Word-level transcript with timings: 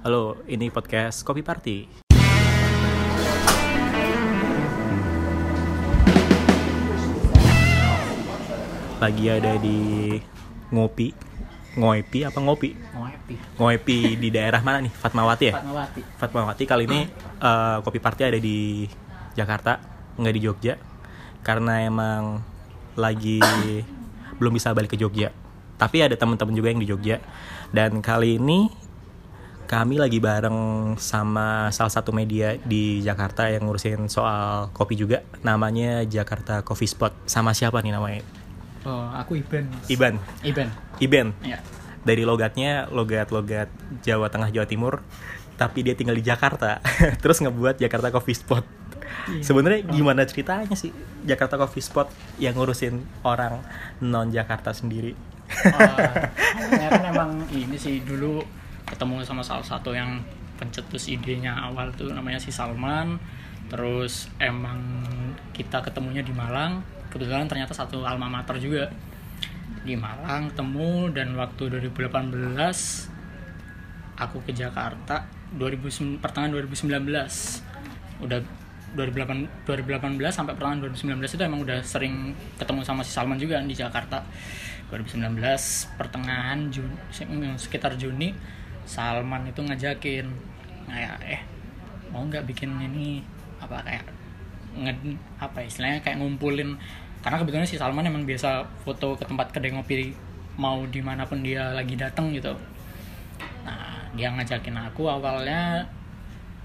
Halo, 0.00 0.40
ini 0.48 0.72
podcast 0.72 1.20
Kopi 1.28 1.44
Party. 1.44 1.84
Lagi 8.96 9.24
ada 9.28 9.60
di 9.60 10.16
ngopi, 10.72 11.12
ngopi 11.76 12.24
apa 12.24 12.38
ngopi? 12.40 12.72
Ngopi. 12.96 13.34
Ngopi 13.60 13.98
di 14.16 14.32
daerah 14.32 14.64
mana 14.64 14.80
nih? 14.80 14.88
Fatmawati 14.88 15.44
ya? 15.52 15.60
Fatmawati. 15.60 16.00
Fatmawati 16.16 16.64
kali 16.64 16.88
ini 16.88 17.04
eh, 17.36 17.76
Kopi 17.84 18.00
Party 18.00 18.24
ada 18.24 18.40
di 18.40 18.88
Jakarta, 19.36 19.84
nggak 20.16 20.32
di 20.32 20.40
Jogja. 20.40 20.80
Karena 21.44 21.84
emang 21.84 22.40
lagi 22.96 23.36
belum 24.40 24.56
bisa 24.56 24.72
balik 24.72 24.96
ke 24.96 25.00
Jogja. 25.00 25.28
Tapi 25.76 26.00
ada 26.00 26.16
teman-teman 26.16 26.56
juga 26.56 26.72
yang 26.72 26.80
di 26.80 26.88
Jogja. 26.88 27.20
Dan 27.68 28.00
kali 28.00 28.40
ini 28.40 28.88
kami 29.70 30.02
lagi 30.02 30.18
bareng 30.18 30.98
sama 30.98 31.70
salah 31.70 31.94
satu 31.94 32.10
media 32.10 32.58
di 32.66 32.98
Jakarta 33.06 33.46
yang 33.46 33.70
ngurusin 33.70 34.10
soal 34.10 34.74
kopi 34.74 34.98
juga. 34.98 35.22
Namanya 35.46 36.02
Jakarta 36.02 36.66
Coffee 36.66 36.90
Spot. 36.90 37.14
Sama 37.30 37.54
siapa 37.54 37.78
nih 37.78 37.94
namanya? 37.94 38.26
Oh, 38.82 39.06
aku 39.14 39.38
Iben. 39.38 39.70
Iban. 39.86 40.18
Iben. 40.42 40.74
Iben. 40.98 41.30
Ya. 41.46 41.62
Dari 42.02 42.26
logatnya 42.26 42.90
logat-logat 42.90 43.70
Jawa 44.02 44.26
Tengah 44.26 44.50
Jawa 44.50 44.66
Timur. 44.66 45.06
Tapi 45.54 45.86
dia 45.86 45.94
tinggal 45.94 46.18
di 46.18 46.26
Jakarta. 46.26 46.82
Terus 47.22 47.38
ngebuat 47.38 47.78
Jakarta 47.78 48.10
Coffee 48.10 48.34
Spot. 48.34 48.66
Iya. 49.30 49.46
Sebenarnya 49.46 49.86
gimana 49.86 50.26
ceritanya 50.26 50.74
sih 50.74 50.90
Jakarta 51.22 51.54
Coffee 51.54 51.84
Spot 51.84 52.10
yang 52.42 52.58
ngurusin 52.58 53.06
orang 53.22 53.62
non 54.02 54.34
Jakarta 54.34 54.74
sendiri? 54.74 55.14
Oh, 55.62 55.78
kan 56.90 57.02
emang 57.06 57.46
ini 57.54 57.78
sih 57.78 58.02
dulu 58.02 58.42
ketemu 58.90 59.22
sama 59.22 59.46
salah 59.46 59.62
satu 59.62 59.94
yang 59.94 60.18
pencetus 60.58 61.08
idenya 61.08 61.54
awal 61.54 61.94
tuh 61.94 62.10
namanya 62.10 62.42
si 62.42 62.50
Salman. 62.50 63.22
Terus 63.70 64.26
emang 64.42 65.06
kita 65.54 65.78
ketemunya 65.80 66.26
di 66.26 66.34
Malang. 66.34 66.82
Kebetulan 67.08 67.46
ternyata 67.46 67.70
satu 67.70 68.02
alma 68.02 68.26
mater 68.26 68.58
juga 68.58 68.90
di 69.80 69.96
Malang 69.96 70.52
ketemu 70.52 71.14
dan 71.16 71.32
waktu 71.38 71.72
2018 71.72 72.36
aku 74.20 74.36
ke 74.44 74.52
Jakarta 74.52 75.24
2000 75.56 76.20
pertengahan 76.20 76.52
2019 76.52 77.00
udah 78.20 78.40
2008 78.92 79.64
2018 79.64 80.20
sampai 80.28 80.52
pertengahan 80.58 80.84
2019 80.84 81.24
itu 81.24 81.42
emang 81.46 81.60
udah 81.64 81.80
sering 81.80 82.36
ketemu 82.60 82.80
sama 82.84 83.00
si 83.06 83.14
Salman 83.14 83.40
juga 83.40 83.62
di 83.64 83.72
Jakarta 83.72 84.20
2019 84.92 85.40
pertengahan 85.96 86.68
Juni 86.68 87.56
sekitar 87.56 87.96
Juni 87.96 88.34
Salman 88.90 89.46
itu 89.46 89.62
ngajakin. 89.62 90.26
Kayak 90.90 91.16
eh 91.22 91.40
mau 92.10 92.26
nggak 92.26 92.42
bikin 92.50 92.74
ini 92.82 93.22
apa 93.62 93.78
kayak 93.86 94.02
nge, 94.74 94.92
apa 95.38 95.62
ya, 95.62 95.66
istilahnya 95.70 95.98
kayak 96.02 96.18
ngumpulin 96.18 96.74
karena 97.22 97.36
kebetulan 97.38 97.68
si 97.68 97.78
Salman 97.78 98.08
emang 98.08 98.26
biasa 98.26 98.66
foto 98.82 99.14
ke 99.14 99.28
tempat 99.28 99.54
kedai 99.54 99.70
ngopi 99.70 100.10
mau 100.58 100.82
di 100.90 100.98
mana 101.04 101.22
pun 101.28 101.38
dia 101.44 101.70
lagi 101.70 101.94
datang 101.94 102.34
gitu. 102.34 102.56
Nah 103.62 104.10
dia 104.16 104.32
ngajakin 104.34 104.74
aku 104.90 105.06
awalnya 105.06 105.86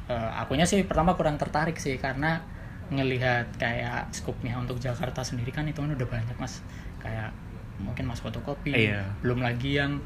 eh, 0.10 0.32
akunya 0.42 0.66
sih 0.66 0.82
pertama 0.88 1.14
kurang 1.14 1.38
tertarik 1.38 1.78
sih 1.78 2.02
karena 2.02 2.42
ngelihat 2.90 3.58
kayak 3.58 4.14
skupnya 4.14 4.58
untuk 4.58 4.78
Jakarta 4.78 5.22
sendiri 5.26 5.50
kan 5.54 5.66
itu 5.70 5.82
kan 5.84 5.92
udah 5.94 6.08
banyak 6.10 6.38
mas. 6.42 6.66
Kayak 7.04 7.36
mungkin 7.78 8.08
mas 8.08 8.24
fotokopi 8.24 8.72
Iya. 8.72 9.04
belum 9.20 9.44
lagi 9.44 9.76
yang 9.78 10.00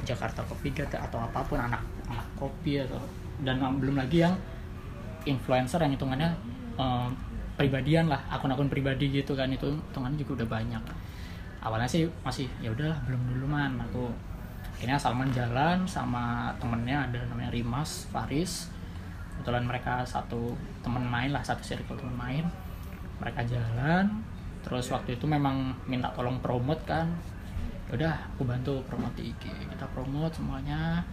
Jakarta 0.00 0.40
Coffee 0.48 0.72
Gate 0.72 0.96
atau 0.96 1.20
apa 1.20 1.44
pun 1.44 1.60
anak 1.60 1.84
anak 2.08 2.24
kopi 2.40 2.80
atau 2.80 2.96
dan 3.44 3.60
belum 3.60 4.00
lagi 4.00 4.24
yang 4.24 4.32
influencer 5.28 5.82
yang 5.84 5.92
hitungannya 5.92 6.30
eh, 6.80 7.08
pribadian 7.56 8.08
lah 8.08 8.20
akun-akun 8.32 8.72
pribadi 8.72 9.12
gitu 9.12 9.36
kan 9.36 9.52
itu 9.52 9.68
hitungannya 9.92 10.18
juga 10.18 10.42
udah 10.42 10.48
banyak. 10.48 10.82
Awalnya 11.62 11.86
sih 11.86 12.08
masih 12.26 12.48
ya 12.58 12.72
udahlah 12.74 12.98
belum 13.06 13.22
dulu 13.36 13.46
man 13.46 13.78
aku 13.78 14.10
akhirnya 14.74 14.98
Salman 14.98 15.30
jalan 15.30 15.86
sama 15.86 16.50
temennya 16.58 17.06
ada 17.06 17.22
namanya 17.30 17.54
Rimas 17.54 18.10
Faris. 18.10 18.72
Kebetulan 19.36 19.64
mereka 19.66 20.02
satu 20.02 20.58
teman 20.82 21.06
main 21.06 21.30
lah 21.30 21.44
satu 21.44 21.62
circle 21.62 21.94
teman 21.94 22.16
main. 22.18 22.44
Mereka 23.22 23.46
jalan 23.46 24.10
terus 24.62 24.90
waktu 24.90 25.18
itu 25.18 25.26
memang 25.26 25.74
minta 25.90 26.10
tolong 26.14 26.38
promote 26.38 26.82
kan 26.86 27.10
udah 27.92 28.12
aku 28.32 28.48
bantu 28.48 28.80
promote 28.88 29.20
di 29.20 29.28
IG 29.30 29.52
kita 29.52 29.84
promote 29.92 30.32
semuanya 30.32 31.04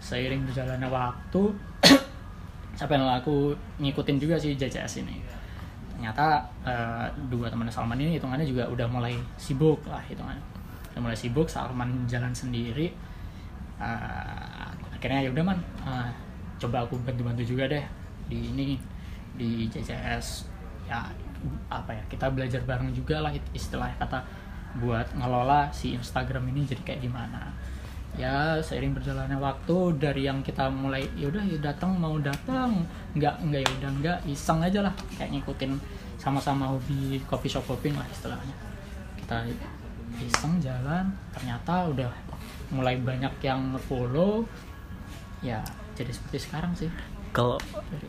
seiring 0.00 0.48
berjalannya 0.48 0.88
waktu 0.88 1.42
sampai 2.78 3.00
aku 3.00 3.56
ngikutin 3.80 4.16
juga 4.20 4.36
sih 4.36 4.52
JCS 4.52 5.00
ini. 5.00 5.16
Ternyata 5.96 6.44
eh, 6.60 7.06
dua 7.32 7.48
teman 7.48 7.68
Salman 7.72 7.96
ini 7.96 8.20
hitungannya 8.20 8.44
juga 8.44 8.68
udah 8.68 8.84
mulai 8.84 9.16
sibuk 9.40 9.80
lah 9.88 10.00
hitungannya. 10.04 10.44
Udah 10.92 11.00
mulai 11.00 11.16
sibuk 11.16 11.48
Salman 11.48 12.04
jalan 12.04 12.32
sendiri. 12.36 12.92
Eh, 13.80 14.68
akhirnya 14.92 15.24
ya 15.24 15.30
udah 15.32 15.44
man. 15.44 15.58
Eh, 15.88 16.08
coba 16.60 16.84
aku 16.84 17.00
bantu-bantu 17.00 17.44
juga 17.44 17.68
deh 17.68 17.84
di 18.28 18.52
ini 18.52 18.76
di 19.36 19.68
JCS 19.68 20.48
ya 20.88 21.04
apa 21.68 21.92
ya 21.92 22.02
kita 22.08 22.32
belajar 22.32 22.64
bareng 22.64 22.90
juga 22.96 23.20
lah 23.20 23.28
istilah 23.52 23.92
kata 24.00 24.24
buat 24.80 25.08
ngelola 25.16 25.70
si 25.72 25.96
Instagram 25.96 26.48
ini 26.52 26.68
jadi 26.68 26.82
kayak 26.82 27.00
gimana. 27.04 27.52
Ya 28.16 28.56
seiring 28.64 28.96
berjalannya 28.96 29.36
waktu 29.36 29.76
dari 30.00 30.24
yang 30.24 30.40
kita 30.40 30.72
mulai 30.72 31.04
yaudah 31.20 31.44
ya 31.44 31.58
datang 31.60 31.96
mau 32.00 32.16
datang. 32.16 32.84
Nggak 33.12 33.34
nggak 33.44 33.60
ya 33.60 33.70
udah 33.80 33.90
nggak 34.00 34.18
iseng 34.28 34.64
aja 34.64 34.80
lah. 34.84 34.94
Kayak 35.20 35.36
ngikutin 35.36 35.72
sama-sama 36.16 36.72
hobi 36.72 37.20
coffee 37.28 37.52
shop 37.52 37.68
hopping 37.68 37.92
lah 37.92 38.08
istilahnya. 38.08 38.56
Kita 39.20 39.44
iseng 40.16 40.56
jalan 40.64 41.12
ternyata 41.36 41.92
udah 41.92 42.08
mulai 42.72 42.96
banyak 42.96 43.36
yang 43.44 43.76
follow 43.84 44.42
ya 45.44 45.60
jadi 45.96 46.12
seperti 46.12 46.38
sekarang 46.48 46.72
sih. 46.72 46.88
Kalau 47.36 47.60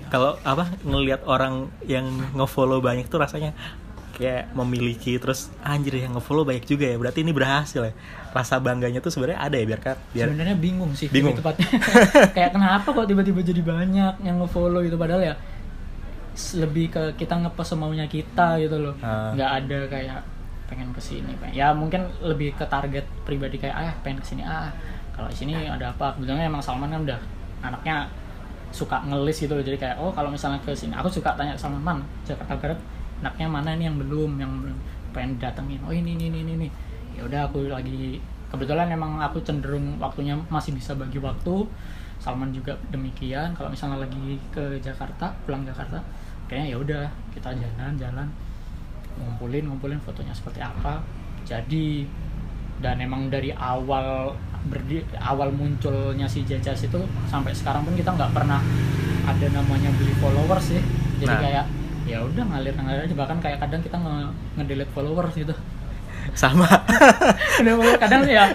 kalau 0.08 0.40
apa 0.48 0.72
ngelihat 0.88 1.28
orang 1.28 1.68
yang 1.84 2.08
ngefollow 2.32 2.80
banyak 2.80 3.12
tuh 3.12 3.20
rasanya 3.20 3.52
kayak 4.18 4.50
memiliki 4.52 5.22
terus 5.22 5.54
anjir 5.62 5.94
yang 5.96 6.12
ngefollow 6.12 6.42
banyak 6.42 6.66
juga 6.66 6.90
ya 6.90 6.98
berarti 6.98 7.22
ini 7.22 7.30
berhasil 7.30 7.86
ya 7.86 7.94
rasa 8.34 8.58
bangganya 8.58 8.98
tuh 8.98 9.14
sebenarnya 9.14 9.38
ada 9.40 9.56
ya 9.56 9.66
biar 9.66 9.80
kan 9.80 9.98
biar 10.10 10.28
sebenarnya 10.28 10.58
bingung 10.58 10.92
sih 10.98 11.06
Bingung. 11.08 11.38
tepatnya 11.38 11.70
kayak 12.36 12.52
kenapa 12.52 12.90
kok 12.90 13.06
tiba-tiba 13.06 13.40
jadi 13.40 13.62
banyak 13.62 14.14
yang 14.26 14.42
ngefollow 14.42 14.82
itu 14.82 14.98
padahal 14.98 15.22
ya 15.22 15.36
lebih 16.54 16.90
ke 16.90 17.02
kita 17.18 17.34
ngepost 17.42 17.74
semaunya 17.74 18.06
kita 18.06 18.58
gitu 18.58 18.78
loh 18.78 18.94
Ah. 19.02 19.34
nggak 19.34 19.52
ada 19.64 19.80
kayak 19.90 20.20
pengen 20.68 20.90
ke 20.92 21.02
sini 21.02 21.34
pengen. 21.38 21.56
ya 21.56 21.74
mungkin 21.74 22.06
lebih 22.22 22.54
ke 22.54 22.66
target 22.66 23.06
pribadi 23.26 23.58
kayak 23.58 23.74
ah 23.74 23.94
pengen 24.02 24.22
ke 24.22 24.28
sini 24.28 24.42
ah 24.42 24.70
kalau 25.14 25.30
di 25.30 25.38
sini 25.38 25.54
ada 25.66 25.90
apa 25.90 26.14
kebetulan 26.14 26.46
emang 26.46 26.62
Salman 26.62 26.90
kan 26.90 27.02
udah 27.06 27.20
anaknya 27.62 28.06
suka 28.70 29.02
ngelis 29.02 29.42
gitu 29.42 29.54
loh 29.54 29.64
jadi 29.66 29.78
kayak 29.80 29.96
oh 29.98 30.12
kalau 30.12 30.30
misalnya 30.30 30.62
ke 30.62 30.74
sini 30.74 30.94
aku 30.94 31.10
suka 31.10 31.34
tanya 31.34 31.58
sama 31.58 31.78
man 31.78 32.02
Jakarta 32.22 32.54
Barat 32.54 32.78
anaknya 33.22 33.48
mana 33.50 33.70
ini 33.74 33.90
yang 33.90 33.98
belum 33.98 34.32
yang 34.38 34.52
belum 34.62 34.78
pengen 35.16 35.42
datengin 35.42 35.82
oh 35.86 35.94
ini 35.94 36.14
ini 36.14 36.30
ini 36.30 36.40
ini, 36.46 36.52
ini. 36.64 36.68
Ya 37.18 37.26
udah 37.26 37.50
aku 37.50 37.66
lagi 37.66 38.22
kebetulan 38.54 38.94
emang 38.94 39.18
aku 39.20 39.42
cenderung 39.42 39.98
waktunya 39.98 40.38
masih 40.54 40.78
bisa 40.78 40.94
bagi 40.94 41.18
waktu. 41.18 41.66
Salman 42.18 42.50
juga 42.50 42.74
demikian. 42.90 43.54
Kalau 43.54 43.70
misalnya 43.70 44.02
lagi 44.02 44.42
ke 44.50 44.82
Jakarta 44.82 45.30
pulang 45.46 45.62
Jakarta 45.66 46.02
kayaknya 46.50 46.68
ya 46.74 46.78
udah 46.80 47.04
kita 47.36 47.54
jalan-jalan 47.54 48.28
ngumpulin 49.18 49.66
ngumpulin 49.70 50.00
fotonya 50.02 50.34
seperti 50.34 50.62
apa. 50.62 51.02
Jadi 51.46 52.06
dan 52.78 53.02
emang 53.02 53.34
dari 53.34 53.50
awal 53.58 54.38
berdi 54.70 55.02
awal 55.18 55.50
munculnya 55.50 56.30
si 56.30 56.46
Jajas 56.46 56.86
itu 56.86 57.00
sampai 57.26 57.56
sekarang 57.56 57.82
pun 57.88 57.98
kita 57.98 58.14
nggak 58.14 58.34
pernah 58.36 58.62
ada 59.26 59.48
namanya 59.50 59.90
beli 59.98 60.14
followers 60.22 60.78
sih. 60.78 60.82
Jadi 61.18 61.34
Nah. 61.34 61.42
kayak 61.42 61.66
ya 62.08 62.24
udah 62.24 62.44
ngalir 62.48 62.74
ngalir 62.74 63.04
aja. 63.06 63.16
Bahkan 63.16 63.38
kayak 63.44 63.60
kadang 63.60 63.82
kita 63.84 63.98
nge, 64.00 64.16
nge-delete 64.58 64.94
followers 64.96 65.36
gitu. 65.36 65.54
Sama. 66.36 66.68
Kadang 68.04 68.28
ya 68.28 68.52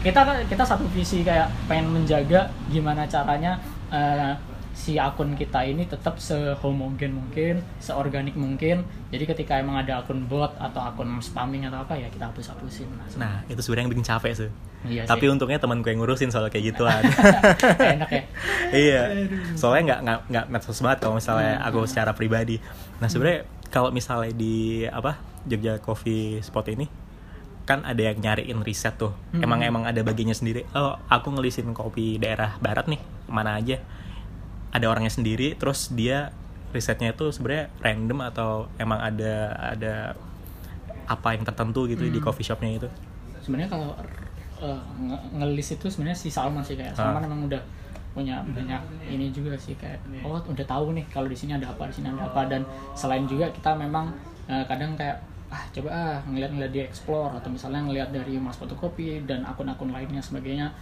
kita 0.00 0.24
kita 0.48 0.64
satu 0.64 0.88
visi 0.96 1.20
kayak 1.20 1.52
pengen 1.68 1.92
menjaga 1.92 2.48
gimana 2.72 3.04
caranya 3.04 3.60
eh, 3.92 4.32
si 4.72 4.96
akun 4.96 5.32
kita 5.32 5.62
ini 5.62 5.84
tetap 5.84 6.16
sehomogen 6.16 7.12
mungkin, 7.14 7.60
seorganik 7.78 8.32
mungkin. 8.34 8.82
Jadi 9.08 9.24
ketika 9.26 9.56
emang 9.56 9.76
ada 9.76 10.00
akun 10.00 10.24
bot 10.24 10.56
atau 10.56 10.80
akun 10.80 11.12
spamming 11.18 11.64
atau 11.64 11.78
apa 11.78 11.92
ya 11.94 12.08
kita 12.08 12.26
hapus-hapusin 12.26 12.88
lah. 12.90 13.06
nah 13.14 13.34
itu 13.46 13.58
sebenarnya 13.58 13.84
yang 13.84 13.92
bikin 13.92 14.06
capek 14.06 14.32
sih 14.34 14.50
Iya 14.82 15.02
tapi 15.04 15.24
sih. 15.24 15.30
untungnya 15.30 15.56
temanku 15.56 15.86
yang 15.86 16.00
ngurusin 16.00 16.28
soal 16.28 16.48
kayak 16.48 16.72
gituan 16.72 17.04
enak 17.94 18.10
ya. 18.10 18.22
iya 18.88 19.02
soalnya 19.52 19.82
nggak 19.86 20.00
nggak 20.02 20.18
nggak 20.26 20.44
medsos 20.48 20.80
banget 20.80 20.98
kalau 21.00 21.14
misalnya 21.14 21.54
Hmm. 21.54 21.68
aku 21.68 21.78
secara 21.84 22.10
pribadi 22.10 22.56
nah 22.98 23.06
sebenarnya 23.06 23.44
kalau 23.68 23.88
misalnya 23.90 24.32
di 24.32 24.56
apa 24.82 25.16
Jogja 25.44 25.78
Coffee 25.78 26.40
Spot 26.40 26.66
ini 26.66 26.88
kan 27.62 27.84
ada 27.84 28.02
yang 28.02 28.18
nyariin 28.18 28.58
riset 28.60 28.96
tuh 28.96 29.12
Hmm. 29.30 29.38
emang 29.40 29.60
emang 29.62 29.84
ada 29.84 30.00
bagiannya 30.00 30.34
sendiri 30.34 30.66
oh 30.72 30.98
aku 31.06 31.30
ngelisin 31.30 31.70
kopi 31.70 32.16
daerah 32.16 32.56
barat 32.58 32.88
nih 32.88 32.98
ke 32.98 33.30
mana 33.30 33.54
aja 33.54 33.78
ada 34.72 34.86
orangnya 34.86 35.12
sendiri 35.12 35.54
terus 35.54 35.92
dia 35.92 36.32
risetnya 36.72 37.12
itu 37.12 37.28
sebenarnya 37.28 37.68
random 37.78 38.18
atau 38.26 38.50
emang 38.76 38.96
ada 38.98 39.34
ada 39.54 39.94
apa 41.04 41.28
yang 41.32 41.44
tertentu 41.44 41.84
gitu 41.84 42.02
di 42.02 42.16
Hmm. 42.16 42.24
coffee 42.24 42.42
shopnya 42.42 42.70
itu 42.74 42.88
sebenarnya 43.38 43.68
kalau 43.68 43.92
uh, 44.58 44.80
nge- 44.98 45.24
ngelis 45.34 45.68
itu 45.72 45.86
sebenarnya 45.86 46.16
si 46.16 46.28
Salman 46.28 46.62
sih 46.62 46.74
kayak 46.74 46.94
Salman 46.94 47.20
Ah. 47.20 47.28
emang 47.28 47.44
udah 47.44 47.60
punya 48.12 48.40
banyak 48.46 48.80
ini 49.06 49.28
juga 49.28 49.56
sih 49.56 49.72
kayak 49.74 49.96
oh 50.20 50.36
udah 50.38 50.66
tahu 50.66 50.92
nih 50.92 51.04
kalau 51.06 51.26
di 51.26 51.34
sini 51.34 51.52
ada 51.52 51.64
apa 51.66 51.88
di 51.88 51.94
sini 51.94 52.08
ada 52.08 52.28
apa 52.28 52.44
dan 52.44 52.60
selain 52.92 53.24
juga 53.24 53.48
kita 53.48 53.72
memang 53.74 54.12
uh, 54.46 54.64
kadang 54.64 54.92
kayak 54.94 55.16
ah 55.48 55.64
coba 55.68 55.88
ah 55.88 56.16
ngeliat-ngeliat 56.26 56.72
di 56.72 56.80
explore 56.82 57.32
atau 57.32 57.48
misalnya 57.48 57.80
ngeliat 57.82 58.08
dari 58.08 58.36
mas 58.36 58.56
fotokopi 58.56 59.20
dan 59.22 59.40
akun-akun 59.42 59.88
lainnya 59.90 60.20
sebagainya 60.20 60.72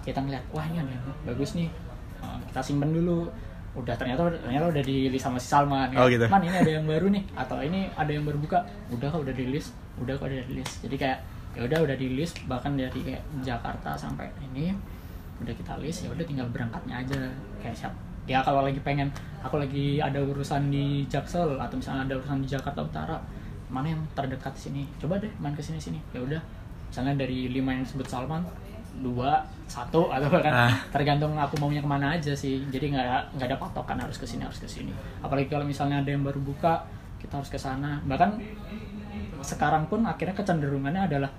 kita 0.00 0.18
ngeliat 0.18 0.42
wah 0.50 0.62
ini 0.64 0.78
ada 0.78 0.90
yang 0.90 1.04
bagus 1.24 1.54
nih 1.54 1.70
kita 2.48 2.60
simpen 2.60 2.90
dulu. 2.90 3.28
Udah 3.70 3.94
ternyata 3.94 4.26
ternyata 4.26 4.66
udah 4.66 4.82
di 4.82 5.06
list 5.08 5.24
sama 5.24 5.38
si 5.38 5.46
Salman 5.46 5.94
Oh, 5.94 6.10
Kayak, 6.10 6.10
gitu. 6.18 6.24
man 6.26 6.42
ini 6.42 6.56
ada 6.58 6.70
yang 6.74 6.86
baru 6.90 7.06
nih. 7.14 7.22
Atau 7.38 7.56
ini 7.62 7.86
ada 7.94 8.10
yang 8.10 8.26
baru 8.26 8.38
buka. 8.42 8.58
Udah 8.90 9.06
kok 9.06 9.22
udah 9.22 9.34
di 9.34 9.46
list 9.46 9.70
udah 10.00 10.16
kok 10.16 10.26
udah 10.26 10.42
di 10.48 10.54
list 10.58 10.80
jadi 10.80 10.96
kayak 10.96 11.18
ya 11.52 11.60
udah 11.68 11.78
udah 11.84 11.96
di 11.98 12.08
list 12.16 12.40
bahkan 12.48 12.72
dari 12.72 13.00
kayak 13.04 13.20
Jakarta 13.44 13.92
sampai 13.92 14.26
ini 14.40 14.72
udah 15.44 15.52
kita 15.52 15.76
list 15.82 16.06
ya 16.06 16.10
udah 16.10 16.24
tinggal 16.26 16.46
berangkatnya 16.50 16.98
aja. 16.98 17.20
Kayak 17.62 17.76
siap. 17.86 17.92
Ya 18.26 18.42
kalau 18.42 18.62
lagi 18.66 18.78
pengen 18.82 19.06
aku 19.40 19.58
lagi 19.58 19.98
ada 19.98 20.18
urusan 20.18 20.70
di 20.70 21.06
Jaksel 21.06 21.54
atau 21.58 21.74
misalnya 21.78 22.06
ada 22.10 22.14
urusan 22.18 22.42
di 22.42 22.48
Jakarta 22.50 22.82
Utara 22.82 23.16
mana 23.70 23.86
yang 23.86 24.02
terdekat 24.18 24.50
sini? 24.58 24.82
Coba 24.98 25.18
deh 25.22 25.30
main 25.38 25.54
ke 25.54 25.62
sini 25.62 25.78
sini 25.78 25.98
ya 26.10 26.18
udah 26.18 26.42
misalnya 26.90 27.22
dari 27.22 27.46
lima 27.46 27.70
yang 27.70 27.86
disebut 27.86 28.02
Salman 28.02 28.42
dua 28.98 29.38
satu 29.70 30.10
atau 30.10 30.26
bahkan 30.26 30.50
Ah. 30.50 30.74
tergantung 30.90 31.38
aku 31.38 31.54
maunya 31.62 31.78
ke 31.78 31.86
mana 31.86 32.18
aja 32.18 32.34
sih. 32.34 32.58
Jadi 32.74 32.90
nggak 32.90 33.38
nggak 33.38 33.46
ada 33.46 33.56
patokan 33.56 33.96
harus 34.02 34.18
ke 34.18 34.26
sini 34.26 34.42
harus 34.42 34.58
ke 34.58 34.66
sini. 34.66 34.90
Apalagi 35.22 35.46
kalau 35.46 35.62
misalnya 35.62 36.02
ada 36.02 36.10
yang 36.10 36.26
baru 36.26 36.42
buka 36.42 36.82
kita 37.22 37.38
harus 37.38 37.48
ke 37.48 37.56
sana. 37.56 38.02
Bahkan 38.02 38.30
sekarang 39.40 39.86
pun 39.88 40.04
akhirnya 40.04 40.34
kecenderungannya 40.36 41.06
adalah 41.06 41.30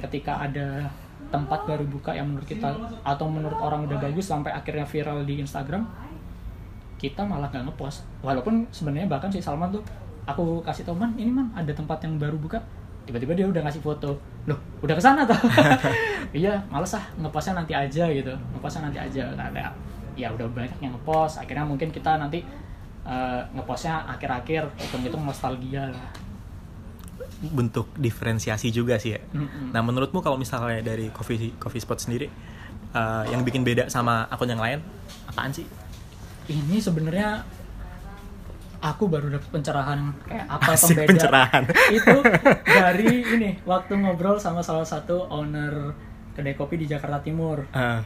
ketika 0.00 0.40
ada 0.40 0.88
tempat 1.30 1.62
baru 1.68 1.84
buka 1.86 2.10
yang 2.14 2.26
menurut 2.30 2.48
kita 2.48 2.72
atau 3.04 3.26
menurut 3.28 3.58
orang 3.60 3.86
udah 3.86 3.98
bagus 4.00 4.26
sampai 4.26 4.50
akhirnya 4.50 4.82
viral 4.82 5.22
di 5.22 5.38
Instagram 5.38 5.86
kita 6.96 7.24
malah 7.24 7.48
nggak 7.48 7.64
ngepost. 7.68 8.04
Walaupun 8.20 8.68
sebenarnya 8.70 9.08
bahkan 9.08 9.32
si 9.32 9.40
Salman 9.40 9.72
tuh 9.72 9.80
aku 10.28 10.60
kasih 10.60 10.84
tau 10.84 10.92
man 10.96 11.16
ini 11.16 11.32
man 11.32 11.48
ada 11.56 11.72
tempat 11.72 12.00
yang 12.04 12.20
baru 12.20 12.36
buka. 12.36 12.60
Tiba-tiba 13.08 13.32
dia 13.32 13.46
udah 13.48 13.62
ngasih 13.64 13.80
foto 13.80 14.20
loh 14.48 14.58
udah 14.80 14.94
ke 14.96 15.02
sana 15.02 15.22
tuh. 15.28 15.36
Iya 16.30 16.62
males 16.70 16.94
ah 16.94 17.02
ngepostnya 17.18 17.58
nanti 17.58 17.74
aja 17.74 18.06
gitu. 18.06 18.30
Ngepostnya 18.54 18.86
nanti 18.86 19.02
aja. 19.02 19.34
Karena 19.34 19.66
ya 20.14 20.30
udah 20.30 20.46
banyak 20.46 20.78
yang 20.78 20.94
ngepost. 20.94 21.42
Akhirnya 21.42 21.66
mungkin 21.66 21.90
kita 21.90 22.14
nanti 22.22 22.46
eh, 23.02 23.40
ngepostnya 23.50 24.06
akhir-akhir 24.06 24.70
hitung-hitung 24.78 25.26
nostalgia 25.26 25.90
lah. 25.90 26.08
Bentuk 27.40 27.90
diferensiasi 27.98 28.70
juga 28.70 29.00
sih 29.02 29.16
ya. 29.16 29.20
Mm-mm. 29.34 29.74
nah 29.74 29.82
menurutmu 29.82 30.22
kalau 30.22 30.38
misalnya 30.38 30.84
dari 30.84 31.10
coffee 31.10 31.56
coffee 31.58 31.82
spot 31.82 31.98
sendiri 31.98 32.30
eh, 32.94 33.24
yang 33.34 33.42
bikin 33.42 33.66
beda 33.66 33.90
sama 33.90 34.30
akun 34.30 34.54
yang 34.54 34.62
lain 34.62 34.78
apaan 35.26 35.50
sih? 35.50 35.66
Ini 36.46 36.78
sebenarnya 36.78 37.42
aku 38.80 39.12
baru 39.12 39.28
dapet 39.28 39.48
pencerahan 39.52 40.08
kayak 40.24 40.46
apa 40.48 40.72
Asik, 40.72 40.96
pembeda. 40.96 41.08
pencerahan. 41.12 41.62
itu 41.92 42.16
dari 42.80 43.10
ini 43.24 43.50
waktu 43.68 43.92
ngobrol 44.00 44.40
sama 44.40 44.64
salah 44.64 44.84
satu 44.88 45.28
owner 45.28 45.92
kedai 46.32 46.56
kopi 46.56 46.80
di 46.80 46.86
Jakarta 46.88 47.20
Timur. 47.20 47.60
Eh, 47.76 48.00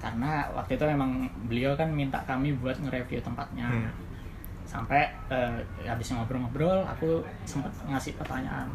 karena 0.00 0.48
waktu 0.52 0.76
itu 0.76 0.84
memang 0.88 1.28
beliau 1.48 1.76
kan 1.76 1.88
minta 1.92 2.20
kami 2.24 2.56
buat 2.56 2.76
nge-review 2.80 3.20
tempatnya. 3.20 3.68
Hmm. 3.68 3.92
sampai 4.64 5.06
eh, 5.30 5.60
habis 5.86 6.10
ngobrol-ngobrol 6.10 6.82
aku 6.88 7.22
sempat 7.46 7.70
ngasih 7.86 8.16
pertanyaan 8.18 8.66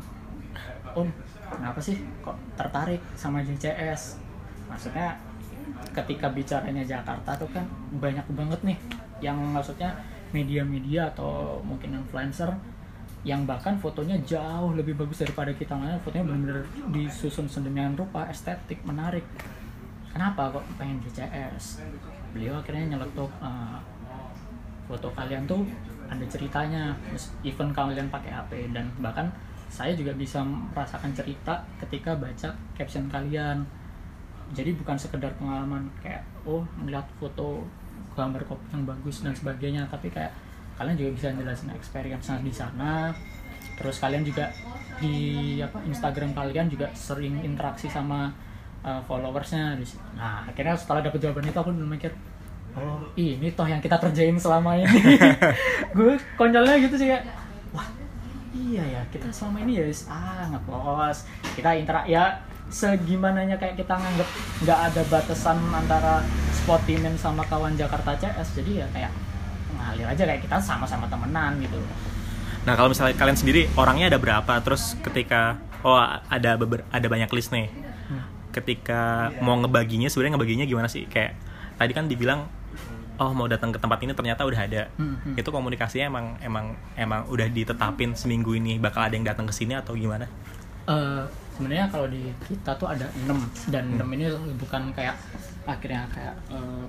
om 0.96 1.10
kenapa 1.50 1.82
sih 1.82 1.98
kok 2.24 2.38
tertarik 2.56 3.02
sama 3.18 3.44
JCS 3.44 4.22
maksudnya 4.70 5.18
ketika 5.92 6.30
bicaranya 6.30 6.86
Jakarta 6.86 7.36
tuh 7.36 7.50
kan 7.52 7.66
banyak 8.00 8.24
banget 8.32 8.60
nih 8.64 8.78
yang 9.20 9.36
maksudnya 9.50 9.92
media-media 10.32 11.10
atau 11.16 11.60
mungkin 11.62 11.98
influencer 11.98 12.50
yang 13.28 13.44
bahkan 13.44 13.76
fotonya 13.76 14.16
jauh 14.24 14.72
lebih 14.72 14.96
bagus 14.96 15.28
daripada 15.28 15.52
kita 15.52 15.76
lain 15.76 16.00
fotonya 16.00 16.24
benar-benar 16.24 16.64
disusun 16.96 17.52
sedemikian 17.52 18.00
rupa 18.00 18.24
estetik 18.32 18.80
menarik. 18.88 19.28
Kenapa 20.10 20.50
kok 20.56 20.64
pengen 20.80 21.04
JCS 21.04 21.84
beliau 22.32 22.62
akhirnya 22.62 22.96
nyeletuk 22.96 23.30
"Eh, 23.44 23.78
foto 24.88 25.12
kalian 25.14 25.46
tuh 25.46 25.62
ada 26.10 26.26
ceritanya 26.26 26.98
even 27.46 27.70
kalian 27.70 28.10
pakai 28.10 28.34
HP 28.34 28.74
dan 28.74 28.90
bahkan 28.98 29.30
saya 29.70 29.94
juga 29.94 30.10
bisa 30.18 30.42
merasakan 30.42 31.14
cerita 31.14 31.62
ketika 31.78 32.18
baca 32.18 32.50
caption 32.74 33.06
kalian. 33.06 33.62
Jadi 34.50 34.74
bukan 34.74 34.98
sekedar 34.98 35.30
pengalaman 35.38 35.86
kayak 36.02 36.26
oh 36.42 36.66
melihat 36.82 37.06
foto 37.22 37.62
gambar 38.20 38.44
kopi 38.44 38.76
yang 38.76 38.84
bagus 38.84 39.24
dan 39.24 39.32
sebagainya. 39.32 39.88
Tapi 39.88 40.12
kayak 40.12 40.36
kalian 40.76 41.00
juga 41.00 41.12
bisa 41.16 41.28
jelasin 41.32 41.72
experience 41.72 42.28
di 42.44 42.52
sana. 42.52 43.16
Terus 43.80 43.96
kalian 44.04 44.28
juga 44.28 44.52
di 45.00 45.16
apa 45.64 45.80
Instagram 45.88 46.36
kalian 46.36 46.68
juga 46.68 46.92
sering 46.92 47.40
interaksi 47.40 47.88
sama 47.88 48.28
uh, 48.84 49.00
followersnya 49.08 49.80
nah 50.20 50.44
akhirnya 50.44 50.76
setelah 50.76 51.00
dapet 51.00 51.24
jawaban 51.24 51.48
itu 51.48 51.56
aku 51.56 51.72
mikir 51.72 52.12
oh 52.76 53.08
ini 53.16 53.52
toh 53.56 53.64
yang 53.64 53.80
kita 53.80 53.96
kerjain 53.96 54.36
selama 54.36 54.76
ini. 54.76 55.16
Gue 55.98 56.20
konyolnya 56.36 56.76
gitu 56.84 56.96
sih 57.00 57.08
kayak 57.08 57.24
wah 57.72 57.88
iya 58.52 59.00
ya 59.00 59.02
kita 59.10 59.32
selama 59.32 59.64
ini 59.64 59.80
ya 59.80 59.86
ah 60.12 60.44
ngepost. 60.52 61.28
Kita 61.56 61.72
interak 61.76 62.06
ya 62.06 62.44
segimananya 62.70 63.58
kayak 63.58 63.82
kita 63.82 63.98
nganggep 63.98 64.30
nggak 64.62 64.80
ada 64.92 65.02
batasan 65.10 65.58
antara 65.74 66.22
Spotimen 66.70 67.18
sama 67.18 67.42
kawan 67.50 67.74
Jakarta 67.74 68.14
CS 68.14 68.62
jadi 68.62 68.86
ya 68.86 68.88
kayak 68.94 69.10
ngalir 69.74 70.06
aja 70.06 70.22
kayak 70.22 70.46
kita 70.46 70.62
sama-sama 70.62 71.10
temenan 71.10 71.58
gitu. 71.66 71.82
Nah 72.62 72.78
kalau 72.78 72.94
misalnya 72.94 73.18
kalian 73.18 73.34
sendiri 73.34 73.66
orangnya 73.74 74.14
ada 74.14 74.22
berapa? 74.22 74.54
Terus 74.62 74.94
ketika 75.02 75.58
oh 75.82 75.98
ada 76.30 76.62
beber, 76.62 76.86
ada 76.94 77.08
banyak 77.10 77.26
list 77.34 77.50
nih. 77.50 77.74
Ketika 78.54 79.34
mau 79.42 79.58
ngebaginya 79.58 80.14
sebenarnya 80.14 80.38
ngebaginya 80.38 80.66
gimana 80.70 80.86
sih? 80.86 81.10
Kayak 81.10 81.42
tadi 81.82 81.90
kan 81.98 82.06
dibilang 82.06 82.46
oh 83.18 83.34
mau 83.34 83.50
datang 83.50 83.74
ke 83.74 83.82
tempat 83.82 84.06
ini 84.06 84.14
ternyata 84.14 84.46
udah 84.46 84.62
ada. 84.62 84.94
Hmm, 85.02 85.18
hmm. 85.26 85.42
itu 85.42 85.50
komunikasinya 85.50 86.06
emang 86.06 86.26
emang 86.46 86.78
emang 86.94 87.26
udah 87.34 87.50
ditetapin 87.50 88.14
seminggu 88.14 88.54
ini 88.54 88.78
bakal 88.78 89.10
ada 89.10 89.18
yang 89.18 89.26
datang 89.26 89.50
ke 89.50 89.54
sini 89.58 89.74
atau 89.74 89.98
gimana? 89.98 90.30
Eh, 90.86 91.24
sebenarnya 91.58 91.90
kalau 91.90 92.06
di 92.06 92.30
kita 92.46 92.78
tuh 92.78 92.94
ada 92.94 93.10
enam 93.26 93.42
dan 93.74 93.90
enam 93.94 94.10
ini 94.14 94.30
bukan 94.58 94.94
kayak 94.94 95.18
akhirnya 95.66 96.04
kayak 96.10 96.36
eh, 96.50 96.86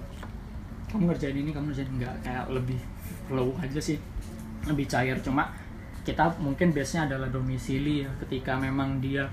kamu 0.90 1.06
ngerjain 1.10 1.36
ini 1.36 1.50
kamu 1.50 1.70
ngerjain 1.70 1.90
enggak. 1.90 2.14
Kayak 2.22 2.44
lebih 2.50 2.80
flow 3.26 3.54
aja 3.58 3.80
sih. 3.80 3.98
Lebih 4.66 4.86
cair. 4.86 5.16
Cuma 5.22 5.48
kita 6.02 6.26
mungkin 6.38 6.70
biasanya 6.70 7.14
adalah 7.14 7.28
domisili 7.30 8.02
ya. 8.02 8.10
Ketika 8.20 8.58
memang 8.58 8.98
dia 8.98 9.24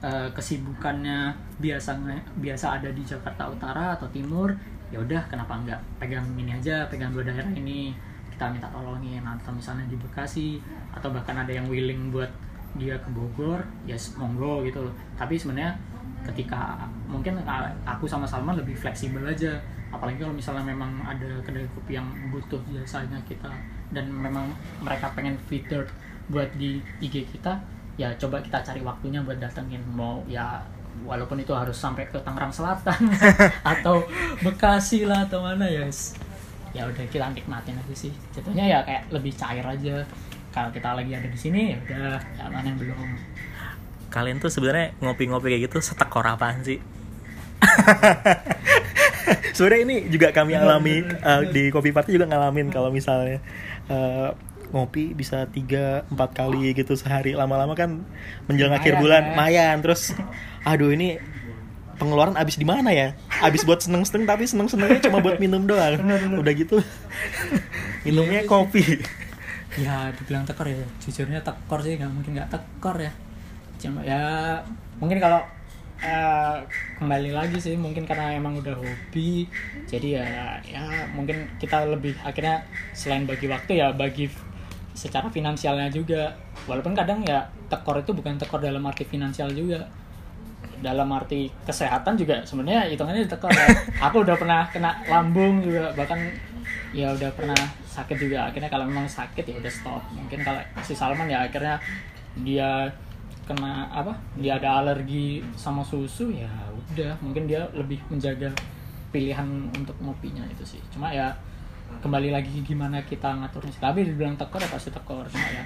eh, 0.00 0.28
kesibukannya 0.32 1.32
biasanya 1.58 2.16
biasa 2.36 2.80
ada 2.80 2.88
di 2.90 3.02
Jakarta 3.02 3.48
Utara 3.48 3.96
atau 3.96 4.08
Timur 4.08 4.52
ya 4.88 5.02
udah 5.02 5.18
kenapa 5.26 5.58
enggak? 5.58 5.80
Pegang 5.98 6.24
ini 6.38 6.54
aja 6.54 6.86
pegang 6.86 7.12
dua 7.12 7.22
daerah 7.22 7.50
ini. 7.52 7.92
Kita 8.32 8.52
minta 8.52 8.68
tolongin. 8.68 9.20
Atau 9.24 9.52
misalnya 9.52 9.84
di 9.88 9.96
Bekasi 9.96 10.60
atau 10.92 11.08
bahkan 11.12 11.36
ada 11.36 11.52
yang 11.52 11.68
willing 11.68 12.08
buat 12.08 12.28
dia 12.76 12.92
ke 13.00 13.08
Bogor 13.08 13.64
ya 13.88 13.96
s- 13.96 14.12
monggo 14.20 14.60
gitu 14.60 14.84
tapi 15.16 15.32
sebenarnya 15.32 15.72
ketika 16.26 16.80
mungkin 17.06 17.38
aku 17.84 18.04
sama 18.04 18.26
Salman 18.26 18.56
lebih 18.56 18.74
fleksibel 18.74 19.22
aja. 19.22 19.54
Apalagi 19.86 20.18
kalau 20.18 20.34
misalnya 20.34 20.66
memang 20.66 20.90
ada 21.00 21.30
kedai 21.40 21.64
kopi 21.72 21.94
yang 21.94 22.04
butuh 22.28 22.58
jasanya 22.74 23.16
kita 23.24 23.48
dan 23.94 24.10
memang 24.10 24.50
mereka 24.82 25.08
pengen 25.14 25.38
featured 25.46 25.86
buat 26.26 26.50
di 26.58 26.82
IG 26.98 27.22
kita 27.30 27.54
ya 27.96 28.10
coba 28.18 28.42
kita 28.42 28.60
cari 28.60 28.82
waktunya 28.82 29.22
buat 29.22 29.38
datengin. 29.38 29.80
Mau 29.94 30.20
ya 30.26 30.58
walaupun 31.06 31.38
itu 31.38 31.54
harus 31.54 31.76
sampai 31.78 32.08
ke 32.08 32.18
Tangerang 32.20 32.50
Selatan 32.50 32.98
atau 33.72 34.02
Bekasi 34.42 35.06
lah 35.06 35.24
atau 35.24 35.44
mana 35.46 35.64
ya 35.64 35.86
s- 35.86 36.18
ya 36.74 36.84
udah 36.84 37.06
kita 37.08 37.30
nikmatin 37.32 37.78
aja 37.78 37.94
sih. 37.94 38.12
Jatuhnya 38.34 38.66
ya 38.66 38.78
kayak 38.84 39.08
lebih 39.14 39.32
cair 39.32 39.64
aja. 39.64 40.02
Kalau 40.50 40.68
kita 40.72 40.96
lagi 40.96 41.12
ada 41.12 41.28
di 41.28 41.38
sini 41.38 41.72
ya 41.72 41.78
udah 41.78 42.16
yang 42.36 42.48
mana 42.50 42.66
yang 42.68 42.78
belum 42.80 43.00
kalian 44.08 44.38
tuh 44.38 44.48
sebenarnya 44.48 44.94
ngopi-ngopi 45.00 45.50
kayak 45.50 45.62
gitu 45.68 45.82
setekor 45.82 46.24
apaan 46.24 46.62
sih? 46.62 46.78
Sebenarnya 49.56 49.82
ini 49.88 49.96
juga 50.06 50.30
kami 50.30 50.54
alami 50.54 51.02
eh, 51.02 51.42
di 51.50 51.72
kopi 51.72 51.90
party 51.90 52.14
juga 52.14 52.28
ngalamin 52.30 52.70
kalau 52.70 52.92
misalnya 52.92 53.40
eh, 53.88 54.28
ngopi 54.70 55.14
bisa 55.14 55.46
tiga 55.48 56.04
empat 56.12 56.30
kali 56.36 56.74
gitu 56.74 56.94
sehari. 56.94 57.34
Lama-lama 57.34 57.74
kan 57.74 58.04
menjelang 58.46 58.76
akhir 58.76 58.98
Lumayan, 58.98 59.02
bulan 59.02 59.22
ya. 59.24 59.34
mayan 59.34 59.76
terus 59.82 60.12
aduh 60.62 60.92
ini 60.92 61.16
pengeluaran 61.96 62.36
abis 62.36 62.60
di 62.60 62.66
mana 62.68 62.92
ya? 62.92 63.16
Abis 63.40 63.64
buat 63.64 63.80
seneng 63.80 64.04
seneng 64.04 64.28
tapi 64.28 64.44
seneng 64.44 64.68
senengnya 64.68 65.00
cuma 65.08 65.18
buat 65.18 65.40
minum 65.40 65.64
doang. 65.64 65.96
Udah 66.36 66.52
gitu. 66.52 66.78
Minumnya 68.04 68.44
Iya, 68.44 68.50
kopi. 68.50 68.84
ya 69.76 70.08
dibilang 70.14 70.46
tekor 70.46 70.70
ya. 70.70 70.86
Jujurnya 71.02 71.40
tekor 71.42 71.82
sih 71.82 71.98
nggak 71.98 72.10
mungkin 72.12 72.32
nggak 72.38 72.50
tekor 72.52 73.00
ya 73.00 73.10
cuma 73.76 74.00
ya 74.00 74.56
mungkin 74.96 75.20
kalau 75.20 75.40
eh, 76.00 76.56
kembali 77.00 77.30
lagi 77.32 77.56
sih 77.60 77.76
mungkin 77.76 78.04
karena 78.08 78.36
emang 78.36 78.60
udah 78.60 78.76
hobi 78.76 79.48
jadi 79.88 80.20
ya 80.20 80.26
ya 80.64 80.82
mungkin 81.12 81.48
kita 81.60 81.88
lebih 81.88 82.16
akhirnya 82.24 82.64
selain 82.92 83.24
bagi 83.24 83.48
waktu 83.48 83.80
ya 83.80 83.92
bagi 83.92 84.28
secara 84.96 85.28
finansialnya 85.28 85.92
juga. 85.92 86.32
Walaupun 86.64 86.96
kadang 86.96 87.20
ya 87.22 87.44
tekor 87.68 88.00
itu 88.00 88.16
bukan 88.16 88.40
tekor 88.40 88.58
dalam 88.58 88.82
arti 88.88 89.04
finansial 89.04 89.52
juga. 89.52 89.84
Dalam 90.80 91.06
arti 91.12 91.52
kesehatan 91.68 92.16
juga 92.16 92.40
sebenarnya 92.42 92.88
hitungannya 92.90 93.28
tekor 93.28 93.52
ya. 93.52 93.68
aku 94.08 94.24
udah 94.24 94.34
pernah 94.34 94.64
kena 94.72 94.96
lambung 95.06 95.60
juga 95.60 95.92
bahkan 95.92 96.18
ya 96.96 97.12
udah 97.12 97.30
pernah 97.36 97.60
sakit 97.86 98.16
juga. 98.16 98.48
Akhirnya 98.48 98.72
kalau 98.72 98.88
memang 98.88 99.06
sakit 99.06 99.44
ya 99.44 99.56
udah 99.60 99.70
stop. 99.70 100.02
Mungkin 100.16 100.40
kalau 100.42 100.58
si 100.82 100.96
Salman 100.96 101.28
ya 101.28 101.44
akhirnya 101.44 101.76
dia 102.40 102.88
kena 103.46 103.86
apa 103.94 104.18
dia 104.34 104.58
ada 104.58 104.82
alergi 104.82 105.40
sama 105.54 105.86
susu 105.86 106.34
ya 106.34 106.50
udah. 106.92 107.14
Mungkin 107.22 107.46
dia 107.46 107.66
lebih 107.72 108.02
menjaga 108.10 108.50
pilihan 109.14 109.70
untuk 109.72 109.96
ngopinya 110.02 110.42
itu 110.50 110.76
sih. 110.76 110.82
Cuma 110.90 111.14
ya 111.14 111.30
kembali 112.02 112.34
lagi 112.34 112.66
gimana 112.66 112.98
kita 113.06 113.30
ngaturnya 113.38 113.70
sih. 113.70 113.82
tapi 113.82 114.02
dibilang 114.02 114.34
tekor 114.34 114.58
ya 114.58 114.68
pasti 114.68 114.90
tekor. 114.90 115.24
Cuma 115.30 115.46
ya 115.54 115.62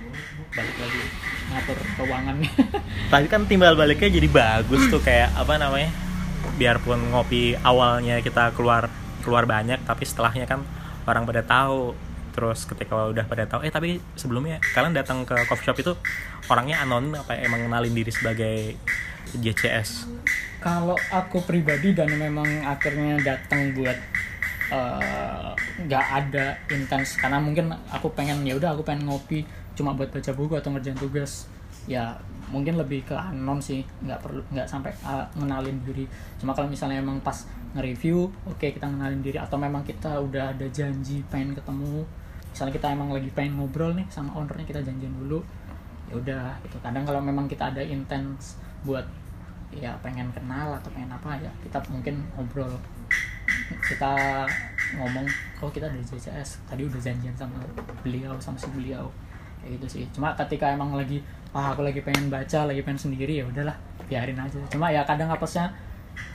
balik 0.52 0.76
lagi 0.76 1.02
ngatur 1.50 1.78
keuangannya 1.98 2.52
tapi 3.12 3.26
kan 3.26 3.42
timbal 3.46 3.74
baliknya 3.74 4.08
jadi 4.10 4.28
bagus 4.30 4.86
tuh 4.86 5.02
kayak 5.02 5.34
apa 5.34 5.58
namanya 5.58 5.90
biarpun 6.56 7.10
ngopi 7.10 7.58
awalnya 7.60 8.22
kita 8.22 8.54
keluar 8.54 8.88
keluar 9.22 9.44
banyak 9.44 9.82
tapi 9.84 10.06
setelahnya 10.06 10.46
kan 10.46 10.64
orang 11.04 11.26
pada 11.26 11.42
tahu 11.44 11.92
terus 12.30 12.66
ketika 12.66 13.10
udah 13.10 13.24
pada 13.26 13.44
tahu 13.46 13.66
eh 13.66 13.72
tapi 13.72 13.98
sebelumnya 14.14 14.62
kalian 14.72 14.94
datang 14.94 15.26
ke 15.26 15.34
coffee 15.46 15.66
shop 15.66 15.78
itu 15.82 15.92
orangnya 16.46 16.82
anonim 16.82 17.18
apa 17.18 17.38
emang 17.42 17.66
kenalin 17.66 17.94
diri 17.94 18.10
sebagai 18.10 18.78
JCS 19.36 20.08
Kalau 20.60 20.92
aku 21.08 21.40
pribadi 21.48 21.96
dan 21.96 22.12
memang 22.12 22.44
akhirnya 22.68 23.16
datang 23.24 23.72
buat 23.72 23.96
eh, 24.68 25.52
nggak 25.88 26.06
ada 26.20 26.60
intens 26.68 27.16
karena 27.16 27.40
mungkin 27.40 27.72
aku 27.88 28.12
pengen 28.12 28.44
ya 28.44 28.56
udah 28.60 28.76
aku 28.76 28.84
pengen 28.84 29.08
ngopi 29.08 29.48
cuma 29.72 29.96
buat 29.96 30.12
baca 30.12 30.32
buku 30.36 30.60
atau 30.60 30.68
ngerjain 30.76 30.98
tugas 31.00 31.48
ya 31.88 32.20
mungkin 32.50 32.76
lebih 32.76 33.06
ke 33.06 33.14
anon 33.16 33.62
sih 33.62 33.80
nggak 34.04 34.20
perlu 34.20 34.42
nggak 34.52 34.66
sampai 34.66 34.90
eh, 34.92 35.26
ngenalin 35.38 35.80
diri. 35.86 36.04
Cuma 36.36 36.52
kalau 36.52 36.68
misalnya 36.68 37.00
emang 37.00 37.22
pas 37.22 37.46
nge-review 37.78 38.26
oke 38.50 38.66
kita 38.66 38.90
ngenalin 38.90 39.22
diri 39.22 39.38
atau 39.38 39.54
memang 39.54 39.86
kita 39.86 40.18
udah 40.18 40.50
ada 40.52 40.66
janji 40.74 41.22
pengen 41.30 41.54
ketemu 41.54 42.02
misalnya 42.60 42.76
kita 42.76 42.92
emang 42.92 43.08
lagi 43.08 43.32
pengen 43.32 43.56
ngobrol 43.56 43.96
nih 43.96 44.04
sama 44.12 44.36
ownernya 44.36 44.68
kita 44.68 44.84
janjian 44.84 45.16
dulu 45.16 45.40
ya 46.12 46.20
udah 46.20 46.60
gitu. 46.60 46.76
Kadang 46.84 47.08
kalau 47.08 47.24
memang 47.24 47.48
kita 47.48 47.72
ada 47.72 47.80
intens 47.80 48.60
buat 48.84 49.08
ya 49.72 49.96
pengen 50.04 50.28
kenal 50.28 50.76
atau 50.76 50.92
pengen 50.92 51.08
apa 51.08 51.40
ya 51.40 51.48
kita 51.64 51.80
mungkin 51.88 52.20
ngobrol. 52.36 52.68
Kita 53.80 54.44
ngomong 54.92 55.24
oh 55.64 55.72
kita 55.72 55.88
dari 55.88 56.04
JCS 56.04 56.68
tadi 56.68 56.84
udah 56.84 57.00
janjian 57.00 57.32
sama 57.32 57.64
beliau 58.04 58.36
sama 58.36 58.60
si 58.60 58.68
beliau. 58.76 59.08
Kayak 59.64 59.80
gitu 59.80 59.86
sih. 59.96 60.04
Cuma 60.12 60.36
ketika 60.36 60.68
emang 60.68 60.92
lagi 60.92 61.24
ah 61.56 61.72
aku 61.72 61.80
lagi 61.80 62.04
pengen 62.04 62.28
baca 62.28 62.68
lagi 62.68 62.84
pengen 62.84 63.08
sendiri 63.08 63.40
ya 63.40 63.48
udahlah 63.48 63.80
biarin 64.04 64.36
aja. 64.36 64.60
Cuma 64.68 64.92
ya 64.92 65.00
kadang 65.08 65.32
apesnya 65.32 65.72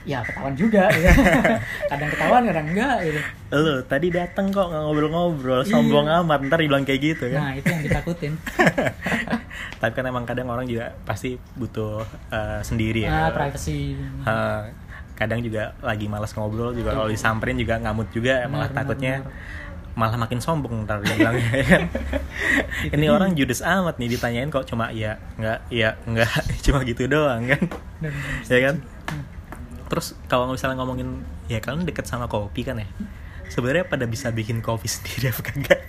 ya 0.06 0.22
ketahuan 0.22 0.54
juga 0.54 0.86
ya. 0.86 1.10
kadang 1.90 2.10
ketahuan 2.14 2.42
kadang 2.46 2.66
enggak 2.70 2.96
gitu. 3.02 3.20
Lo 3.50 3.74
tadi 3.82 4.06
datang 4.14 4.54
kok 4.54 4.70
ngobrol-ngobrol 4.70 5.66
sombong 5.66 6.06
amat 6.06 6.46
ntar 6.46 6.62
dibilang 6.62 6.86
kayak 6.86 7.00
gitu 7.02 7.26
nah 7.34 7.50
kan 7.50 7.58
itu 7.58 7.66
yang 7.74 7.82
ditakutin. 7.82 8.32
Tapi 9.82 9.92
kan 9.92 10.04
emang 10.06 10.22
kadang 10.22 10.46
orang 10.46 10.70
juga 10.70 10.94
pasti 11.02 11.34
butuh 11.58 12.06
eh, 12.30 12.60
sendiri 12.62 13.02
nah 13.10 13.28
ya 13.28 13.34
privacy. 13.34 13.98
Eh, 13.98 14.62
kadang 15.18 15.42
juga 15.42 15.74
lagi 15.82 16.06
malas 16.06 16.30
ngobrol 16.38 16.70
juga 16.76 16.94
kalau 16.94 17.10
disamperin 17.10 17.58
juga 17.58 17.80
ngamut 17.82 18.12
juga 18.14 18.46
malah 18.46 18.68
Benar, 18.70 18.78
takutnya 18.84 19.14
benar, 19.24 19.96
malah 19.96 20.16
makin 20.20 20.38
sombong 20.44 20.84
ntar 20.84 21.00
dia 21.00 21.16
bilangnya 21.16 21.50
ya 21.56 21.64
kan. 21.66 21.82
Ini 22.94 23.06
orang 23.10 23.32
judes 23.32 23.64
amat 23.64 23.96
nih 23.96 24.12
ditanyain 24.12 24.52
kok 24.52 24.68
cuma 24.68 24.92
iya 24.92 25.16
nggak 25.40 25.72
iya 25.72 25.96
nggak 26.04 26.62
cuma 26.68 26.84
gitu 26.86 27.08
doang 27.10 27.48
kan. 27.48 27.62
Ya 28.46 28.58
kan 28.70 28.76
terus 29.86 30.18
kalau 30.26 30.50
misalnya 30.50 30.76
ngomongin 30.82 31.22
ya 31.46 31.62
kalian 31.62 31.86
deket 31.86 32.06
sama 32.06 32.26
kopi 32.26 32.66
kan 32.66 32.78
ya? 32.78 32.88
Sebenarnya 33.46 33.86
pada 33.86 34.04
bisa 34.10 34.34
bikin 34.34 34.58
kopi 34.58 34.90
sendiri 34.94 35.30
apa 35.30 35.42
kagak 35.42 35.80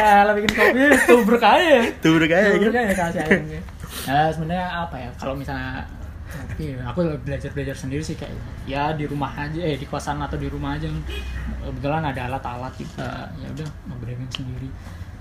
kalau 0.00 0.32
bikin 0.36 0.52
kopi 0.56 0.80
tubruk 1.04 1.42
aja. 1.44 1.60
Ya 1.60 1.92
tuh 2.00 2.16
kayak 2.24 2.44
Tubruk 2.56 2.76
aja 2.76 2.94
kasih 2.96 3.60
nah 4.06 4.32
sebenarnya 4.32 4.66
apa 4.86 4.96
ya 4.96 5.10
kalau 5.18 5.34
misalnya 5.34 5.84
kopi 6.30 6.78
aku 6.78 7.00
belajar 7.26 7.50
belajar 7.52 7.74
sendiri 7.74 8.00
sih 8.00 8.14
kayak 8.14 8.32
ya 8.64 8.94
di 8.94 9.04
rumah 9.04 9.34
aja 9.34 9.60
eh 9.60 9.76
di 9.76 9.84
kosan 9.84 10.22
atau 10.22 10.38
di 10.38 10.46
rumah 10.46 10.78
aja. 10.78 10.88
Kebetulan 11.60 12.06
ada 12.06 12.30
alat-alat 12.30 12.72
kita 12.78 13.34
ya 13.36 13.46
udah 13.50 13.68
nge-brewing 13.90 14.30
sendiri. 14.30 14.70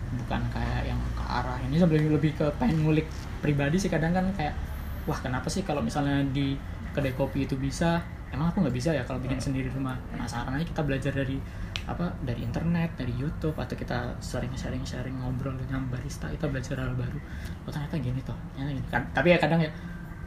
Bukan 0.09 0.41
kayak 0.53 0.89
yang 0.89 1.01
ke 1.17 1.23
arah 1.25 1.57
ini 1.65 1.75
sebenarnya 1.81 2.13
lebih 2.13 2.31
ke 2.37 2.45
pengen 2.61 2.85
ngulik 2.85 3.09
pribadi 3.41 3.81
sih 3.81 3.89
kadang 3.89 4.13
kan 4.13 4.25
kayak 4.37 4.53
wah 5.09 5.17
kenapa 5.17 5.49
sih 5.49 5.65
kalau 5.65 5.81
misalnya 5.81 6.21
di 6.29 6.53
kedai 6.93 7.17
kopi 7.17 7.49
itu 7.49 7.57
bisa 7.57 7.97
emang 8.29 8.53
aku 8.53 8.61
nggak 8.61 8.75
bisa 8.77 8.93
ya 8.93 9.01
kalau 9.01 9.17
bikin 9.17 9.41
sendiri 9.41 9.67
di 9.69 9.73
rumah? 9.73 9.97
Penasaran 10.13 10.53
aja 10.53 10.65
kita 10.65 10.85
belajar 10.85 11.09
dari 11.09 11.41
apa 11.89 12.13
dari 12.21 12.45
internet 12.45 12.93
dari 12.93 13.09
YouTube 13.17 13.57
atau 13.57 13.73
kita 13.73 14.13
sering 14.21 14.53
sharing 14.53 14.85
sharing 14.85 15.17
ngobrol 15.17 15.57
dengan 15.57 15.89
barista 15.89 16.29
kita 16.29 16.45
belajar 16.45 16.77
hal 16.77 16.93
baru. 16.93 17.17
Oh 17.65 17.71
ternyata 17.73 17.97
gini 17.97 18.21
toh 18.21 18.37
ternyata 18.53 18.71
gini. 18.77 18.87
Kan 18.93 19.03
tapi 19.09 19.33
ya 19.33 19.37
kadang 19.41 19.65
ya 19.65 19.71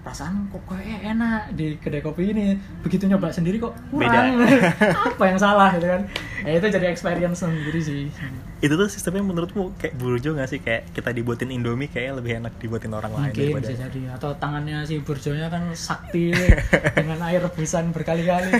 perasaan 0.03 0.51
kok 0.51 0.67
kayak 0.67 1.15
enak 1.15 1.55
di 1.55 1.79
kedai 1.79 2.03
kopi 2.03 2.35
ini? 2.35 2.59
Begitu 2.83 3.07
nyoba 3.07 3.31
sendiri 3.31 3.63
kok 3.63 3.71
kurang. 3.95 4.43
Apa 5.15 5.25
yang 5.31 5.39
salah 5.39 5.71
gitu 5.79 5.87
kan? 5.87 6.03
Ya 6.43 6.59
itu 6.59 6.67
jadi 6.67 6.91
experience 6.91 7.39
sendiri 7.39 7.79
sih. 7.79 8.11
Itu 8.59 8.75
tuh 8.75 8.91
sistemnya 8.91 9.23
menurutmu 9.23 9.79
kayak 9.79 9.95
burjo 9.95 10.35
gak 10.35 10.51
sih? 10.51 10.59
Kayak 10.59 10.91
kita 10.91 11.15
dibuatin 11.15 11.55
indomie 11.55 11.87
kayaknya 11.87 12.19
lebih 12.19 12.33
enak 12.43 12.53
dibuatin 12.59 12.93
orang 12.99 13.15
lain 13.15 13.31
mungkin 13.31 13.43
daripada 13.47 13.67
bisa 13.71 13.79
jadi. 13.87 14.01
Atau 14.19 14.31
tangannya 14.43 14.79
si 14.83 14.99
burjonya 14.99 15.47
kan 15.47 15.71
sakti 15.71 16.35
dengan 16.99 17.19
air 17.23 17.39
rebusan 17.47 17.95
berkali-kali. 17.95 18.59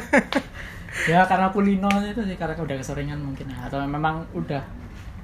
Ya 1.11 1.27
karena 1.27 1.51
kulino 1.51 1.91
itu 2.07 2.23
sih 2.23 2.39
karena 2.39 2.55
udah 2.55 2.77
keseringan 2.79 3.19
mungkin 3.19 3.51
ya. 3.51 3.67
Atau 3.67 3.83
memang 3.83 4.31
udah 4.31 4.63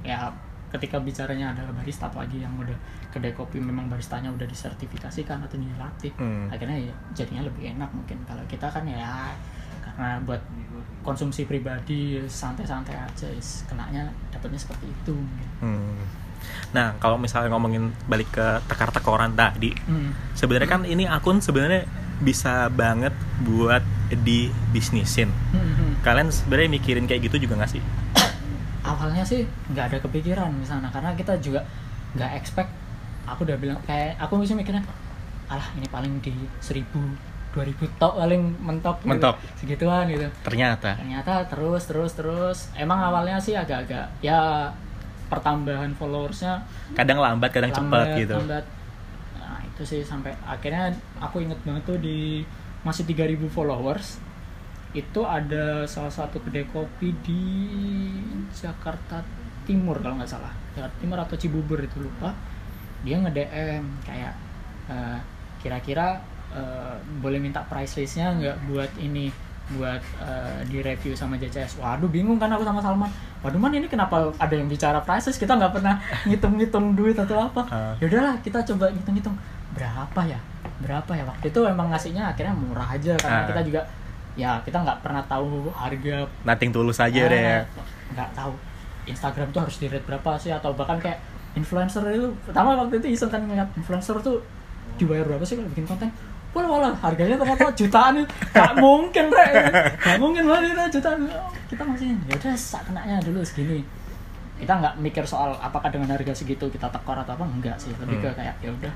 ya 0.03 0.35
ketika 0.75 1.01
bicaranya 1.01 1.57
ada 1.57 1.63
barista 1.73 2.11
apalagi 2.11 2.45
yang 2.45 2.53
udah 2.61 2.77
kedai 3.09 3.33
kopi 3.33 3.57
memang 3.59 3.89
baristanya 3.89 4.29
udah 4.29 4.45
disertifikasikan 4.45 5.41
atau 5.41 5.57
dilatih 5.57 6.13
Hmm. 6.17 6.53
akhirnya 6.53 6.89
ya 6.89 6.95
jadinya 7.17 7.49
lebih 7.49 7.73
enak 7.77 7.89
mungkin 7.93 8.21
kalau 8.29 8.45
kita 8.45 8.69
kan 8.69 8.85
ya 8.85 9.33
karena 9.83 10.21
buat 10.23 10.43
konsumsi 11.03 11.49
pribadi 11.49 12.21
santai-santai 12.23 12.95
aja 12.95 13.27
is, 13.33 13.65
kenanya 13.65 14.13
dapatnya 14.29 14.61
seperti 14.61 14.87
itu 14.87 15.17
mungkin. 15.17 15.49
Hmm. 15.65 15.99
Nah, 16.71 16.95
kalau 17.03 17.19
misalnya 17.19 17.51
ngomongin 17.51 17.91
balik 18.07 18.31
ke 18.31 18.47
tekar-tekoran 18.69 19.35
tadi, 19.35 19.73
Hmm. 19.89 20.13
sebenarnya 20.37 20.69
kan 20.69 20.83
ini 20.85 21.09
akun 21.09 21.41
sebenarnya 21.43 21.89
bisa 22.21 22.69
banget 22.71 23.11
buat 23.43 23.83
di 24.23 24.53
bisnisin. 24.71 25.33
Hmm, 25.51 25.65
hmm. 25.65 25.93
Kalian 26.05 26.29
sebenarnya 26.31 26.71
mikirin 26.79 27.09
kayak 27.09 27.27
gitu 27.27 27.49
juga 27.49 27.65
gak 27.65 27.73
sih? 27.79 27.83
awalnya 28.89 29.25
sih 29.27 29.45
nggak 29.75 29.85
ada 29.93 29.99
kepikiran 30.01 30.49
di 30.55 30.67
sana 30.67 30.89
karena 30.89 31.13
kita 31.13 31.37
juga 31.43 31.61
nggak 32.17 32.31
expect 32.41 32.71
aku 33.33 33.45
udah 33.45 33.57
bilang 33.59 33.79
kayak 33.85 34.17
aku 34.17 34.41
sih 34.43 34.57
mikirnya 34.57 34.83
alah 35.49 35.69
ini 35.77 35.89
paling 35.89 36.21
di 36.21 36.33
seribu 36.61 37.01
dua 37.49 37.65
ribu 37.65 37.89
tok 37.97 38.21
paling 38.21 38.43
mentok 38.61 39.01
gitu. 39.01 39.09
Mentok. 39.09 39.35
segituan 39.57 40.05
gitu 40.13 40.29
Ternyata. 40.45 41.01
ternyata 41.01 41.33
terus 41.49 41.89
terus 41.89 42.13
terus 42.13 42.59
emang 42.77 43.01
awalnya 43.01 43.41
sih 43.41 43.57
agak-agak 43.57 44.05
ya 44.21 44.69
pertambahan 45.29 45.93
followersnya 45.97 46.61
Kadang 46.97 47.21
lambat, 47.21 47.53
kadang 47.53 47.73
cepat 47.73 47.85
lambat, 47.85 48.21
gitu. 48.21 48.35
lambat. 48.37 48.65
nah 49.41 49.61
itu 49.65 49.83
sih 49.85 50.01
sampai 50.05 50.33
akhirnya 50.45 50.93
aku 51.21 51.41
inget 51.45 51.57
banget 51.65 51.85
tuh 51.89 51.99
di 52.01 52.45
masih 52.85 53.05
3000 53.09 53.49
followers 53.49 54.21
itu 54.97 55.21
ada 55.21 55.85
salah 55.85 56.09
satu 56.13 56.41
kedai 56.41 56.65
kopi 56.69 57.13
di 57.21 57.43
Jakarta 58.53 59.21
Timur 59.69 60.01
kalau 60.01 60.17
nggak 60.17 60.31
salah 60.31 60.53
Jakarta 60.73 60.97
Timur 61.01 61.19
atau 61.21 61.37
Cibubur 61.37 61.77
itu 61.81 62.01
lupa 62.01 62.33
dia 63.01 63.17
nge 63.17 63.31
DM 63.31 63.85
kayak 64.03 64.33
eh, 64.89 65.19
kira-kira 65.59 66.19
eh, 66.51 66.95
boleh 67.19 67.39
minta 67.39 67.61
price 67.63 67.97
listnya 67.97 68.33
nggak 68.33 68.57
buat 68.67 68.91
ini 68.99 69.31
buat 69.69 70.01
eh, 70.01 70.61
di 70.65 70.81
review 70.81 71.13
sama 71.13 71.37
JCS. 71.37 71.77
Waduh 71.77 72.09
bingung 72.09 72.41
kan 72.41 72.49
aku 72.49 72.65
sama 72.65 72.81
Salman. 72.81 73.11
Waduh 73.39 73.61
man 73.61 73.71
ini 73.71 73.85
kenapa 73.85 74.33
ada 74.35 74.55
yang 74.57 74.67
bicara 74.67 74.99
price 74.99 75.29
list 75.29 75.39
kita 75.39 75.55
nggak 75.55 75.77
pernah 75.77 76.01
ngitung-ngitung 76.25 76.97
duit 76.97 77.15
atau 77.15 77.37
apa. 77.39 77.63
Ah. 77.69 77.93
Ya 78.01 78.09
udahlah 78.09 78.35
kita 78.41 78.65
coba 78.65 78.89
ngitung-ngitung 78.89 79.37
berapa 79.77 80.23
ya. 80.25 80.41
berapa 80.79 81.11
ya 81.11 81.27
waktu 81.27 81.51
itu 81.51 81.61
emang 81.67 81.91
ngasihnya 81.91 82.23
akhirnya 82.31 82.55
murah 82.55 82.87
aja 82.87 83.11
karena 83.19 83.43
Ah. 83.43 83.47
kita 83.51 83.61
juga 83.67 83.81
ya 84.39 84.55
kita 84.63 84.79
nggak 84.79 85.03
pernah 85.03 85.19
tahu 85.27 85.67
harga 85.75 86.23
Nothing 86.47 86.71
tulus 86.71 87.03
aja 87.03 87.19
deh 87.27 87.35
ya. 87.35 87.59
Ah, 87.59 87.63
nggak 88.15 88.31
tahu 88.31 88.55
Instagram 89.05 89.51
tuh 89.51 89.67
harus 89.67 89.75
di 89.83 89.91
rate 89.91 90.07
berapa 90.07 90.39
sih 90.39 90.55
atau 90.55 90.71
bahkan 90.79 91.03
kayak 91.03 91.19
influencer 91.59 92.03
itu 92.15 92.31
pertama 92.47 92.79
waktu 92.79 93.03
itu 93.03 93.19
iseng 93.19 93.31
kan 93.35 93.43
ngeliat 93.43 93.69
influencer 93.75 94.15
tuh 94.23 94.39
dibayar 94.99 95.27
berapa 95.27 95.43
sih 95.43 95.59
kalau 95.59 95.71
bikin 95.75 95.87
konten? 95.87 96.11
Wala 96.57 96.67
wala 96.67 96.89
harganya 97.05 97.37
ternyata 97.37 97.69
jutaan 97.77 98.25
gak 98.57 98.73
mungkin 98.81 99.29
re 99.29 99.47
gak 100.01 100.17
mungkin 100.17 100.49
banget 100.49 100.73
itu 100.73 100.99
jutaan. 100.99 101.29
Kita 101.69 101.83
masih 101.85 102.17
ya 102.27 102.35
udah 102.39 102.55
sak 102.57 102.83
kenanya 102.89 103.21
dulu 103.21 103.45
segini. 103.45 103.85
Kita 104.59 104.75
nggak 104.75 104.99
mikir 104.99 105.23
soal 105.23 105.55
apakah 105.61 105.93
dengan 105.93 106.11
harga 106.11 106.35
segitu 106.35 106.67
kita 106.67 106.89
tekor 106.91 107.15
atau 107.21 107.37
apa 107.37 107.45
enggak 107.47 107.77
sih. 107.79 107.93
Lebih 108.01 108.25
ke 108.25 108.29
Hmm. 108.33 108.39
kayak 108.43 108.55
ya 108.65 108.71
udah. 108.75 108.93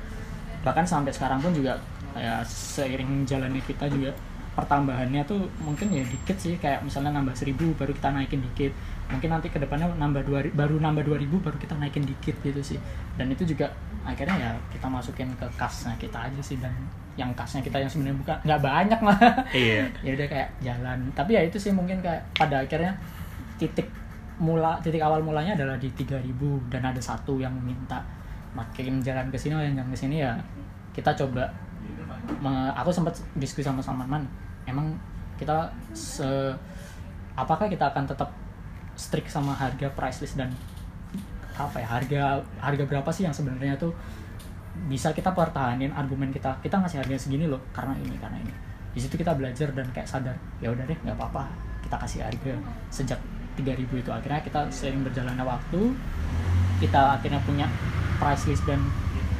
Bahkan 0.65 0.85
sampai 0.89 1.13
sekarang 1.15 1.39
pun 1.39 1.53
juga 1.55 1.79
kayak 2.17 2.43
seiring 2.49 3.23
jalannya 3.29 3.63
kita 3.63 3.87
juga 3.87 4.11
pertambahannya 4.53 5.23
tuh 5.25 5.47
mungkin 5.63 5.93
ya 5.93 6.03
dikit 6.03 6.35
sih. 6.41 6.59
Kayak 6.59 6.83
misalnya 6.83 7.15
nambah 7.15 7.37
seribu 7.37 7.77
baru 7.79 7.95
kita 7.95 8.11
naikin 8.11 8.43
dikit 8.51 8.73
mungkin 9.13 9.29
nanti 9.29 9.53
ke 9.53 9.61
depannya 9.61 9.93
nambah 9.95 10.25
dua 10.25 10.41
baru 10.57 10.81
nambah 10.81 11.05
2000 11.05 11.29
baru 11.45 11.57
kita 11.61 11.77
naikin 11.77 12.03
dikit 12.09 12.37
gitu 12.41 12.61
sih. 12.65 12.79
Dan 13.21 13.29
itu 13.29 13.45
juga 13.45 13.69
akhirnya 14.03 14.35
ya 14.41 14.51
kita 14.73 14.89
masukin 14.89 15.29
ke 15.37 15.47
kasnya 15.55 15.95
kita 16.01 16.19
aja 16.33 16.41
sih 16.43 16.57
dan 16.59 16.73
yang 17.15 17.29
kasnya 17.37 17.61
kita 17.61 17.77
yang 17.77 17.91
sebenarnya 17.93 18.19
bukan 18.25 18.37
nggak 18.43 18.61
banyak 18.65 19.01
lah 19.05 19.19
Iya. 19.53 19.85
ya 20.09 20.11
udah 20.17 20.27
kayak 20.33 20.49
jalan. 20.65 20.99
Tapi 21.13 21.31
ya 21.37 21.43
itu 21.45 21.61
sih 21.61 21.71
mungkin 21.71 22.01
kayak 22.01 22.25
pada 22.33 22.65
akhirnya 22.65 22.97
titik 23.61 23.87
mula 24.43 24.81
titik 24.83 24.99
awal 24.99 25.23
mulanya 25.23 25.55
adalah 25.55 25.77
di 25.79 25.87
3000 25.93 26.19
dan 26.73 26.83
ada 26.83 26.99
satu 26.99 27.39
yang 27.39 27.53
minta 27.63 28.01
makin 28.57 28.99
jalan 28.99 29.29
ke 29.31 29.39
sini 29.39 29.55
yang 29.55 29.87
ke 29.87 29.95
sini 29.97 30.25
ya 30.25 30.35
kita 30.93 31.15
coba 31.15 31.47
me- 32.43 32.75
aku 32.75 32.91
sempat 32.91 33.15
diskusi 33.39 33.65
sama 33.65 33.81
Salman 33.81 34.25
emang 34.67 34.93
kita 35.39 35.71
se 35.95 36.27
apakah 37.33 37.71
kita 37.71 37.89
akan 37.89 38.05
tetap 38.05 38.29
strict 38.97 39.33
sama 39.33 39.57
harga 39.57 39.89
price 39.93 40.21
list 40.23 40.37
dan 40.37 40.53
apa 41.53 41.85
ya 41.85 41.89
harga 41.89 42.23
harga 42.65 42.85
berapa 42.89 43.11
sih 43.13 43.29
yang 43.29 43.37
sebenarnya 43.37 43.77
tuh 43.77 43.93
bisa 44.89 45.13
kita 45.13 45.37
pertahanin 45.37 45.93
argumen 45.93 46.33
kita 46.33 46.57
kita 46.65 46.81
ngasih 46.81 47.05
harga 47.05 47.29
segini 47.29 47.45
loh 47.45 47.61
karena 47.77 47.93
ini 48.01 48.17
karena 48.17 48.41
ini. 48.41 48.55
Di 48.93 49.01
situ 49.01 49.17
kita 49.17 49.37
belajar 49.37 49.73
dan 49.73 49.89
kayak 49.93 50.09
sadar 50.09 50.37
ya 50.61 50.73
udah 50.73 50.85
deh 50.85 50.97
nggak 50.97 51.17
apa-apa 51.17 51.49
kita 51.85 51.97
kasih 52.01 52.21
harga. 52.25 52.55
Sejak 52.89 53.21
3000 53.57 53.85
itu 54.01 54.11
akhirnya 54.11 54.41
kita 54.41 54.61
sering 54.73 55.05
berjalannya 55.05 55.45
waktu 55.45 55.93
kita 56.81 57.21
akhirnya 57.21 57.41
punya 57.45 57.67
price 58.17 58.49
list 58.49 58.65
dan 58.65 58.81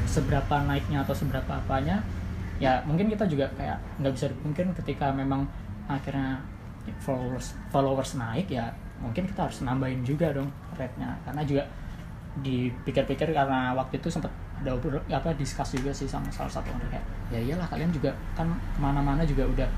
seberapa 0.05 0.61
naiknya 0.69 1.01
atau 1.01 1.17
seberapa 1.17 1.49
apanya 1.49 2.05
ya 2.61 2.85
mungkin 2.85 3.09
kita 3.09 3.25
juga 3.25 3.49
kayak 3.57 3.81
nggak 3.99 4.13
bisa 4.13 4.27
mungkin 4.45 4.77
ketika 4.77 5.11
memang 5.11 5.49
akhirnya 5.89 6.39
followers 7.01 7.57
followers 7.73 8.15
naik 8.15 8.53
ya 8.53 8.71
mungkin 9.03 9.27
kita 9.27 9.41
harus 9.43 9.59
nambahin 9.61 10.01
juga 10.01 10.31
dong 10.31 10.47
rate-nya 10.73 11.11
karena 11.23 11.43
juga 11.43 11.63
dipikir-pikir 12.37 13.29
karena 13.31 13.75
waktu 13.75 13.99
itu 13.99 14.09
sempat 14.09 14.31
ada 14.57 14.73
obro- 14.73 15.05
apa 15.07 15.35
discuss 15.35 15.75
juga 15.75 15.91
sih 15.91 16.07
sama 16.07 16.31
salah 16.31 16.49
satu 16.49 16.71
orang 16.71 16.89
kayak 16.89 17.05
ya 17.29 17.39
iyalah 17.43 17.67
kalian 17.67 17.91
juga 17.91 18.09
kan 18.33 18.47
ke 18.49 18.79
mana-mana 18.79 19.23
juga 19.23 19.45
udah 19.45 19.69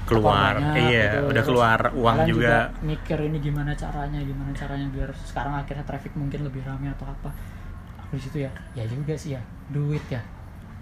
Keluar, 0.00 0.56
iya, 0.74 1.12
gitu. 1.12 1.28
udah 1.28 1.36
Terus 1.36 1.46
keluar 1.46 1.80
uang 1.92 2.16
kalian 2.18 2.32
juga. 2.32 2.56
mikir 2.82 3.18
ini 3.20 3.38
gimana 3.38 3.70
caranya 3.72 4.18
gimana 4.18 4.50
caranya 4.50 4.88
biar 4.88 5.12
sekarang 5.14 5.54
akhirnya 5.54 5.84
traffic 5.84 6.10
mungkin 6.14 6.40
lebih 6.42 6.64
ramai 6.64 6.88
atau 6.90 7.04
apa 7.06 7.30
aku 8.00 8.16
di 8.16 8.22
situ 8.24 8.38
ya 8.40 8.50
ya 8.74 8.82
juga 8.84 9.14
sih 9.14 9.30
ya 9.30 9.40
duit 9.68 10.02
ya 10.08 10.18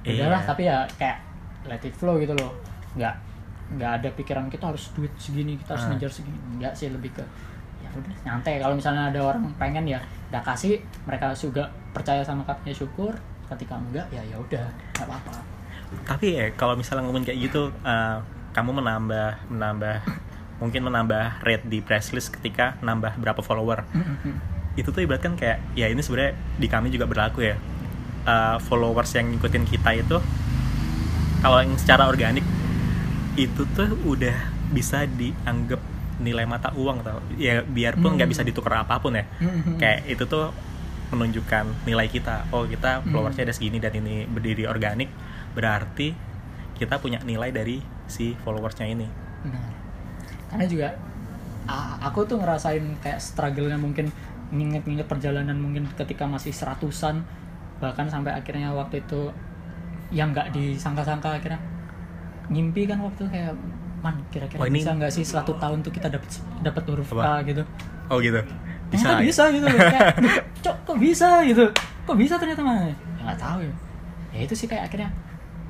Iya. 0.00 0.22
udahlah 0.24 0.40
tapi 0.46 0.62
ya 0.64 0.86
kayak 0.94 1.18
let 1.66 1.82
it 1.82 1.92
flow 1.92 2.16
gitu 2.16 2.32
loh 2.32 2.54
nggak 2.94 3.14
nggak 3.76 3.90
ada 4.00 4.08
pikiran 4.14 4.46
kita 4.46 4.64
harus 4.64 4.94
duit 4.94 5.10
segini 5.18 5.58
kita 5.58 5.76
harus 5.76 5.84
Ah. 5.84 5.90
ngejar 5.92 6.10
segini 6.14 6.38
enggak 6.48 6.72
sih 6.72 6.88
lebih 6.88 7.10
ke 7.12 7.24
ya 7.88 7.96
udah 7.98 8.14
nyantai 8.28 8.54
kalau 8.60 8.74
misalnya 8.76 9.08
ada 9.08 9.20
orang 9.24 9.42
pengen 9.56 9.84
ya 9.88 10.00
udah 10.28 10.42
kasih 10.44 10.76
mereka 11.08 11.32
juga 11.32 11.72
percaya 11.96 12.20
sama 12.20 12.44
katanya 12.44 12.76
syukur 12.76 13.16
ketika 13.48 13.80
enggak 13.80 14.06
ya 14.12 14.20
ya 14.28 14.36
udah 14.36 14.64
nggak 15.00 15.08
apa-apa 15.08 15.40
Tapi 16.04 16.36
ya 16.36 16.52
kalau 16.52 16.76
misalnya 16.76 17.08
ngomongin 17.08 17.32
kayak 17.32 17.48
gitu, 17.48 17.72
eh, 17.80 18.20
kamu 18.52 18.76
menambah 18.76 19.48
menambah 19.48 20.04
mungkin 20.60 20.84
menambah 20.84 21.40
rate 21.40 21.64
di 21.64 21.80
press 21.80 22.12
list 22.12 22.28
ketika 22.28 22.76
nambah 22.84 23.16
berapa 23.16 23.40
follower. 23.40 23.88
Itu 24.76 24.92
tuh 24.92 25.08
ibaratkan 25.08 25.32
kayak 25.40 25.64
ya 25.72 25.88
ini 25.88 26.04
sebenarnya 26.04 26.36
di 26.60 26.68
kami 26.68 26.92
juga 26.92 27.08
berlaku 27.08 27.40
ya. 27.40 27.56
Eh, 28.28 28.56
followers 28.68 29.16
yang 29.16 29.32
ngikutin 29.32 29.64
kita 29.64 29.90
itu 29.96 30.20
kalau 31.40 31.64
yang 31.64 31.72
secara 31.80 32.04
organik 32.04 32.44
itu 33.40 33.64
tuh 33.72 33.88
udah 34.04 34.36
bisa 34.74 35.08
dianggap 35.08 35.80
nilai 36.18 36.44
mata 36.44 36.74
uang 36.74 37.02
tau. 37.02 37.18
Ya 37.38 37.62
biarpun 37.62 38.18
nggak 38.18 38.26
Hmm. 38.26 38.34
bisa 38.34 38.42
ditukar 38.42 38.82
apa 38.82 38.98
pun 38.98 39.14
ya. 39.14 39.24
Kayak 39.78 40.06
itu 40.06 40.24
tuh 40.26 40.50
menunjukkan 41.08 41.88
nilai 41.88 42.06
kita. 42.06 42.50
Oh 42.52 42.68
kita 42.68 43.00
followersnya 43.06 43.48
ada 43.48 43.54
segini 43.54 43.80
dan 43.80 43.96
ini 43.96 44.28
berdiri 44.28 44.68
organik 44.68 45.08
berarti 45.56 46.12
kita 46.76 47.00
punya 47.00 47.18
nilai 47.24 47.50
dari 47.50 47.80
si 48.06 48.36
followersnya 48.44 48.86
ini. 48.86 49.08
Benar. 49.42 49.72
Karena 50.48 50.64
juga 50.68 50.88
aku 52.00 52.24
tuh 52.24 52.40
ngerasain 52.40 52.84
kayak 53.04 53.20
struggle-nya 53.20 53.76
mungkin 53.76 54.08
nginget-nginget 54.48 55.04
perjalanan 55.04 55.60
mungkin 55.60 55.84
ketika 55.92 56.24
masih 56.24 56.56
seratusan 56.56 57.20
bahkan 57.78 58.08
sampai 58.08 58.32
akhirnya 58.32 58.72
waktu 58.72 59.04
itu 59.04 59.28
yang 60.08 60.32
nggak 60.32 60.56
disangka-sangka 60.56 61.36
akhirnya 61.36 61.60
ngimpi 62.48 62.88
kan 62.88 62.96
waktu 63.04 63.28
kayak 63.28 63.52
man 63.98 64.14
kira-kira. 64.28 64.58
Wah, 64.58 64.66
ini- 64.66 64.78
bisa 64.78 64.90
nggak 64.92 65.10
sih 65.10 65.22
satu 65.22 65.52
tahun 65.56 65.82
tuh 65.82 65.90
kita 65.90 66.06
dapat 66.06 66.30
dapat 66.60 66.82
huruf 66.86 67.08
Apa? 67.12 67.22
A 67.32 67.42
gitu? 67.42 67.62
Oh 68.06 68.18
gitu? 68.18 68.38
Bisa 68.88 69.18
bisa 69.18 69.20
bisa 69.20 69.42
gitu. 69.52 69.66
Loh 69.66 69.78
kayak 69.78 70.16
cok 70.60 70.76
kok 70.86 70.96
bisa 70.96 71.28
gitu? 71.44 71.64
Kok 72.04 72.16
bisa 72.16 72.34
ternyata 72.36 72.62
mah 72.62 72.78
ya 72.80 72.94
nggak 73.20 73.38
tahu 73.38 73.58
ya. 73.60 73.74
Ya 74.30 74.40
itu 74.42 74.54
sih 74.54 74.64
kayak 74.64 74.88
akhirnya. 74.88 75.10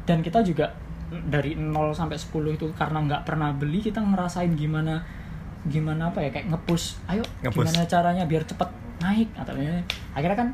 Dan 0.04 0.20
kita 0.20 0.40
juga 0.40 0.70
dari 1.08 1.56
0 1.56 1.72
sampai 1.90 2.14
10 2.14 2.28
itu 2.52 2.68
karena 2.72 3.00
nggak 3.00 3.22
pernah 3.24 3.48
beli 3.50 3.80
kita 3.80 3.98
ngerasain 3.98 4.52
gimana 4.52 5.00
gimana 5.64 6.08
apa 6.08 6.20
ya 6.20 6.30
kayak 6.30 6.48
ngepush 6.48 7.00
ayo 7.08 7.24
Nge-push. 7.42 7.64
gimana 7.64 7.80
caranya 7.84 8.24
biar 8.24 8.44
cepet 8.44 8.68
naik? 9.00 9.28
Atau 9.34 9.56
ya. 9.56 9.80
akhirnya 10.12 10.36
kan 10.36 10.48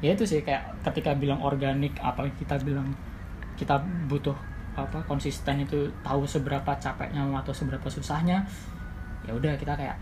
ya 0.00 0.10
itu 0.12 0.26
sih 0.26 0.42
kayak 0.42 0.82
ketika 0.82 1.14
bilang 1.14 1.38
organik 1.38 1.94
apa 1.98 2.26
kita 2.36 2.58
bilang 2.60 2.90
kita 3.54 3.78
butuh 4.04 4.34
apa 4.82 4.98
konsisten 5.04 5.60
itu 5.60 5.84
tahu 6.00 6.24
seberapa 6.24 6.72
capeknya 6.76 7.22
atau 7.34 7.52
seberapa 7.52 7.86
susahnya 7.86 8.40
ya 9.22 9.32
udah 9.32 9.52
kita 9.54 9.72
kayak 9.72 9.96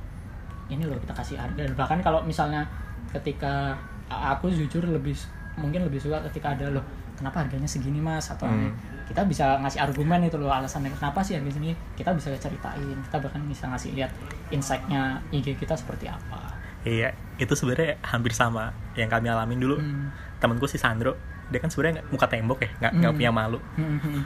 ini 0.68 0.84
loh 0.84 0.96
kita 0.96 1.12
kasih 1.12 1.36
harga 1.36 1.58
Dan 1.58 1.74
bahkan 1.74 1.98
kalau 1.98 2.20
misalnya 2.22 2.62
ketika 3.08 3.72
aku 4.06 4.48
jujur 4.48 4.84
lebih 4.84 5.16
mungkin 5.56 5.82
lebih 5.82 5.98
suka 5.98 6.20
ketika 6.28 6.54
ada 6.54 6.70
loh 6.70 6.84
kenapa 7.14 7.42
harganya 7.42 7.66
segini 7.66 7.98
mas 7.98 8.30
atau 8.30 8.46
Hmm. 8.46 8.70
kita 9.08 9.24
bisa 9.24 9.56
ngasih 9.58 9.80
argumen 9.80 10.22
itu 10.22 10.36
loh 10.36 10.52
alasannya 10.52 10.92
kenapa 10.92 11.18
sih 11.18 11.34
harga 11.34 11.50
segini 11.50 11.72
kita 11.96 12.12
bisa 12.12 12.30
ceritain 12.36 12.78
kita 13.02 13.16
bahkan 13.18 13.40
bisa 13.42 13.64
ngasih 13.66 13.90
lihat 13.92 14.12
insightnya 14.48 15.18
IG 15.30 15.56
kita 15.56 15.74
seperti 15.74 16.06
apa 16.06 16.54
iya 16.84 17.10
itu 17.36 17.50
sebenarnya 17.52 17.98
hampir 18.04 18.30
sama 18.30 18.70
yang 18.94 19.08
kami 19.08 19.28
alamin 19.28 19.58
dulu 19.58 19.76
Hmm. 19.76 20.12
temanku 20.38 20.64
si 20.64 20.78
Sandro 20.78 21.16
dia 21.48 21.58
kan 21.58 21.66
sebenarnya 21.66 22.04
muka 22.06 22.28
tembok 22.28 22.60
ya 22.60 22.70
nggak 22.78 22.92
nggak 22.94 23.10
Hmm. 23.10 23.18
punya 23.18 23.32
malu 23.32 23.58
hmm. 23.74 24.20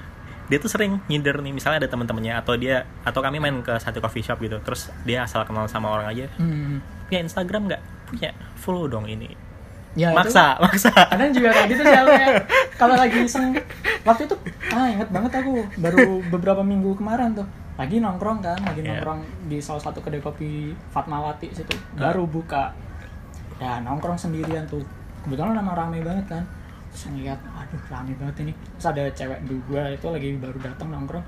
Dia 0.44 0.58
tuh 0.58 0.66
sering 0.66 0.98
nyindir 1.06 1.36
nih 1.36 1.50
misalnya 1.50 1.82
ada 1.82 1.88
teman-temannya 1.88 2.34
atau 2.36 2.54
dia 2.54 2.84
atau 3.00 3.18
kami 3.18 3.38
main 3.38 3.60
ke 3.60 3.72
satu 3.76 3.98
coffee 3.98 4.20
shop 4.20 4.38
gitu 4.38 4.58
terus 4.58 4.90
dia 5.02 5.22
asal 5.22 5.42
kenal 5.42 5.64
sama 5.66 5.88
orang 5.90 6.08
aja 6.08 6.26
Hmm. 6.34 6.82
punya 7.06 7.20
Instagram 7.20 7.62
nggak? 7.66 7.82
Punya 8.06 8.30
follow 8.54 8.84
dong 8.86 9.04
ini. 9.04 9.32
Ya, 9.92 10.08
itu- 10.08 10.18
maksa 10.18 10.56
maksa. 10.64 10.88
Kadang 10.88 11.30
juga 11.30 11.52
kayak 11.52 11.68
gitu 11.68 11.82
sih 11.82 11.96
kalau 12.74 12.94
lagi 12.94 13.18
iseng 13.22 13.52
waktu 14.02 14.24
itu 14.24 14.34
ah 14.70 14.88
inget 14.88 15.08
banget 15.08 15.32
aku 15.36 15.50
baru 15.76 16.00
beberapa 16.28 16.60
minggu 16.60 16.96
kemarin 16.96 17.32
tuh 17.32 17.44
lagi 17.72 17.96
nongkrong 17.98 18.40
kan 18.40 18.56
lagi 18.58 18.80
Iya. 18.80 18.96
nongkrong 18.96 19.20
di 19.46 19.58
salah 19.58 19.80
satu 19.80 20.00
kedai 20.00 20.18
kopi 20.18 20.72
Fatmawati 20.90 21.52
situ 21.52 21.72
baru 21.94 22.24
buka. 22.24 22.72
Ya 23.56 23.78
nongkrong 23.78 24.16
sendirian 24.16 24.64
tuh. 24.66 24.80
Kebetulan 25.22 25.54
emang 25.54 25.76
rame 25.76 26.00
banget 26.00 26.26
kan 26.28 26.42
terus 26.92 27.08
ngeliat 27.08 27.40
aduh 27.42 27.80
rame 27.88 28.12
banget 28.14 28.36
ini. 28.44 28.52
Terus 28.76 28.86
ada 28.86 29.02
cewek 29.10 29.38
dua 29.48 29.82
itu 29.90 30.06
lagi 30.06 30.28
baru 30.36 30.58
datang 30.60 30.88
nongkrong. 30.88 31.24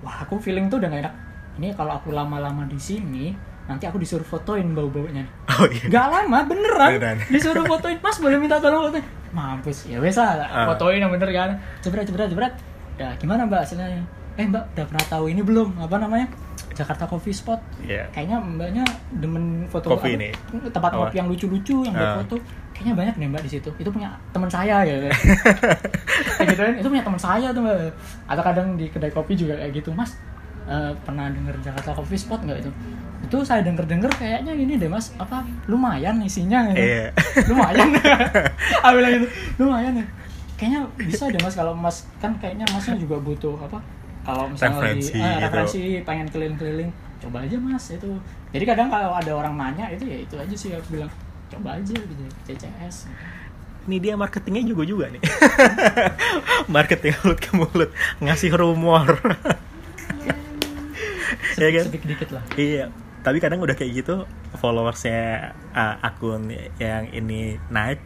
Wah 0.00 0.22
aku 0.22 0.38
feeling 0.38 0.66
tuh 0.66 0.78
udah 0.78 0.88
gak 0.88 1.02
enak. 1.02 1.14
Ini 1.58 1.68
kalau 1.74 1.92
aku 1.94 2.10
lama-lama 2.10 2.62
di 2.64 2.78
sini 2.78 3.34
nanti 3.62 3.86
aku 3.86 3.94
disuruh 3.94 4.26
fotoin 4.26 4.74
bau-baunya 4.74 5.22
oh 5.54 5.66
iya. 5.70 5.86
Gak 5.86 6.06
lama 6.10 6.42
beneran, 6.42 6.98
Beneran. 6.98 7.16
disuruh 7.34 7.62
fotoin 7.62 7.94
mas 7.98 8.18
boleh 8.18 8.38
minta 8.38 8.58
tolong 8.58 8.88
fotoin? 8.88 9.04
Mampus. 9.30 9.86
Ya 9.86 9.98
wes 9.98 10.14
lah 10.14 10.38
Ah. 10.42 10.66
fotoin 10.70 10.98
yang 10.98 11.10
bener 11.10 11.28
kan. 11.28 11.50
Jebret 11.78 12.02
jebret 12.02 12.26
jebret. 12.26 12.54
Ya 12.96 13.10
gimana 13.16 13.42
mbak 13.44 13.62
hasilnya? 13.62 14.02
Eh 14.34 14.46
mbak 14.46 14.64
udah 14.72 14.86
pernah 14.86 15.04
tahu 15.06 15.24
ini 15.28 15.42
belum? 15.42 15.78
Apa 15.78 15.98
namanya 15.98 16.26
Jakarta 16.72 17.04
Coffee 17.04 17.30
Spot. 17.30 17.60
Iya. 17.78 18.08
kayaknya 18.10 18.36
mbaknya 18.38 18.84
demen 19.12 19.44
foto 19.66 19.90
Kopi 19.90 20.12
apa, 20.12 20.20
nih. 20.20 20.32
tempat 20.68 20.90
Apa? 20.90 21.00
kopi 21.06 21.14
yang 21.16 21.28
lucu-lucu 21.28 21.76
yang 21.82 21.92
buat 21.92 22.08
Ah. 22.08 22.18
foto. 22.18 22.36
Kayaknya 22.72 22.94
banyak 22.94 23.14
deh 23.16 23.28
mbak 23.28 23.42
di 23.42 23.50
situ. 23.50 23.70
Itu 23.76 23.88
punya 23.88 24.10
teman 24.30 24.48
saya 24.48 24.82
ya. 24.82 24.96
Kayak 26.34 26.46
gitu 26.48 26.60
kan. 26.60 26.74
Itu 26.74 26.88
punya 26.88 27.02
teman 27.02 27.20
saya 27.20 27.48
tuh 27.50 27.60
mbak. 27.60 27.92
Atau 28.26 28.42
kadang 28.42 28.74
di 28.74 28.86
kedai 28.86 29.10
kopi 29.10 29.32
juga 29.34 29.54
kayak 29.54 29.72
gitu. 29.74 29.92
Mas 29.92 30.16
eh, 30.64 30.92
pernah 31.00 31.26
denger 31.26 31.54
Jakarta 31.60 31.92
Coffee 31.92 32.16
Spot 32.16 32.40
nggak 32.40 32.58
itu? 32.60 32.70
Itu 33.22 33.36
saya 33.42 33.60
denger 33.60 33.84
denger 33.84 34.10
kayaknya 34.12 34.52
ini 34.52 34.74
deh 34.76 34.86
mas. 34.86 35.12
Apa? 35.16 35.44
Lumayan 35.66 36.18
isinya 36.20 36.66
gitu. 36.68 36.80
Iya. 36.80 37.12
lumayan. 37.50 37.88
Aku 38.84 38.94
bilang 38.96 39.12
gitu. 39.14 39.26
Lumayan 39.58 39.94
ya. 39.94 40.06
Kayaknya 40.54 40.80
bisa 40.96 41.26
deh 41.26 41.38
mas 41.38 41.54
kalau 41.54 41.72
mas 41.72 42.06
kan 42.16 42.32
kayaknya 42.36 42.62
masnya 42.70 42.94
juga 42.94 43.18
butuh 43.18 43.58
apa 43.58 43.82
kalau 44.22 44.44
misalnya 44.50 44.78
Referensi 44.78 45.12
lagi 45.12 45.18
eh, 45.18 45.26
gitu. 45.26 45.42
referensi 45.46 45.78
pengen 46.06 46.26
keliling-keliling 46.30 46.90
coba 47.22 47.36
aja 47.46 47.56
mas 47.58 47.86
itu 47.90 48.10
jadi 48.50 48.64
kadang 48.66 48.88
kalau 48.90 49.14
ada 49.14 49.32
orang 49.34 49.54
nanya 49.54 49.86
itu 49.94 50.04
ya 50.06 50.18
itu 50.22 50.34
aja 50.38 50.54
sih 50.54 50.70
aku 50.74 50.98
bilang 50.98 51.10
coba 51.50 51.78
aja 51.78 51.94
gitu 51.94 52.24
CCS 52.48 53.10
Ini 53.82 53.98
dia 53.98 54.14
marketingnya 54.14 54.62
juga 54.62 54.86
juga 54.86 55.10
nih. 55.10 55.18
Marketing 56.78 57.18
mulut 57.18 57.38
ke 57.42 57.50
mulut, 57.50 57.90
ngasih 58.22 58.54
rumor. 58.54 59.10
ya 61.58 61.68
kan? 61.74 61.84
sedikit-sedikit 61.90 62.30
lah 62.30 62.46
Iya. 62.54 62.94
Tapi 63.26 63.42
kadang 63.42 63.58
udah 63.58 63.74
kayak 63.74 64.06
gitu 64.06 64.22
followersnya 64.62 65.50
uh, 65.74 65.98
akun 65.98 66.46
yang 66.78 67.10
ini 67.10 67.58
naik, 67.74 67.98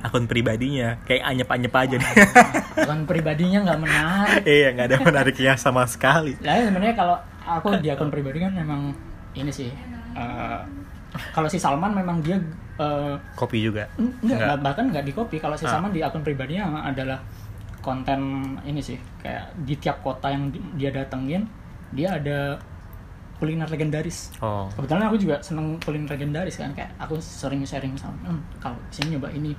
akun 0.00 0.24
pribadinya 0.24 0.98
kayak 1.02 1.22
anyep-anyep 1.26 1.72
aja 1.72 1.94
nih. 1.94 2.10
akun 2.82 3.04
pribadinya 3.04 3.58
nggak 3.62 3.78
menarik 3.78 4.42
iya, 4.44 4.68
nggak 4.70 4.86
ada 4.86 4.98
menariknya 5.00 5.52
sama 5.54 5.84
sekali. 5.84 6.34
lah 6.38 6.54
ya 6.54 6.64
sebenarnya 6.64 6.94
kalau 6.94 7.16
aku 7.42 7.78
di 7.78 7.88
akun 7.88 8.08
pribadi 8.08 8.38
kan 8.38 8.52
memang 8.52 8.92
ini 9.32 9.48
sih 9.48 9.68
eh, 10.12 10.60
kalau 11.30 11.46
si 11.46 11.56
Salman 11.56 11.92
memang 11.92 12.18
dia 12.20 12.40
eh, 12.76 13.14
Kopi 13.34 13.60
juga. 13.62 13.84
enggak, 13.94 14.36
Nggak. 14.36 14.56
bahkan 14.60 14.84
nggak 14.86 15.04
di 15.04 15.12
copy 15.12 15.36
kalau 15.36 15.54
si 15.54 15.64
Ah. 15.64 15.74
Salman 15.74 15.90
di 15.90 16.00
akun 16.00 16.20
pribadinya 16.20 16.80
adalah 16.82 17.20
konten 17.78 18.20
ini 18.62 18.78
sih 18.78 18.94
kayak 19.18 19.56
di 19.58 19.74
tiap 19.74 20.00
kota 20.00 20.28
yang 20.28 20.48
di- 20.48 20.60
dia 20.74 20.90
datengin 20.90 21.48
dia 21.90 22.14
ada 22.14 22.60
kuliner 23.36 23.64
legendaris 23.66 24.36
Oh. 24.38 24.68
kebetulan 24.70 25.02
aku 25.02 25.16
juga 25.18 25.40
seneng 25.40 25.80
kuliner 25.80 26.06
legendaris 26.06 26.54
kan 26.54 26.70
kayak 26.70 26.92
aku 26.94 27.16
sering 27.18 27.64
sharing 27.64 27.96
sama 27.96 28.12
"Hmm, 28.22 28.40
kalau 28.58 28.76
sini 28.90 29.16
nyoba 29.16 29.32
ini 29.32 29.56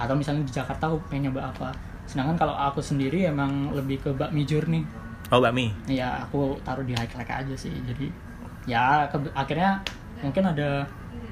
atau 0.00 0.16
misalnya 0.16 0.40
di 0.42 0.50
Jakarta 0.50 0.88
aku 0.88 0.96
pengen 1.06 1.28
nyoba 1.28 1.52
apa. 1.52 1.68
Sedangkan 2.08 2.34
kalau 2.34 2.56
aku 2.56 2.80
sendiri 2.80 3.28
emang 3.28 3.68
lebih 3.70 4.00
ke 4.00 4.10
bakmi 4.10 4.42
journey. 4.42 4.82
Oh, 5.30 5.38
bakmi. 5.38 5.70
ya 5.86 6.24
aku 6.24 6.58
taruh 6.64 6.82
di 6.82 6.96
highlight 6.96 7.28
aja 7.28 7.54
sih. 7.54 7.70
Jadi 7.84 8.08
ya 8.64 9.04
ke- 9.06 9.30
akhirnya 9.30 9.78
mungkin 10.18 10.42
ada 10.42 10.82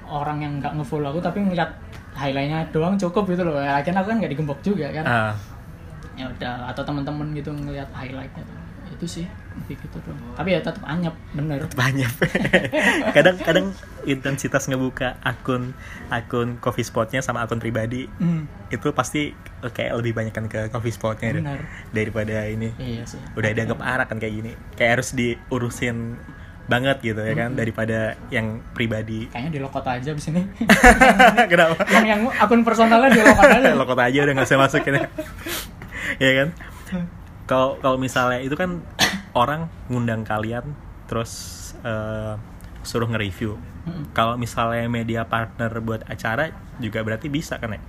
orang 0.06 0.38
yang 0.38 0.52
nggak 0.60 0.76
ngefollow 0.76 1.10
aku 1.10 1.18
tapi 1.18 1.42
ngeliat 1.42 1.66
highlightnya 2.14 2.68
doang 2.70 2.94
cukup 2.94 3.26
gitu 3.26 3.42
loh. 3.42 3.58
Ya, 3.58 3.80
akhirnya 3.80 4.04
aku 4.04 4.12
kan 4.12 4.16
nggak 4.20 4.32
digembok 4.36 4.60
juga 4.62 4.86
kan. 4.92 5.04
Ah, 5.04 5.32
ya 6.14 6.28
udah 6.28 6.70
atau 6.70 6.82
teman-teman 6.84 7.32
gitu 7.32 7.50
ngeliat 7.50 7.88
highlightnya. 7.90 8.44
tuh 8.44 8.58
itu 8.98 9.06
sih 9.06 9.24
lebih 9.54 9.78
gitu 9.78 10.02
doang. 10.02 10.18
Tapi 10.34 10.48
ya 10.52 10.60
tetap 10.60 10.82
anyep 10.82 11.14
bener. 11.30 11.70
Banyak. 11.70 12.10
Kadang-kadang 13.16 13.70
intensitas 14.02 14.66
ngebuka 14.66 15.22
akun 15.22 15.70
akun 16.10 16.58
coffee 16.58 16.82
spotnya 16.82 17.22
sama 17.22 17.46
akun 17.46 17.62
pribadi 17.62 18.10
Hmm, 18.18 18.50
itu 18.68 18.90
pasti 18.90 19.30
eh, 19.34 19.70
kayak 19.70 19.94
lebih 20.02 20.12
banyak 20.18 20.34
kan 20.34 20.50
ke 20.50 20.66
coffee 20.68 20.90
spotnya 20.90 21.30
deh, 21.30 21.42
Benar. 21.46 21.60
daripada 21.94 22.42
ini. 22.50 22.74
Iya 22.74 23.06
sih. 23.06 23.22
Udah 23.38 23.54
dianggap 23.54 23.78
arak 23.78 24.06
kan 24.10 24.18
kayak 24.18 24.34
gini. 24.34 24.52
Kayak 24.74 24.98
harus 24.98 25.14
diurusin 25.14 26.18
banget 26.68 27.00
gitu 27.00 27.22
ya 27.24 27.32
kan 27.32 27.54
daripada 27.54 28.18
yang 28.28 28.60
pribadi. 28.74 29.24
Kayaknya 29.30 29.50
di 29.54 29.60
lokot 29.62 29.86
aja 29.86 30.10
abis 30.10 30.26
ini. 30.28 30.42
Kenapa? 31.54 31.80
Yang 31.88 32.06
yang 32.10 32.22
akun 32.34 32.60
personalnya 32.66 33.14
di 33.14 33.22
lokot 33.30 33.46
aja. 33.46 33.70
Lo 33.78 33.86
kota 33.86 34.04
aja 34.10 34.18
udah 34.26 34.34
nggak 34.36 34.48
usah 34.50 34.58
masukin 34.58 34.98
ya 34.98 35.06
ya 36.18 36.30
kan 36.34 36.48
kalau 37.48 37.80
kalau 37.80 37.96
misalnya 37.96 38.38
itu 38.38 38.52
kan 38.54 38.84
orang 39.32 39.66
ngundang 39.88 40.22
kalian 40.22 40.76
terus 41.08 41.32
eh, 41.82 42.36
suruh 42.84 43.08
nge-review. 43.08 43.56
Mm-mm. 43.88 44.12
kalau 44.12 44.36
misalnya 44.36 44.84
media 44.84 45.24
partner 45.24 45.72
buat 45.80 46.04
acara 46.04 46.52
juga 46.76 47.00
berarti 47.00 47.32
bisa 47.32 47.56
kan 47.56 47.72
ya? 47.72 47.80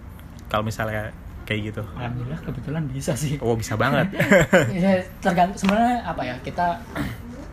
Kalau 0.48 0.64
misalnya 0.64 1.12
kayak 1.44 1.76
gitu. 1.76 1.84
Alhamdulillah 1.98 2.40
kebetulan 2.40 2.84
bisa 2.88 3.12
sih. 3.14 3.36
Oh 3.44 3.60
bisa 3.60 3.76
banget. 3.76 4.08
Ya 4.80 5.04
tergantung 5.20 5.60
sebenarnya 5.60 6.08
apa 6.08 6.22
ya 6.24 6.36
kita 6.40 6.80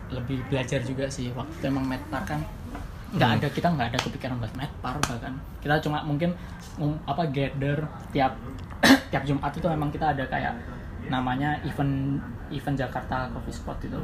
lebih 0.07 0.39
belajar 0.47 0.79
juga 0.79 1.11
sih. 1.11 1.27
Waktu 1.35 1.67
emang 1.67 1.83
medpar 1.83 2.23
kan 2.23 2.39
nggak 3.07 3.27
Hmm. 3.27 3.37
ada 3.39 3.47
kita 3.51 3.67
nggak 3.67 3.87
ada 3.91 3.99
kepikiran 3.99 4.35
buat 4.39 4.53
medpar 4.55 4.95
bahkan. 5.03 5.33
Kita 5.59 5.75
cuma 5.83 5.99
mungkin 6.07 6.31
apa 7.03 7.23
gather 7.27 7.83
tiap 8.15 8.37
tiap 9.11 9.23
Jumat 9.27 9.51
itu 9.51 9.67
memang 9.67 9.89
kita 9.91 10.15
ada 10.15 10.23
kayak 10.23 10.55
namanya 11.07 11.55
event 11.63 12.19
event 12.49 12.75
Jakarta 12.75 13.27
Coffee 13.29 13.53
Spot 13.53 13.77
itu. 13.79 13.99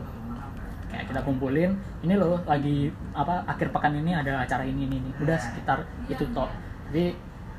Kayak 0.88 1.10
kita 1.10 1.22
kumpulin 1.22 1.74
ini 2.00 2.14
loh 2.14 2.38
lagi 2.44 2.88
apa 3.12 3.42
akhir 3.46 3.70
pekan 3.70 3.94
ini 3.96 4.14
ada 4.14 4.38
acara 4.40 4.62
ini 4.62 4.86
ini, 4.86 4.98
ini. 5.00 5.10
udah 5.18 5.36
sekitar 5.36 5.82
itu 6.06 6.22
toh. 6.30 6.46
Jadi 6.90 7.18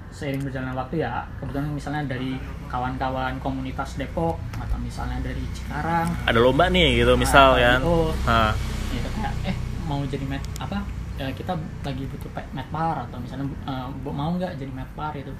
seiring 0.08 0.46
berjalannya 0.46 0.78
waktu 0.78 1.02
ya 1.02 1.26
kebetulan 1.36 1.66
misalnya 1.68 2.06
dari 2.06 2.38
kawan-kawan 2.68 3.34
komunitas 3.40 3.98
Depok 3.98 4.38
atau 4.54 4.78
misalnya 4.78 5.18
dari 5.20 5.42
Cikarang. 5.50 6.06
Ada 6.24 6.38
lomba 6.38 6.70
nih 6.70 7.02
gitu 7.02 7.18
misal 7.18 7.58
Ah, 7.58 7.74
kan? 7.74 7.78
oh. 7.82 8.14
Ah, 8.22 8.54
gitu 8.88 9.08
kayak 9.10 9.34
eh 9.44 9.56
mau 9.84 9.98
jadi 10.06 10.22
med 10.22 10.38
apa 10.56 10.78
eh, 11.14 11.34
kita 11.34 11.50
lagi 11.82 12.06
butuh 12.06 12.30
pe- 12.30 12.50
medpar 12.50 13.02
atau 13.02 13.18
misalnya 13.18 13.50
bu- 13.98 14.14
mau 14.14 14.30
nggak 14.32 14.54
jadi 14.54 14.70
medpar 14.70 15.10
itu 15.12 15.34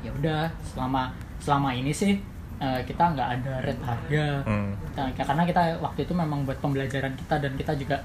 ya 0.00 0.10
udah 0.12 0.46
selama 0.64 1.10
selama 1.38 1.74
ini 1.74 1.90
sih 1.90 2.14
eh, 2.60 2.80
kita 2.84 3.02
nggak 3.16 3.28
ada 3.40 3.52
rate 3.64 3.82
harga. 3.82 4.26
Hmm. 4.44 4.70
Nah, 4.92 5.08
karena 5.16 5.42
kita 5.48 5.62
waktu 5.80 6.00
itu 6.04 6.12
memang 6.12 6.44
buat 6.44 6.60
pembelajaran 6.60 7.16
kita 7.16 7.40
dan 7.40 7.52
kita 7.56 7.72
juga 7.74 7.96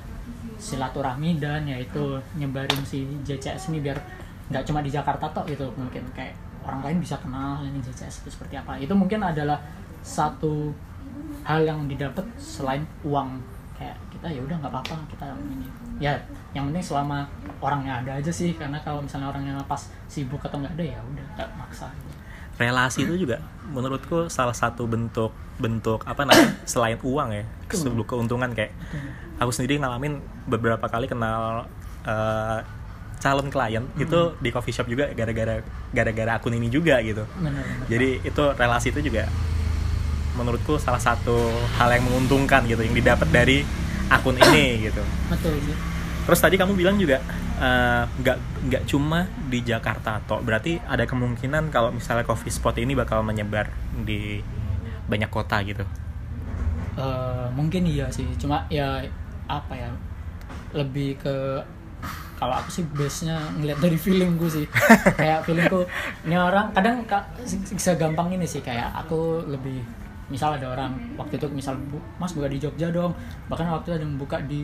silaturahmi 0.56 1.38
dan 1.38 1.68
yaitu 1.68 2.16
nyebarin 2.40 2.80
si 2.88 3.04
JCS 3.28 3.76
ini 3.76 3.84
biar 3.84 4.00
nggak 4.48 4.64
cuma 4.64 4.80
di 4.80 4.90
Jakarta 4.90 5.28
toh 5.36 5.44
gitu. 5.46 5.68
Mungkin 5.76 6.08
kayak 6.16 6.34
orang 6.64 6.82
lain 6.82 6.98
bisa 7.04 7.20
kenal 7.20 7.62
ini 7.68 7.84
JCS 7.84 8.24
itu 8.26 8.30
seperti 8.32 8.56
apa. 8.56 8.80
Itu 8.80 8.96
mungkin 8.96 9.20
adalah 9.22 9.60
satu 10.00 10.72
hal 11.44 11.68
yang 11.68 11.86
didapat 11.92 12.24
selain 12.40 12.88
uang. 13.04 13.38
Kayak 13.76 14.00
kita 14.08 14.32
ya 14.32 14.40
udah 14.40 14.56
nggak 14.64 14.72
apa-apa 14.72 14.96
kita 15.12 15.26
ini. 15.36 15.68
Ya 16.00 16.16
yang 16.56 16.72
penting 16.72 16.96
selama 16.96 17.28
orangnya 17.60 18.00
ada 18.00 18.12
aja 18.16 18.32
sih. 18.32 18.56
Karena 18.56 18.80
kalau 18.80 19.04
misalnya 19.04 19.28
orangnya 19.36 19.60
pas 19.68 19.92
sibuk 20.08 20.40
atau 20.40 20.64
nggak 20.64 20.80
ada 20.80 20.86
ya 20.96 21.00
udah 21.04 21.26
nggak 21.36 21.50
maksa 21.60 21.92
relasi 22.56 23.04
itu 23.04 23.28
juga 23.28 23.44
menurutku 23.68 24.32
salah 24.32 24.56
satu 24.56 24.88
bentuk 24.88 25.32
bentuk 25.60 26.04
apa 26.08 26.24
namanya 26.28 26.56
selain 26.72 27.00
uang 27.00 27.30
ya 27.32 27.44
sebuah 27.72 28.08
keuntungan 28.08 28.52
kayak 28.52 28.72
aku 29.40 29.52
sendiri 29.52 29.80
ngalamin 29.80 30.20
beberapa 30.48 30.88
kali 30.88 31.08
kenal 31.08 31.68
eh, 32.08 32.60
calon 33.20 33.48
klien 33.50 33.84
itu 33.98 34.20
di 34.38 34.50
coffee 34.54 34.76
shop 34.76 34.86
juga 34.86 35.10
gara-gara 35.18 35.64
gara-gara 35.90 36.32
akun 36.38 36.54
ini 36.54 36.70
juga 36.70 37.02
gitu. 37.02 37.26
Benar-benar 37.40 37.88
jadi 37.90 38.10
itu 38.22 38.44
relasi 38.54 38.94
itu 38.94 39.02
juga 39.02 39.26
menurutku 40.36 40.76
salah 40.78 41.00
satu 41.00 41.34
hal 41.80 41.90
yang 41.96 42.04
menguntungkan 42.06 42.68
gitu 42.68 42.84
yang 42.84 42.94
didapat 42.94 43.28
dari 43.32 43.66
akun 44.12 44.38
ini 44.38 44.78
gitu. 44.92 45.02
Betul 45.32 45.58
sih 45.64 45.76
Terus 46.26 46.40
tadi 46.42 46.56
kamu 46.58 46.74
bilang 46.74 46.98
juga 46.98 47.22
eh, 47.60 48.04
nggak 48.22 48.38
nggak 48.70 48.84
cuma 48.88 49.26
di 49.48 49.60
Jakarta 49.62 50.20
toh. 50.24 50.40
Berarti 50.42 50.80
ada 50.84 51.04
kemungkinan 51.04 51.70
kalau 51.70 51.92
misalnya 51.92 52.26
coffee 52.28 52.52
spot 52.54 52.76
ini 52.80 52.94
bakal 52.94 53.22
menyebar 53.22 53.70
di 54.04 54.40
banyak 55.06 55.30
kota 55.30 55.62
gitu. 55.64 55.86
Eh, 56.96 57.48
mungkin 57.52 57.84
iya 57.84 58.08
sih 58.08 58.24
cuma 58.40 58.64
ya 58.72 59.04
apa 59.52 59.74
ya 59.76 59.92
lebih 60.72 61.20
ke 61.20 61.60
kalau 62.36 62.56
aku 62.56 62.72
sih 62.72 62.84
base 62.96 63.28
nya 63.28 63.36
ngeliat 63.60 63.80
dari 63.80 63.96
feelingku 63.96 64.48
sih 64.48 64.64
kayak 65.20 65.44
feelingku 65.44 65.84
ini 66.24 66.36
orang 66.36 66.72
kadang 66.72 67.04
ka- 67.04 67.28
bisa 67.48 67.96
gampang 67.96 68.32
ini 68.32 68.44
sih 68.48 68.60
kayak 68.60 68.92
aku 68.96 69.44
lebih 69.48 69.80
misal 70.28 70.56
ada 70.56 70.72
orang 70.72 70.96
waktu 71.16 71.36
itu 71.36 71.48
misal 71.52 71.76
"Bu, 71.78 72.00
mas 72.18 72.32
buka 72.32 72.48
di 72.48 72.60
Jogja 72.60 72.90
dong 72.92 73.12
bahkan 73.48 73.68
waktu 73.68 73.92
itu 73.92 73.96
ada 74.00 74.04
yang 74.04 74.16
buka 74.16 74.38
di 74.44 74.64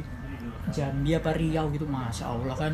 Jambi 0.70 1.18
apa 1.18 1.34
Riau 1.34 1.66
gitu 1.74 1.90
masya 1.90 2.30
Allah 2.30 2.54
kan 2.54 2.74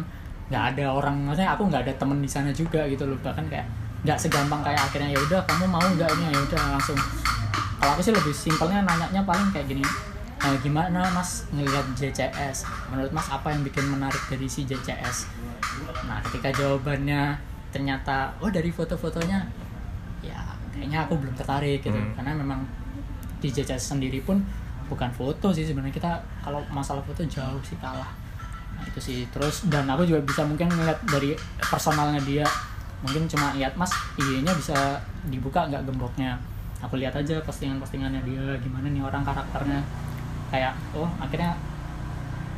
nggak 0.52 0.64
ada 0.76 0.86
orang 0.92 1.28
maksudnya 1.28 1.56
aku 1.56 1.68
nggak 1.72 1.88
ada 1.88 1.94
temen 1.96 2.20
di 2.20 2.30
sana 2.30 2.52
juga 2.52 2.84
gitu 2.88 3.08
loh 3.08 3.20
bahkan 3.24 3.44
kayak 3.48 3.68
nggak 4.04 4.20
segampang 4.20 4.60
kayak 4.64 4.80
akhirnya 4.80 5.16
ya 5.16 5.20
udah 5.20 5.42
kamu 5.48 5.66
mau 5.68 5.82
nggak 5.84 6.08
ini? 6.20 6.32
Ya 6.32 6.40
udah 6.40 6.62
langsung. 6.78 7.00
Kalau 7.78 7.92
aku 7.98 8.02
sih 8.02 8.14
lebih 8.14 8.34
simpelnya 8.34 8.86
nanyanya 8.86 9.22
paling 9.26 9.50
kayak 9.52 9.68
gini 9.70 9.84
"Eh, 10.38 10.56
gimana 10.62 11.10
mas 11.18 11.50
ngelihat 11.50 11.82
JCS 11.98 12.70
menurut 12.94 13.10
mas 13.10 13.26
apa 13.34 13.50
yang 13.50 13.66
bikin 13.66 13.90
menarik 13.90 14.22
dari 14.30 14.46
si 14.46 14.70
JCS 14.70 15.26
nah 16.06 16.22
ketika 16.30 16.54
jawabannya 16.54 17.34
ternyata 17.74 18.30
oh 18.38 18.50
dari 18.54 18.70
foto-fotonya 18.70 19.42
ya 20.22 20.38
kayaknya 20.70 21.10
aku 21.10 21.18
belum 21.18 21.34
tertarik 21.34 21.82
gitu. 21.82 21.98
Hmm. 21.98 22.14
karena 22.14 22.32
memang 22.38 22.62
di 23.42 23.50
JCS 23.50 23.98
sendiri 23.98 24.22
pun 24.22 24.38
bukan 24.88 25.12
foto 25.12 25.52
sih 25.52 25.68
sebenarnya. 25.68 25.96
Kita 25.96 26.12
kalau 26.42 26.64
masalah 26.72 27.04
foto 27.04 27.24
jauh 27.28 27.62
sih 27.64 27.78
kalah. 27.80 28.10
Nah, 28.76 28.84
itu 28.88 29.00
sih. 29.00 29.20
Terus 29.30 29.68
dan 29.68 29.88
aku 29.88 30.08
juga 30.08 30.24
bisa 30.24 30.42
mungkin 30.48 30.72
ngeliat 30.72 31.00
dari 31.08 31.36
personalnya 31.60 32.20
dia. 32.24 32.48
Mungkin 33.06 33.30
cuma 33.30 33.54
lihat 33.54 33.78
mas 33.78 33.94
IG-nya 34.18 34.52
bisa 34.58 34.98
dibuka 35.30 35.70
nggak 35.70 35.86
gemboknya? 35.86 36.40
Aku 36.82 36.98
lihat 36.98 37.14
aja 37.14 37.38
postingan-postingannya 37.46 38.22
dia 38.26 38.58
gimana 38.62 38.90
nih 38.90 39.04
orang 39.06 39.22
karakternya. 39.22 39.82
Kayak 40.50 40.74
oh 40.98 41.10
akhirnya 41.22 41.54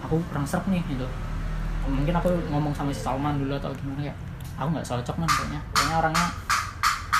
aku 0.06 0.22
kurang 0.32 0.48
serp 0.48 0.64
nih 0.72 0.80
gitu. 0.88 1.04
Mungkin 1.90 2.14
aku 2.16 2.30
ngomong 2.54 2.72
sama 2.72 2.94
si 2.94 3.02
Salman 3.04 3.42
dulu 3.42 3.58
atau 3.58 3.74
gimana 3.74 4.08
ya 4.08 4.16
aku 4.60 4.76
nggak 4.76 4.88
cocok 4.88 5.16
man 5.20 5.30
kayaknya. 5.32 5.60
Kayaknya 5.76 5.96
orangnya 6.00 6.28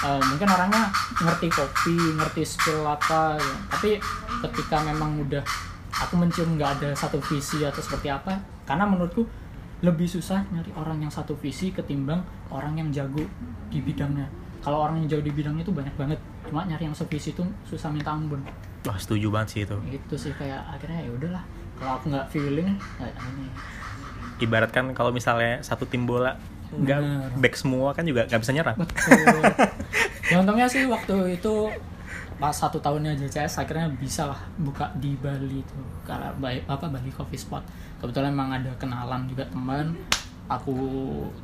eh, 0.06 0.22
mungkin 0.24 0.48
orangnya 0.48 0.90
ngerti 1.20 1.48
kopi 1.52 1.96
ngerti 2.16 2.42
skill 2.46 2.86
apa 2.86 3.36
ya. 3.36 3.54
tapi 3.70 4.00
ketika 4.48 4.82
memang 4.86 5.20
udah 5.26 5.44
aku 5.90 6.14
mencium 6.16 6.56
nggak 6.56 6.80
ada 6.80 6.90
satu 6.96 7.20
visi 7.20 7.66
atau 7.66 7.82
seperti 7.82 8.08
apa 8.08 8.40
karena 8.64 8.86
menurutku 8.88 9.28
lebih 9.80 10.08
susah 10.08 10.44
nyari 10.52 10.72
orang 10.76 11.00
yang 11.04 11.12
satu 11.12 11.36
visi 11.40 11.72
ketimbang 11.72 12.20
orang 12.52 12.76
yang 12.76 12.90
jago 12.92 13.24
di 13.72 13.80
bidangnya 13.80 14.28
kalau 14.60 14.84
orang 14.84 15.00
yang 15.04 15.08
jago 15.16 15.24
di 15.24 15.34
bidangnya 15.34 15.64
itu 15.64 15.72
banyak 15.72 15.96
banget 15.96 16.20
cuma 16.48 16.68
nyari 16.68 16.88
yang 16.88 16.96
sevisi 16.96 17.32
itu 17.32 17.44
susah 17.68 17.88
minta 17.92 18.12
ampun 18.12 18.44
Wah 18.88 18.96
setuju 18.96 19.28
banget 19.28 19.48
sih 19.52 19.62
itu. 19.68 19.76
itu 19.92 20.16
sih 20.16 20.32
kayak 20.40 20.64
akhirnya 20.72 21.04
ya 21.04 21.12
udahlah 21.12 21.44
kalau 21.80 21.92
aku 22.00 22.06
nggak 22.12 22.28
feeling 22.32 22.70
nggak 23.00 23.12
ini 23.12 23.48
Ibarat 24.40 24.72
kan 24.72 24.88
kalau 24.96 25.12
misalnya 25.12 25.60
satu 25.60 25.84
tim 25.84 26.08
bola 26.08 26.40
nggak 26.70 27.02
back 27.42 27.56
semua 27.58 27.90
kan 27.92 28.06
juga 28.06 28.30
nggak 28.30 28.42
bisa 28.42 28.54
nyerang. 28.54 28.78
betul. 28.78 29.44
Ya 30.30 30.38
untungnya 30.38 30.70
sih 30.70 30.86
waktu 30.86 31.42
itu 31.42 31.74
pas 32.38 32.54
satu 32.54 32.78
tahunnya 32.78 33.18
JCS 33.18 33.66
akhirnya 33.66 33.90
bisa 33.98 34.30
lah 34.30 34.38
buka 34.62 34.94
di 35.02 35.18
Bali 35.18 35.66
itu. 35.66 35.80
Karena 36.06 36.30
baik 36.38 36.70
apa 36.70 36.86
Bali 36.86 37.10
Coffee 37.10 37.42
Spot. 37.42 37.66
Kebetulan 37.98 38.30
emang 38.30 38.54
ada 38.54 38.70
kenalan 38.78 39.26
juga 39.26 39.42
teman. 39.50 39.98
Aku 40.46 40.78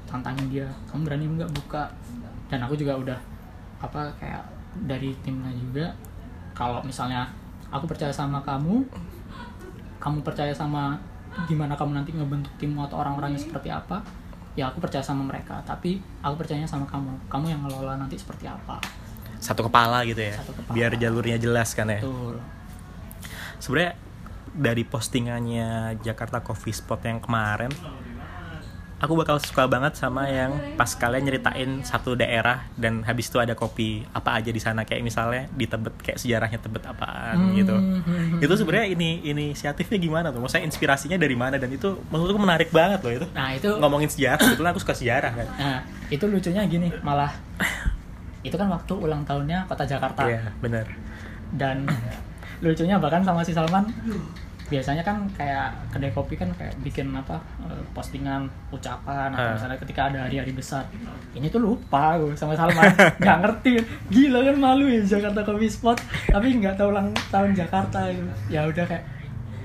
tantangin 0.05 0.53
dia 0.53 0.69
kamu 0.85 1.01
berani 1.01 1.25
nggak 1.25 1.49
buka? 1.57 1.89
Dan 2.45 2.61
aku 2.61 2.77
juga 2.77 2.93
udah 2.93 3.19
apa 3.81 4.13
kayak 4.21 4.45
dari 4.85 5.17
timnya 5.25 5.49
juga. 5.57 5.89
Kalau 6.53 6.85
misalnya 6.85 7.25
aku 7.73 7.89
percaya 7.89 8.13
sama 8.13 8.37
kamu 8.45 8.85
kamu 9.97 10.21
percaya 10.21 10.53
sama 10.53 11.01
gimana 11.49 11.73
kamu 11.73 11.97
nanti 11.97 12.13
ngebentuk 12.13 12.53
tim 12.61 12.77
atau 12.77 13.01
orang-orangnya 13.01 13.41
seperti 13.41 13.73
apa 13.73 14.05
ya 14.55 14.71
aku 14.71 14.79
percaya 14.79 15.03
sama 15.03 15.27
mereka 15.27 15.59
tapi 15.67 15.99
aku 16.23 16.35
percayanya 16.39 16.67
sama 16.67 16.87
kamu 16.87 17.27
kamu 17.27 17.45
yang 17.51 17.61
ngelola 17.67 17.99
nanti 17.99 18.15
seperti 18.15 18.47
apa 18.47 18.79
Satu 19.35 19.67
kepala 19.67 20.01
gitu 20.09 20.25
ya. 20.25 20.41
Satu 20.41 20.57
kepala. 20.57 20.73
Biar 20.73 20.91
jalurnya 20.97 21.37
jelas 21.37 21.77
kan 21.77 21.85
ya. 21.91 22.01
betul 22.01 22.41
Sebenarnya 23.61 23.93
dari 24.55 24.83
postingannya 24.87 25.99
Jakarta 26.01 26.39
Coffee 26.39 26.73
Spot 26.73 26.97
yang 27.03 27.19
kemarin 27.19 27.69
aku 28.95 29.13
bakal 29.13 29.35
suka 29.37 29.65
banget 29.65 29.93
sama 29.93 30.23
yang 30.25 30.49
pas 30.73 30.87
kalian 30.91 31.23
nyeritain 31.23 31.83
satu 31.83 32.15
daerah 32.15 32.63
dan 32.73 33.03
habis 33.03 33.27
itu 33.27 33.37
ada 33.37 33.51
kopi 33.51 34.07
apa 34.09 34.35
aja 34.35 34.47
di 34.47 34.57
sana 34.57 34.81
kayak 34.81 35.01
misalnya 35.01 35.51
di 35.51 35.65
Tebet 35.65 35.93
kayak 35.99 36.15
sejarahnya 36.15 36.57
Tebet 36.57 36.83
apaan 36.83 37.35
Hmm, 37.35 37.53
gitu. 37.53 37.75
hmm, 37.75 38.39
Itu 38.39 38.53
sebenarnya 38.55 38.87
ini 38.89 39.19
inisiatifnya 39.21 39.97
gimana 39.97 40.27
tuh? 40.29 40.39
Maksudnya 40.39 40.63
inspirasinya 40.63 41.15
dari 41.15 41.35
mana 41.35 41.55
dan 41.55 41.67
itu 41.69 41.99
menurutku 42.07 42.39
menarik 42.39 42.71
banget 42.71 42.99
loh 42.99 43.13
itu. 43.13 43.27
nah 43.31 43.51
itu 43.51 43.67
Ngomongin 43.75 44.07
sejarah, 44.07 44.39
kebetulan 44.41 44.71
aku 44.71 44.81
suka 44.81 44.95
sejarah 44.95 45.31
kan. 45.33 45.47
nah 45.53 45.77
itu 46.07 46.23
lucunya 46.25 46.63
gini 46.63 46.87
malah 47.01 47.35
itu 48.41 48.53
kan 48.53 48.69
waktu 48.69 48.93
ulang 48.93 49.25
tahunnya 49.25 49.65
kota 49.65 49.83
Jakarta 49.83 50.23
Iya, 50.23 50.53
benar. 50.59 50.85
dan 51.51 51.83
lucunya 52.61 52.95
bahkan 52.95 53.21
sama 53.21 53.41
si 53.41 53.51
Salman 53.51 53.89
biasanya 54.65 54.99
kan 54.99 55.21
kayak 55.31 55.69
kedai 55.89 56.09
kopi 56.09 56.33
kan 56.33 56.49
kayak 56.51 56.73
bikin 56.79 57.13
apa 57.13 57.37
eh, 57.61 57.81
postingan 57.91 58.45
ucapan 58.69 59.29
atau 59.29 59.45
Ah. 59.45 59.53
misalnya 59.53 59.77
ketika 59.77 60.01
ada 60.07 60.25
hari-hari 60.25 60.51
besar 60.51 60.81
ini 61.31 61.47
tuh 61.47 61.61
lupa 61.61 62.17
gue 62.17 62.33
sama 62.33 62.53
Salman 62.53 62.89
nggak 63.21 63.37
ngerti 63.39 63.77
gila 64.09 64.41
kan 64.43 64.57
malu 64.57 64.85
ya 64.85 65.01
Jakarta 65.01 65.41
Coffee 65.41 65.69
Spot 65.69 65.97
tapi 66.27 66.47
nggak 66.55 66.75
tahu 66.75 66.89
ulang 66.89 67.13
tahun 67.29 67.53
Jakarta 67.53 68.09
gitu. 68.09 68.25
ya 68.49 68.65
udah 68.65 68.83
kayak 68.83 69.05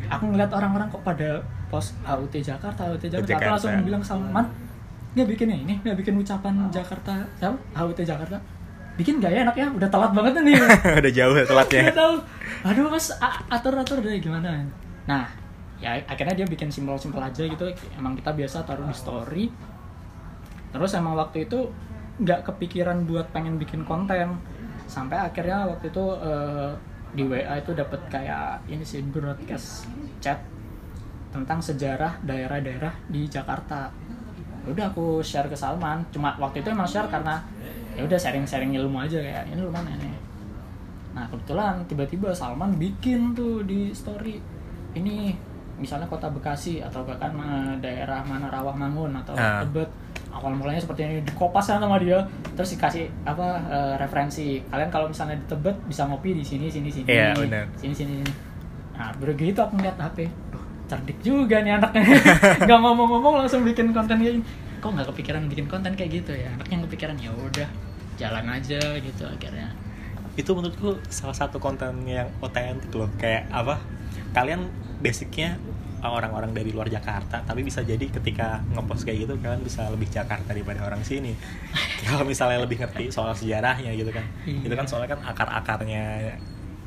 aku 0.06 0.24
ngeliat 0.26 0.50
orang-orang 0.50 0.88
kok 0.88 1.00
pada 1.00 1.40
post 1.66 1.96
HUT 2.02 2.34
Jakarta 2.34 2.82
HUT 2.86 3.00
Jakarta, 3.00 3.16
aku 3.18 3.30
Jakarta. 3.30 3.50
langsung 3.50 3.72
bilang 3.82 4.02
Salman 4.02 4.46
nggak 5.10 5.28
bikin 5.28 5.48
ini 5.50 5.74
nggak 5.80 5.96
bikin 5.96 6.14
ucapan 6.14 6.54
Jakarta 6.68 7.24
siapa 7.34 7.56
HUT 7.74 7.98
Jakarta 7.98 8.36
bikin 8.90 9.16
gak 9.16 9.32
ya 9.32 9.40
anaknya 9.42 9.72
udah 9.72 9.88
telat 9.88 10.12
banget 10.12 10.44
nih 10.44 10.60
Udah 11.00 11.08
jauh 11.10 11.32
ya 11.32 11.40
telatnya. 11.42 11.80
Nggak 11.88 11.96
tahu. 11.96 12.14
Aduh 12.60 12.84
mas, 12.86 13.08
a- 13.16 13.40
atur-atur 13.48 14.04
deh 14.04 14.20
gimana. 14.20 14.60
Nah, 15.10 15.26
ya 15.82 15.98
akhirnya 16.06 16.38
dia 16.38 16.46
bikin 16.46 16.70
simpel-simpel 16.70 17.18
aja 17.18 17.42
gitu. 17.42 17.66
Emang 17.98 18.14
kita 18.14 18.30
biasa 18.30 18.62
taruh 18.62 18.86
di 18.86 18.94
story. 18.94 19.44
Terus 20.70 20.94
emang 20.94 21.18
waktu 21.18 21.50
itu 21.50 21.66
nggak 22.22 22.46
kepikiran 22.46 23.10
buat 23.10 23.26
pengen 23.34 23.58
bikin 23.58 23.82
konten. 23.82 24.38
Sampai 24.86 25.18
akhirnya 25.18 25.66
waktu 25.66 25.90
itu 25.90 26.04
eh, 26.22 26.70
di 27.10 27.26
WA 27.26 27.58
itu 27.58 27.74
dapat 27.74 28.06
kayak 28.06 28.70
ini 28.70 28.86
sih 28.86 29.02
broadcast 29.02 29.90
chat 30.22 30.38
tentang 31.34 31.58
sejarah 31.58 32.22
daerah-daerah 32.22 32.94
di 33.10 33.26
Jakarta. 33.26 33.90
Ya 34.62 34.68
Udah 34.70 34.94
aku 34.94 35.18
share 35.26 35.50
ke 35.50 35.58
Salman. 35.58 36.06
Cuma 36.14 36.38
waktu 36.38 36.62
itu 36.62 36.70
emang 36.70 36.86
share 36.86 37.10
karena 37.10 37.42
ya 37.98 38.06
udah 38.06 38.18
sharing-sharing 38.18 38.70
ilmu 38.78 39.02
aja 39.02 39.18
kayak 39.18 39.50
ini 39.50 39.58
lu 39.58 39.68
mana 39.68 39.90
nih 39.98 40.14
Nah 41.10 41.26
kebetulan 41.26 41.82
tiba-tiba 41.90 42.30
Salman 42.30 42.78
bikin 42.78 43.34
tuh 43.34 43.66
di 43.66 43.90
story 43.90 44.38
ini 44.94 45.32
misalnya 45.80 46.04
kota 46.04 46.28
Bekasi 46.28 46.84
atau 46.84 47.00
bahkan 47.08 47.32
eh, 47.40 47.72
daerah 47.80 48.20
mana 48.22 48.52
Rawamangun 48.52 49.16
atau 49.24 49.32
Ah. 49.32 49.64
Tebet 49.64 49.88
awal 50.30 50.54
mulanya 50.54 50.78
seperti 50.78 51.02
ini 51.02 51.26
dikopas 51.26 51.66
kan 51.74 51.82
sama 51.82 51.98
dia 51.98 52.22
terus 52.54 52.76
dikasih 52.76 53.08
apa 53.24 53.58
eh, 53.66 53.94
referensi. 53.96 54.60
Kalian 54.68 54.90
kalau 54.92 55.08
misalnya 55.08 55.40
di 55.40 55.46
Tebet 55.48 55.76
bisa 55.88 56.04
ngopi 56.04 56.36
di 56.36 56.44
sini 56.44 56.68
sini 56.68 56.92
sini. 56.92 57.08
Iya, 57.08 57.32
benar. 57.34 57.64
sini 57.80 57.94
sini 57.96 58.12
sini. 58.20 58.32
Nah 58.94 59.10
begitu 59.16 59.56
aku 59.56 59.80
ngeliat 59.80 59.96
HP 59.96 60.28
Duh, 60.52 60.64
cerdik 60.86 61.18
juga 61.24 61.64
nih 61.64 61.80
anaknya. 61.80 62.04
Nggak 62.68 62.78
ngomong-ngomong 62.84 63.34
langsung 63.40 63.64
bikin 63.64 63.90
konten 63.96 64.20
kayak 64.20 64.36
gini. 64.36 64.44
Kok 64.80 64.96
nggak 64.96 65.08
kepikiran 65.12 65.44
bikin 65.48 65.66
konten 65.68 65.92
kayak 65.96 66.10
gitu 66.20 66.32
ya? 66.36 66.48
Anaknya 66.56 66.84
kepikiran 66.88 67.16
ya 67.20 67.32
udah 67.32 67.68
jalan 68.20 68.44
aja 68.52 68.80
gitu 69.00 69.22
akhirnya. 69.24 69.72
Itu 70.36 70.52
menurutku 70.56 71.00
salah 71.08 71.36
satu 71.36 71.56
konten 71.60 72.04
yang 72.04 72.28
otentik 72.40 72.92
loh. 72.92 73.08
Kayak 73.20 73.48
apa 73.52 73.76
kalian 74.30 74.70
basicnya 75.00 75.58
orang-orang 76.00 76.56
dari 76.56 76.72
luar 76.72 76.88
Jakarta 76.88 77.44
tapi 77.44 77.60
bisa 77.60 77.84
jadi 77.84 78.00
ketika 78.08 78.64
ngepost 78.72 79.04
kayak 79.04 79.28
gitu 79.28 79.36
kalian 79.36 79.60
bisa 79.60 79.84
lebih 79.92 80.08
Jakarta 80.08 80.48
daripada 80.56 80.80
orang 80.86 81.04
sini. 81.04 81.36
Kalau 82.08 82.24
misalnya 82.24 82.64
lebih 82.64 82.80
ngerti 82.80 83.12
soal 83.12 83.36
sejarahnya 83.36 83.92
gitu 83.92 84.08
kan. 84.08 84.24
Iya. 84.48 84.64
itu 84.64 84.74
kan 84.74 84.86
soalnya 84.88 85.12
kan 85.16 85.20
akar-akarnya 85.28 86.36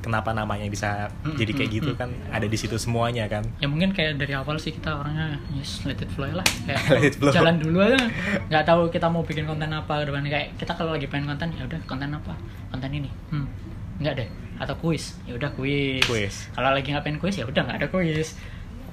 kenapa 0.03 0.35
namanya 0.35 0.67
bisa 0.67 1.07
Mm, 1.23 1.39
jadi 1.39 1.51
kayak 1.55 1.69
gitu 1.79 1.91
kan 1.95 2.11
ada 2.27 2.43
di 2.43 2.57
situ 2.59 2.75
semuanya 2.75 3.23
kan. 3.31 3.45
Ya 3.63 3.71
mungkin 3.71 3.95
kayak 3.95 4.19
dari 4.19 4.35
awal 4.35 4.59
sih 4.59 4.75
kita 4.75 4.91
orangnya 4.99 5.39
yes 5.55 5.87
let 5.87 5.95
it 6.01 6.11
flow 6.11 6.27
lah. 6.33 6.43
Kayak 6.67 6.81
Let 6.99 7.05
it 7.07 7.15
flow. 7.15 7.31
jalan 7.31 7.55
dulu 7.61 7.79
aja. 7.79 8.01
Nggak 8.51 8.63
tahu 8.67 8.81
kita 8.91 9.07
mau 9.07 9.23
bikin 9.23 9.47
konten 9.47 9.71
apa 9.71 10.03
depan 10.03 10.25
kayak 10.27 10.59
kita 10.59 10.75
kalau 10.75 10.91
lagi 10.97 11.07
pengen 11.07 11.31
konten 11.31 11.55
ya 11.55 11.63
udah 11.63 11.79
konten 11.87 12.11
apa? 12.11 12.33
Konten 12.73 12.91
ini. 12.91 13.07
Hmm 13.31 13.47
nggak 14.01 14.13
deh 14.17 14.29
atau 14.63 14.75
kuis. 14.79 15.19
Ya 15.27 15.35
udah 15.35 15.51
kuis. 15.53 16.03
Kuis. 16.07 16.47
kalau 16.55 16.71
lagi 16.71 16.89
pengen 17.03 17.19
kuis 17.19 17.35
ya 17.37 17.45
udah 17.45 17.61
nggak 17.63 17.77
ada 17.83 17.87
kuis. 17.91 18.39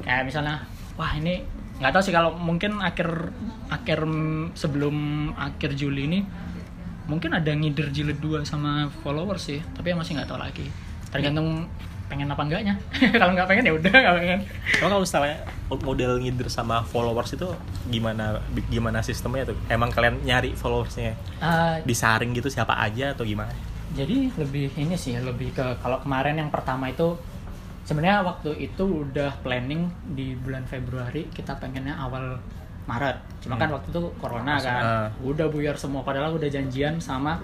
Kayak 0.03 0.27
misalnya 0.27 0.67
wah 0.99 1.13
ini 1.17 1.45
nggak 1.81 1.93
tahu 1.97 2.03
sih 2.05 2.13
kalau 2.13 2.37
mungkin 2.37 2.77
akhir 2.83 3.33
akhir 3.73 4.05
sebelum 4.53 4.97
akhir 5.33 5.73
Juli 5.81 6.05
ini 6.05 6.21
mungkin 7.09 7.33
ada 7.33 7.51
ngider 7.51 7.91
jilid 7.91 8.21
2 8.21 8.45
sama 8.45 8.93
followers 9.01 9.49
sih 9.49 9.59
tapi 9.75 9.97
masih 9.97 10.21
nggak 10.21 10.29
tahu 10.29 10.41
lagi. 10.41 10.67
Tergantung 11.11 11.67
pengen 12.11 12.27
apa 12.27 12.43
enggaknya. 12.43 12.75
Kalau 13.23 13.33
nggak 13.39 13.47
pengen 13.47 13.71
ya 13.71 13.73
udah 13.79 13.95
nggak 13.95 14.17
pengen. 14.19 14.41
Emang 14.83 14.91
kalau 14.91 15.03
misalnya 15.07 15.37
model 15.71 16.13
ngider 16.19 16.51
sama 16.51 16.83
followers 16.83 17.39
itu 17.39 17.47
gimana 17.87 18.43
gimana 18.67 18.99
sistemnya 18.99 19.55
tuh? 19.55 19.59
Emang 19.71 19.95
kalian 19.95 20.19
nyari 20.27 20.59
followersnya? 20.59 21.15
Ah, 21.39 21.79
disaring 21.87 22.35
gitu 22.35 22.51
siapa 22.51 22.75
aja 22.75 23.15
atau 23.15 23.23
gimana 23.23 23.70
jadi 23.91 24.31
lebih 24.33 24.71
ini 24.75 24.95
sih 24.95 25.17
lebih 25.17 25.51
ke 25.51 25.67
kalau 25.79 25.99
kemarin 25.99 26.37
yang 26.37 26.49
pertama 26.49 26.87
itu 26.87 27.19
sebenarnya 27.83 28.23
waktu 28.23 28.55
itu 28.61 28.85
udah 29.05 29.35
planning 29.41 29.87
di 30.09 30.37
bulan 30.37 30.63
Februari 30.65 31.27
kita 31.29 31.57
pengennya 31.57 31.97
awal 31.97 32.39
Maret 32.87 33.19
cuma 33.41 33.55
kan 33.57 33.67
Hmm. 33.67 33.77
waktu 33.77 33.89
itu 33.89 34.03
corona 34.17 34.57
Masuk, 34.57 34.67
kan 34.67 34.83
ah. 34.83 35.09
udah 35.21 35.47
buyar 35.47 35.75
semua 35.75 36.01
padahal 36.01 36.35
udah 36.35 36.47
janjian 36.47 36.99
sama 36.99 37.39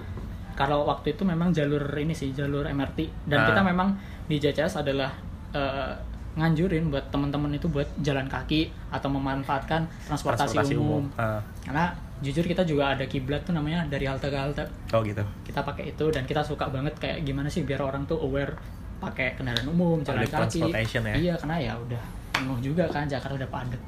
kalau 0.53 0.83
waktu 0.85 1.13
itu 1.13 1.21
memang 1.21 1.51
jalur 1.51 1.83
ini 1.93 2.11
sih 2.11 2.31
jalur 2.31 2.65
MRT 2.65 2.99
dan 3.25 3.37
Ah. 3.39 3.47
kita 3.47 3.61
memang 3.61 3.95
di 4.25 4.35
JCS 4.37 4.81
adalah 4.81 5.11
eh, 5.49 5.93
nganjurin 6.37 6.93
buat 6.93 7.09
teman-teman 7.09 7.49
itu 7.57 7.65
buat 7.67 7.89
jalan 8.05 8.29
kaki 8.29 8.69
atau 8.93 9.09
memanfaatkan 9.09 9.89
transportasi, 10.05 10.77
umum. 10.77 11.09
Ah. 11.17 11.41
karena 11.65 11.89
jujur 12.21 12.45
kita 12.45 12.61
juga 12.61 12.93
ada 12.93 13.05
kiblat 13.09 13.41
tuh 13.41 13.57
namanya 13.57 13.85
dari 13.89 14.05
halte 14.05 14.29
ke 14.29 14.37
halte 14.37 14.63
oh 14.93 15.01
gitu 15.01 15.25
kita 15.45 15.65
pakai 15.65 15.93
itu 15.93 16.05
dan 16.13 16.23
kita 16.29 16.45
suka 16.45 16.69
banget 16.69 16.93
kayak 17.01 17.25
gimana 17.25 17.49
sih 17.49 17.65
biar 17.65 17.81
orang 17.81 18.05
tuh 18.05 18.21
aware 18.21 18.53
pakai 18.97 19.37
kendaraan 19.37 19.65
umum 19.69 20.01
jalan 20.01 20.25
Public 20.25 20.33
kaki 20.33 20.61
ya. 21.05 21.13
iya 21.17 21.33
karena 21.37 21.57
ya 21.57 21.73
udah 21.77 22.01
penuh 22.33 22.57
juga 22.61 22.85
kan 22.89 23.09
Jakarta 23.09 23.37
udah 23.37 23.49
padat 23.49 23.81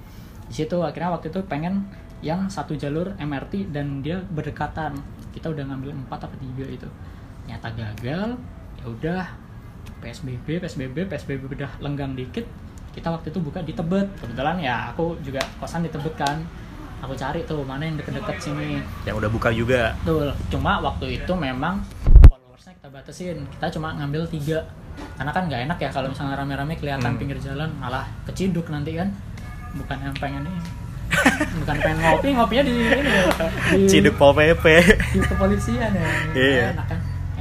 di 0.50 0.54
situ 0.54 0.78
akhirnya 0.82 1.14
waktu 1.14 1.30
itu 1.30 1.42
pengen 1.46 1.86
yang 2.20 2.50
satu 2.50 2.76
jalur 2.76 3.14
MRT 3.16 3.72
dan 3.72 4.02
dia 4.02 4.20
berdekatan 4.34 4.98
kita 5.32 5.54
udah 5.54 5.64
ngambil 5.70 5.94
empat 5.94 6.26
apa 6.26 6.36
tiga 6.42 6.66
itu 6.68 6.90
nyata 7.46 7.70
gagal 7.74 8.30
ya 8.80 8.86
udah 8.86 9.24
PSBB 10.00 10.60
PSBB 10.60 11.08
PSBB 11.08 11.42
udah 11.50 11.72
lenggang 11.80 12.13
dikit 12.13 12.46
kita 12.89 13.10
waktu 13.10 13.30
itu 13.30 13.39
buka 13.39 13.60
di 13.62 13.72
Tebet 13.72 14.08
kebetulan 14.18 14.58
ya 14.58 14.92
aku 14.92 15.20
juga 15.22 15.39
kosan 15.60 15.84
di 15.84 15.92
Tebet 15.92 16.15
kan 16.15 16.42
aku 17.00 17.15
cari 17.15 17.44
tuh 17.44 17.63
mana 17.63 17.88
yang 17.88 17.96
deket-deket 17.96 18.38
sini 18.42 18.80
yang 19.08 19.15
udah 19.15 19.30
buka 19.30 19.50
juga 19.52 19.96
Betul. 20.04 20.36
Cuma 20.52 20.80
waktu 20.80 21.15
itu 21.15 21.32
memang 21.32 21.80
followersnya 22.28 22.76
kita 22.76 22.89
batasin. 22.92 23.38
Kita 23.56 23.72
cuma 23.72 23.96
ngambil 23.96 24.28
tiga. 24.28 24.68
Karena 25.15 25.32
kan 25.32 25.48
nggak 25.48 25.62
enak 25.63 25.78
ya 25.80 25.89
kalau 25.96 26.12
misalnya 26.12 26.36
rame-rame 26.36 26.76
kelihatan 26.76 27.15
Hmm. 27.15 27.20
pinggir 27.20 27.39
jalan 27.39 27.72
malah 27.80 28.04
keciduk 28.28 28.68
nanti 28.68 29.00
kan. 29.00 29.15
Bukan 29.80 29.96
yang 29.96 30.15
pengen 30.20 30.44
ini. 30.44 30.60
Bukan 31.63 31.76
pengen 31.80 32.00
ngopi, 32.04 32.28
ngopinya 32.36 32.63
di 32.68 32.74
ini 32.84 33.00
ya. 33.00 33.24
Di, 33.72 33.80
ciduk 33.88 34.15
pol 34.20 34.36
pp 34.36 34.65
di 35.15 35.20
kepolisian 35.24 35.92
ya. 35.96 36.10
Iya. 36.36 36.76
Enak 36.76 36.86
kan. 36.92 37.00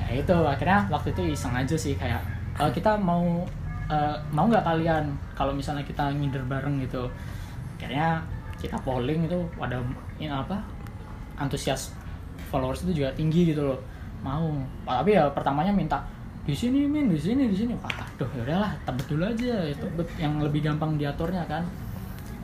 Ya 0.09 0.19
itu 0.19 0.33
akhirnya 0.35 0.89
waktu 0.89 1.13
itu 1.13 1.23
iseng 1.29 1.53
aja 1.53 1.77
sih 1.77 1.93
kayak 1.95 2.21
"Eh, 2.57 2.71
kita 2.73 2.97
mau 2.97 3.45
eh, 3.89 4.17
mau 4.33 4.49
nggak 4.49 4.65
kalian 4.65 5.05
kalau 5.33 5.53
misalnya 5.53 5.85
kita 5.85 6.09
ngider 6.13 6.45
bareng 6.45 6.81
gitu. 6.83 7.09
Akhirnya 7.77 8.21
kita 8.57 8.77
polling 8.83 9.25
itu 9.25 9.39
ada 9.57 9.79
ini 10.19 10.27
apa 10.27 10.59
antusias 11.37 11.95
followers 12.51 12.83
itu 12.85 13.05
juga 13.05 13.13
tinggi 13.15 13.53
gitu 13.53 13.63
loh. 13.65 13.79
Mau 14.21 14.51
tapi 14.83 15.15
ya 15.15 15.31
pertamanya 15.31 15.71
minta 15.71 16.03
di 16.43 16.57
sini 16.57 16.89
min 16.89 17.09
di 17.09 17.21
sini 17.21 17.47
di 17.47 17.57
sini. 17.57 17.73
Waduh 17.77 18.29
ya 18.35 18.43
udahlah 18.45 18.73
tebet 18.83 19.07
dulu 19.07 19.25
aja 19.25 19.55
itu 19.65 19.85
yang 20.19 20.41
lebih 20.43 20.65
gampang 20.65 20.97
diaturnya 20.97 21.45
kan. 21.47 21.63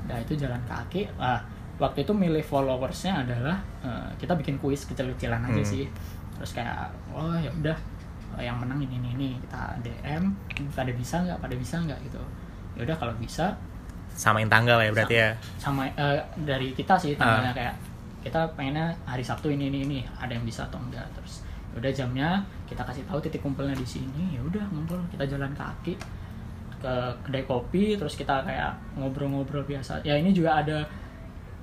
Nah 0.07 0.17
itu 0.21 0.37
jalan 0.37 0.61
kaki. 0.65 1.09
Ah 1.17 1.41
waktu 1.75 2.07
itu 2.07 2.15
milih 2.15 2.45
followersnya 2.47 3.27
adalah 3.27 3.59
eh, 3.83 4.09
kita 4.17 4.39
bikin 4.39 4.63
kuis 4.63 4.87
kecil-kecilan 4.87 5.43
aja 5.43 5.59
Hmm. 5.59 5.67
sih 5.67 5.85
terus 6.37 6.53
kayak 6.53 6.91
oh 7.15 7.35
ya 7.39 7.51
udah 7.51 7.77
eh, 8.37 8.45
yang 8.47 8.59
menang 8.59 8.83
ini 8.83 8.99
ini 8.99 9.09
ini. 9.15 9.31
Kita 9.43 9.79
DM 9.81 10.23
pada 10.75 10.91
bisa 10.91 11.23
nggak? 11.23 11.39
Pada 11.39 11.55
bisa 11.55 11.77
nggak? 11.81 11.99
Gitu. 12.07 12.23
Ya 12.75 12.81
udah 12.87 12.97
kalau 12.99 13.15
bisa 13.17 13.55
samain 14.15 14.47
tanggal 14.47 14.79
ya 14.79 14.91
berarti 14.95 15.17
ya? 15.19 15.31
Sama 15.59 15.87
eh, 15.91 16.21
dari 16.43 16.71
kita 16.75 16.95
sih 16.95 17.15
tanggalnya 17.15 17.51
Ah. 17.51 17.57
kayak 17.57 17.75
kita 18.25 18.41
pengennya 18.57 18.89
hari 19.05 19.21
Sabtu 19.21 19.53
ini 19.53 19.69
ini 19.69 19.79
ini 19.85 19.99
ada 20.17 20.33
yang 20.33 20.43
bisa 20.43 20.65
atau 20.67 20.79
enggak. 20.81 21.05
Terus 21.19 21.43
ya 21.75 21.83
udah 21.83 21.93
jamnya 21.93 22.29
kita 22.65 22.83
kasih 22.83 23.03
tahu 23.05 23.19
titik 23.21 23.43
kumpulnya 23.43 23.75
di 23.75 23.87
sini 23.87 24.35
ya 24.35 24.41
udah 24.43 24.63
ngumpul. 24.71 24.99
Kita 25.11 25.27
jalan 25.27 25.51
kaki 25.55 25.95
ke 26.85 26.95
kedai 27.25 27.45
kopi 27.45 27.97
terus 27.97 28.15
kita 28.15 28.45
kayak 28.45 28.71
ngobrol-ngobrol 28.97 29.65
biasa. 29.65 29.99
Ya 30.05 30.15
ini 30.17 30.31
juga 30.31 30.61
ada 30.61 30.79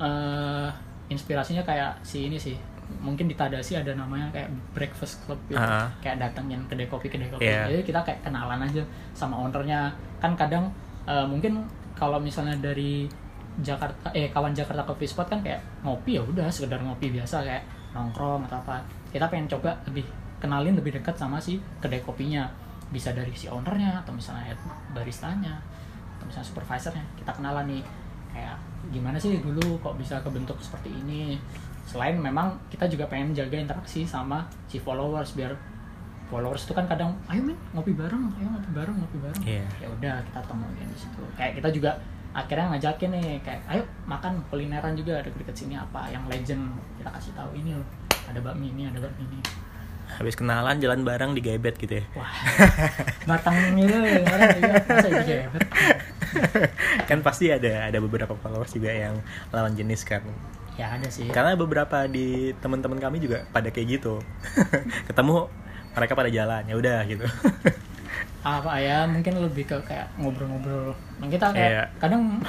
eh, 0.02 0.70
inspirasinya 1.08 1.62
kayak 1.62 2.00
si 2.02 2.26
ini 2.26 2.40
sih 2.40 2.56
mungkin 3.00 3.32
di 3.32 3.36
Tadasi 3.38 3.80
ada 3.80 3.96
namanya 3.96 4.28
kayak 4.36 4.50
breakfast 4.76 5.24
club 5.24 5.40
gitu. 5.48 5.58
Ah. 5.58 5.88
kayak 6.04 6.20
datangin 6.20 6.60
kedai 6.68 6.88
kopi 6.92 7.08
kedai 7.08 7.32
kopi. 7.32 7.48
Iya. 7.48 7.72
jadi 7.72 7.84
kita 7.88 8.00
kayak 8.04 8.20
kenalan 8.26 8.60
aja 8.68 8.84
sama 9.16 9.40
ownernya. 9.40 9.94
Kan 10.20 10.36
kadang 10.36 10.68
eh, 11.08 11.26
mungkin 11.26 11.64
kalau 11.96 12.20
misalnya 12.20 12.58
dari 12.60 13.08
Jakarta 13.60 14.10
eh 14.16 14.32
kawan 14.32 14.56
Jakarta 14.56 14.88
Coffee 14.88 15.12
Spot 15.12 15.28
kan 15.28 15.44
kayak 15.44 15.60
ngopi 15.84 16.16
ya 16.18 16.24
udah 16.24 16.48
sekedar 16.48 16.80
ngopi 16.80 17.12
biasa 17.12 17.44
kayak 17.44 17.64
nongkrong 17.96 18.48
atau 18.48 18.58
apa. 18.60 18.84
Kita 19.12 19.28
pengen 19.28 19.52
coba 19.52 19.76
lebih 19.88 20.08
kenalin 20.40 20.74
lebih 20.74 20.98
dekat 20.98 21.16
sama 21.20 21.38
si 21.38 21.60
kedai 21.84 22.00
kopinya. 22.02 22.48
Bisa 22.92 23.16
dari 23.16 23.32
si 23.36 23.48
ownernya 23.48 24.04
atau 24.04 24.12
misalnya 24.12 24.52
head 24.52 24.60
baristanya 24.92 25.60
atau 26.20 26.26
misalnya 26.28 26.48
supervisornya. 26.48 27.06
Kita 27.16 27.32
kenalan 27.36 27.68
nih 27.68 27.84
kayak 28.32 28.56
gimana 28.90 29.20
sih 29.20 29.38
dulu 29.44 29.78
kok 29.84 30.00
bisa 30.00 30.18
kebentuk 30.24 30.58
seperti 30.64 30.90
ini 30.90 31.36
selain 31.86 32.16
memang 32.16 32.56
kita 32.70 32.88
juga 32.88 33.10
pengen 33.10 33.34
jaga 33.36 33.58
interaksi 33.58 34.06
sama 34.06 34.46
si 34.70 34.78
followers 34.78 35.34
biar 35.36 35.54
followers 36.32 36.64
itu 36.64 36.72
kan 36.72 36.88
kadang 36.88 37.12
ayo 37.28 37.44
men 37.44 37.60
ngopi 37.76 37.92
bareng 37.92 38.24
ayo 38.40 38.48
ngopi 38.48 38.72
bareng 38.72 38.96
ngopi 38.96 39.18
bareng. 39.20 39.44
Iya. 39.44 39.66
ya 39.84 39.88
udah 39.92 40.16
kita 40.24 40.40
temuin 40.48 40.88
di 40.88 41.00
situ. 41.00 41.22
Kayak 41.36 41.54
kita 41.60 41.70
juga 41.76 41.92
akhirnya 42.32 42.66
ngajakin 42.72 43.10
nih 43.12 43.28
kayak 43.44 43.62
ayo 43.68 43.84
makan 44.08 44.40
kulineran 44.48 44.96
juga 44.96 45.20
ada 45.20 45.28
deket 45.28 45.52
sini 45.52 45.76
apa 45.76 46.08
yang 46.08 46.24
legend 46.32 46.72
kita 46.96 47.12
kasih 47.12 47.36
tahu 47.36 47.52
ini 47.60 47.76
loh 47.76 47.88
ada 48.32 48.40
bakmi 48.40 48.72
ini 48.72 48.88
ada 48.88 49.04
bakmi 49.04 49.28
ini. 49.28 49.40
Habis 50.12 50.36
kenalan 50.36 50.80
jalan 50.80 51.04
bareng 51.04 51.32
di 51.36 51.42
gebet 51.44 51.76
gitu 51.76 52.00
ya? 52.00 52.04
Wah 52.16 52.32
batang 53.28 53.76
itu 53.76 53.96
orang 54.24 54.50
juga 54.56 54.70
masa 54.88 55.08
itu 55.12 55.24
gebet 55.28 55.64
kan 57.12 57.20
pasti 57.20 57.52
ada 57.52 57.92
ada 57.92 58.00
beberapa 58.00 58.32
followers 58.40 58.72
juga 58.72 58.92
yang 58.92 59.20
lawan 59.52 59.76
jenis 59.76 60.08
kan 60.08 60.24
ya 60.76 60.88
ada 60.92 61.08
sih. 61.08 61.28
Karena 61.28 61.54
beberapa 61.54 62.06
di 62.06 62.52
teman-teman 62.58 62.98
kami 62.98 63.20
juga 63.20 63.44
pada 63.50 63.68
kayak 63.68 64.00
gitu. 64.00 64.20
Ketemu 65.10 65.48
mereka 65.92 66.14
pada 66.14 66.30
jalan 66.30 66.64
ya 66.64 66.76
udah 66.76 67.00
gitu. 67.06 67.26
Apa 68.42 68.74
ya 68.78 69.06
mungkin 69.06 69.38
lebih 69.38 69.66
ke 69.66 69.78
kayak 69.86 70.10
ngobrol-ngobrol. 70.18 70.96
Nah, 71.20 71.28
kita 71.28 71.54
kayak 71.54 71.72
Iya. 71.72 71.84
kadang 71.98 72.42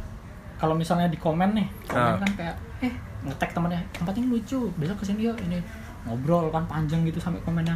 kalau 0.60 0.74
misalnya 0.74 1.06
di 1.06 1.16
komen 1.16 1.54
nih 1.54 1.68
komen 1.86 2.14
Ah. 2.14 2.20
kan 2.20 2.30
kayak 2.34 2.56
eh 2.80 2.92
ngetek 3.22 3.50
temennya 3.50 3.80
tempat 3.90 4.14
ini 4.14 4.26
lucu 4.28 4.68
besok 4.76 5.00
ke 5.00 5.04
sini 5.06 5.24
yuk 5.24 5.38
ini. 5.40 5.58
Ngobrol 6.04 6.50
kan 6.50 6.66
panjang 6.66 7.02
gitu 7.02 7.18
sampai 7.18 7.40
komennya. 7.42 7.74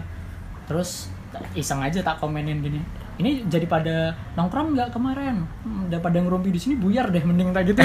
Terus 0.67 1.09
iseng 1.55 1.81
aja 1.81 2.03
tak 2.03 2.19
komenin 2.19 2.61
gini. 2.61 2.79
Ini 3.17 3.45
jadi 3.47 3.65
pada 3.65 4.13
nongkrong 4.35 4.73
nggak 4.73 4.91
kemarin? 4.91 5.45
Hmm, 5.63 5.89
udah 5.89 6.01
pada 6.01 6.17
ngerumpi 6.17 6.49
di 6.49 6.61
sini 6.61 6.75
buyar 6.77 7.09
deh 7.09 7.21
mending 7.21 7.53
tak 7.53 7.69
gitu. 7.69 7.81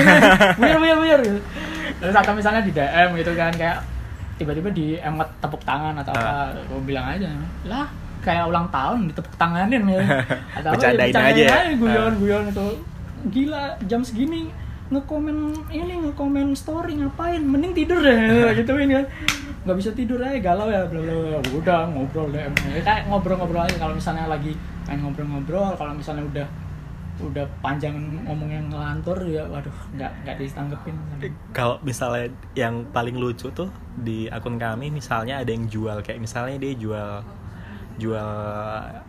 Buyar 0.56 0.78
buyar 0.78 0.98
buyar 0.98 1.20
gitu. 1.22 1.40
Terus 1.98 2.16
atau 2.16 2.34
misalnya 2.34 2.62
di 2.62 2.72
DM 2.72 3.10
gitu 3.18 3.34
kan 3.34 3.54
kayak 3.54 3.82
tiba-tiba 4.38 4.70
di 4.70 4.98
emet 5.02 5.30
tepuk 5.42 5.62
tangan 5.66 5.98
atau 5.98 6.14
apa 6.14 6.54
gue 6.54 6.82
bilang 6.86 7.10
aja 7.10 7.30
lah 7.66 7.90
kayak 8.22 8.44
ulang 8.52 8.68
tahun 8.68 9.08
ditepuk 9.08 9.36
tanganin 9.40 9.84
ya. 9.88 10.04
Atau 10.60 10.76
Bercandain 10.76 11.16
bercandain 11.16 11.32
aja 11.32 11.44
ya. 11.48 11.60
guyon 11.80 12.14
guyon 12.20 12.44
itu 12.52 12.68
gila 13.32 13.64
jam 13.88 14.04
segini 14.04 14.52
ngekomen 14.92 15.56
ini 15.72 15.94
ngekomen 16.04 16.52
story 16.52 17.00
ngapain? 17.00 17.40
Mending 17.40 17.72
tidur 17.72 18.04
deh. 18.04 18.52
Gituin 18.60 18.92
kan. 18.92 19.06
Nggak 19.64 19.78
bisa 19.80 19.92
tidur 19.96 20.20
aja 20.20 20.36
galau 20.44 20.68
ya 20.68 20.84
bla 20.92 21.00
bla 21.00 21.16
bla. 21.16 21.40
Udah 21.56 21.88
ngobrol 21.88 22.28
deh 22.36 22.44
kayak 22.84 23.08
ngobrol-ngobrol 23.08 23.64
aja 23.64 23.76
kalau 23.80 23.96
misalnya 23.96 24.28
lagi 24.28 24.52
pengen 24.84 25.08
ngobrol-ngobrol 25.08 25.72
kalau 25.80 25.96
misalnya 25.96 26.24
udah 26.28 26.48
udah 27.18 27.46
panjang 27.66 27.98
ngomong 28.30 28.50
yang 28.54 28.66
ngelantur 28.70 29.18
ya 29.26 29.42
waduh 29.50 29.74
nggak 29.98 30.12
nggak 30.22 30.36
ditanggepin. 30.38 30.96
Kalau 31.50 31.82
misalnya 31.82 32.30
yang 32.54 32.86
paling 32.94 33.18
lucu 33.18 33.50
tuh 33.50 33.74
di 33.98 34.30
akun 34.30 34.62
kami 34.62 34.94
misalnya 34.94 35.42
ada 35.42 35.50
yang 35.50 35.66
jual 35.66 36.06
kayak 36.06 36.22
misalnya 36.22 36.62
dia 36.62 36.74
jual 36.78 37.26
jual 37.98 38.30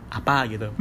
apa 0.09 0.37
gitu. 0.49 0.73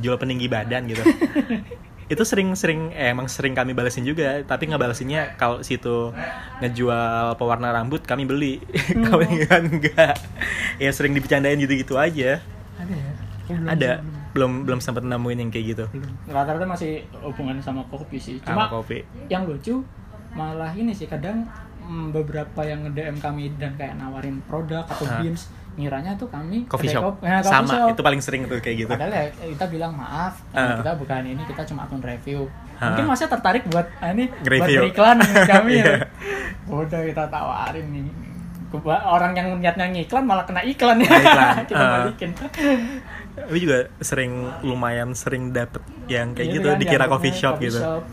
Jual 0.00 0.16
peninggi 0.16 0.48
badan 0.48 0.88
gitu. 0.88 1.04
Itu 2.12 2.24
sering-sering 2.28 2.92
eh, 2.92 3.12
emang 3.12 3.28
sering 3.28 3.56
kami 3.56 3.72
balesin 3.72 4.04
juga 4.04 4.40
tapi 4.44 4.68
ngebalesinnya 4.68 5.36
kalau 5.40 5.60
situ 5.64 6.12
ngejual 6.60 7.36
pewarna 7.36 7.72
rambut 7.72 8.04
kami 8.04 8.24
beli. 8.24 8.60
Kalau 9.08 9.24
kan 9.48 9.64
enggak 9.64 10.16
ya 10.76 10.90
sering 10.92 11.16
dibicarain 11.16 11.56
gitu-gitu 11.56 11.96
aja. 11.96 12.40
Ada 12.76 12.94
ya? 12.96 13.12
Ada 13.64 13.90
belum 14.32 14.64
belum 14.64 14.78
sempat 14.78 15.02
nemuin 15.02 15.38
yang 15.38 15.50
kayak 15.50 15.66
gitu 15.70 15.84
rata-rata 16.26 16.64
masih 16.64 16.92
hubungan 17.18 17.56
sama 17.58 17.84
kopi 17.86 18.16
sih 18.16 18.36
cuma 18.40 18.64
sama 18.64 18.72
kopi 18.72 19.04
yang 19.26 19.44
lucu 19.44 19.84
malah 20.32 20.72
ini 20.72 20.90
sih 20.90 21.04
kadang 21.04 21.44
mm, 21.82 22.10
beberapa 22.10 22.60
yang 22.62 22.84
nge-DM 22.84 23.16
kami 23.18 23.52
dan 23.54 23.76
kayak 23.76 23.94
nawarin 23.94 24.40
produk 24.42 24.84
atau 24.84 25.04
Hah? 25.04 25.20
beans 25.20 25.46
ngiranya 25.72 26.12
tuh 26.14 26.28
kami 26.28 26.64
coffee 26.64 26.84
shop 26.86 27.00
kop- 27.02 27.20
nah, 27.20 27.40
coffee 27.40 27.48
sama 27.50 27.72
shop. 27.74 27.88
itu 27.90 28.00
paling 28.02 28.20
sering 28.20 28.42
tuh 28.44 28.56
kayak 28.58 28.76
gitu 28.78 28.90
Padahal 28.90 29.08
ya 29.10 29.24
kita 29.32 29.64
bilang 29.66 29.92
maaf, 29.94 30.36
Ah. 30.52 30.76
kita 30.76 30.92
bukan 30.94 31.24
ini, 31.24 31.40
kita 31.42 31.64
cuma 31.64 31.80
akun 31.82 31.96
review. 31.98 32.44
Ah. 32.76 32.92
Mungkin 32.92 33.08
masnya 33.08 33.28
tertarik 33.30 33.64
buat 33.66 33.88
ah, 33.96 34.12
ini 34.12 34.28
buat 34.28 34.40
Nge-review. 34.42 34.80
beriklan 34.84 35.16
dengan 35.18 35.44
kami 35.56 35.72
ya. 35.72 35.84
Iya. 35.84 35.96
Udah 36.68 37.00
kita 37.02 37.24
tawarin 37.26 37.86
nih. 37.88 38.04
Orang 38.84 39.32
yang 39.32 39.48
niatnya 39.58 39.88
ngiklan 39.90 40.24
malah 40.24 40.44
kena 40.44 40.60
iklan 40.60 40.96
ya. 40.98 41.08
Kena 41.08 41.20
iklan. 41.22 41.48
kita 41.68 41.76
Ah. 41.78 41.92
balikin. 41.98 42.30
Tapi 43.32 43.58
juga 43.64 43.88
sering 44.04 44.32
lumayan 44.60 45.16
sering 45.16 45.56
dapet 45.56 45.80
yang 46.08 46.36
kayak 46.36 46.48
Iya 46.52 46.56
gitu 46.60 46.68
kan, 46.68 46.78
dikira 46.80 47.04
coffee 47.08 47.32
shop 47.32 47.56
gitu. 47.58 47.80
shop. 47.80 48.04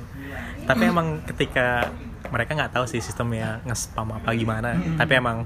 Tapi 0.63 0.83
emang 0.87 1.19
ketika 1.27 1.91
mereka 2.29 2.53
nggak 2.55 2.71
tahu 2.77 2.85
sih 2.87 3.01
sistemnya 3.01 3.59
nge-spam 3.67 4.15
apa 4.15 4.31
gimana. 4.37 4.77
Mm-mm. 4.77 4.95
Tapi 4.95 5.13
emang 5.17 5.43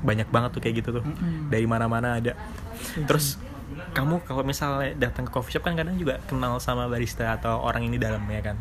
banyak 0.00 0.26
banget 0.32 0.50
tuh 0.56 0.60
kayak 0.64 0.74
gitu 0.82 0.90
tuh. 0.98 1.04
Mm-mm. 1.04 1.52
Dari 1.52 1.66
mana-mana 1.68 2.18
ada. 2.18 2.34
Terus 3.06 3.38
kamu 3.94 4.22
kalau 4.26 4.42
misalnya 4.42 4.94
datang 4.98 5.26
ke 5.26 5.32
coffee 5.34 5.54
shop 5.54 5.66
kan 5.66 5.78
kadang 5.78 5.94
juga 5.98 6.18
kenal 6.26 6.58
sama 6.58 6.90
barista 6.90 7.38
atau 7.38 7.62
orang 7.62 7.86
ini 7.86 7.98
dalam 7.98 8.22
ya 8.26 8.42
kan. 8.42 8.56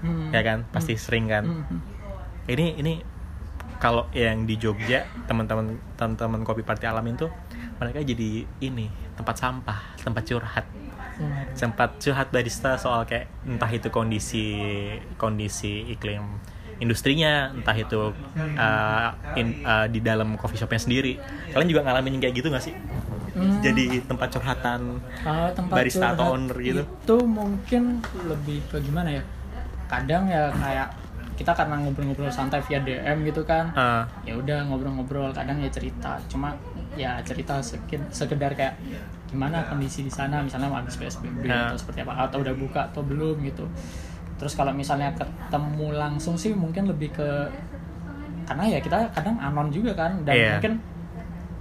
Hmm. 0.00 0.32
Ya 0.32 0.40
kan? 0.44 0.64
Pasti 0.72 0.96
sering 0.96 1.28
kan. 1.28 1.44
Hmm, 1.44 1.64
hmm. 1.68 1.80
Ini 2.46 2.66
ini 2.80 2.92
kalau 3.76 4.08
yang 4.16 4.48
di 4.48 4.56
Jogja 4.56 5.04
teman-teman 5.28 5.76
teman-teman 6.00 6.40
kopi 6.44 6.64
party 6.64 6.88
alamin 6.88 7.16
tuh 7.16 7.28
mereka 7.76 8.00
jadi 8.00 8.48
ini 8.64 8.88
tempat 9.16 9.36
sampah 9.36 9.78
tempat 9.98 10.22
curhat. 10.24 10.66
Waduh. 11.16 11.56
sempat 11.56 11.96
curhat 11.96 12.28
barista 12.28 12.76
soal 12.76 13.08
kayak 13.08 13.32
entah 13.48 13.72
itu 13.72 13.88
kondisi 13.88 14.44
kondisi 15.16 15.88
iklim 15.88 16.20
industrinya 16.76 17.48
entah 17.56 17.72
itu 17.72 18.12
uh, 18.12 19.08
in- 19.32 19.64
uh, 19.64 19.88
di 19.88 20.04
dalam 20.04 20.36
coffee 20.36 20.60
shopnya 20.60 20.76
sendiri. 20.76 21.16
Kalian 21.56 21.68
juga 21.72 21.88
ngalamin 21.88 22.20
kayak 22.20 22.34
gitu 22.36 22.52
gak 22.52 22.64
sih? 22.64 22.76
Hmm. 23.36 23.60
jadi 23.60 24.00
tempat 24.08 24.32
curhatan 24.32 24.96
Kalau 25.20 25.52
tempat 25.52 25.76
barista 25.76 26.16
atau 26.16 26.32
curhat 26.32 26.36
owner 26.40 26.56
gitu? 26.56 26.82
itu 26.88 27.16
mungkin 27.28 28.00
lebih 28.24 28.64
ke 28.72 28.80
gimana 28.80 29.20
ya? 29.20 29.22
Kadang 29.92 30.24
ya 30.24 30.48
kayak 30.56 30.88
kita 31.36 31.52
karena 31.52 31.76
ngobrol-ngobrol 31.84 32.32
santai 32.32 32.64
via 32.64 32.80
DM 32.80 33.28
gitu 33.28 33.44
kan. 33.44 33.76
Uh, 33.76 34.08
ya 34.24 34.40
udah 34.40 34.64
ngobrol-ngobrol 34.72 35.36
kadang 35.36 35.60
ya 35.60 35.68
cerita. 35.68 36.16
Cuma 36.32 36.56
ya 36.96 37.20
cerita 37.20 37.60
seked- 37.60 38.10
sekedar 38.10 38.50
kayak 38.50 38.74
gimana 39.26 39.60
kondisi 39.62 40.00
di 40.00 40.10
sana 40.10 40.40
misalnya 40.40 40.66
mau 40.66 40.78
habis 40.78 40.96
PSBB 40.96 41.44
Nah. 41.44 41.68
atau 41.68 41.76
seperti 41.76 42.00
apa 42.00 42.16
atau 42.22 42.40
udah 42.40 42.54
buka 42.54 42.80
atau 42.86 43.02
belum 43.02 43.36
gitu 43.42 43.68
terus 44.36 44.52
kalau 44.52 44.70
misalnya 44.70 45.12
ketemu 45.12 45.92
langsung 45.92 46.34
sih 46.34 46.52
mungkin 46.52 46.84
lebih 46.86 47.08
ke 47.10 47.28
karena 48.44 48.64
ya 48.66 48.78
kita 48.78 49.10
kadang 49.10 49.36
anon 49.36 49.68
juga 49.68 49.92
kan 49.92 50.22
dan 50.22 50.32
Iya. 50.32 50.50
mungkin 50.54 50.72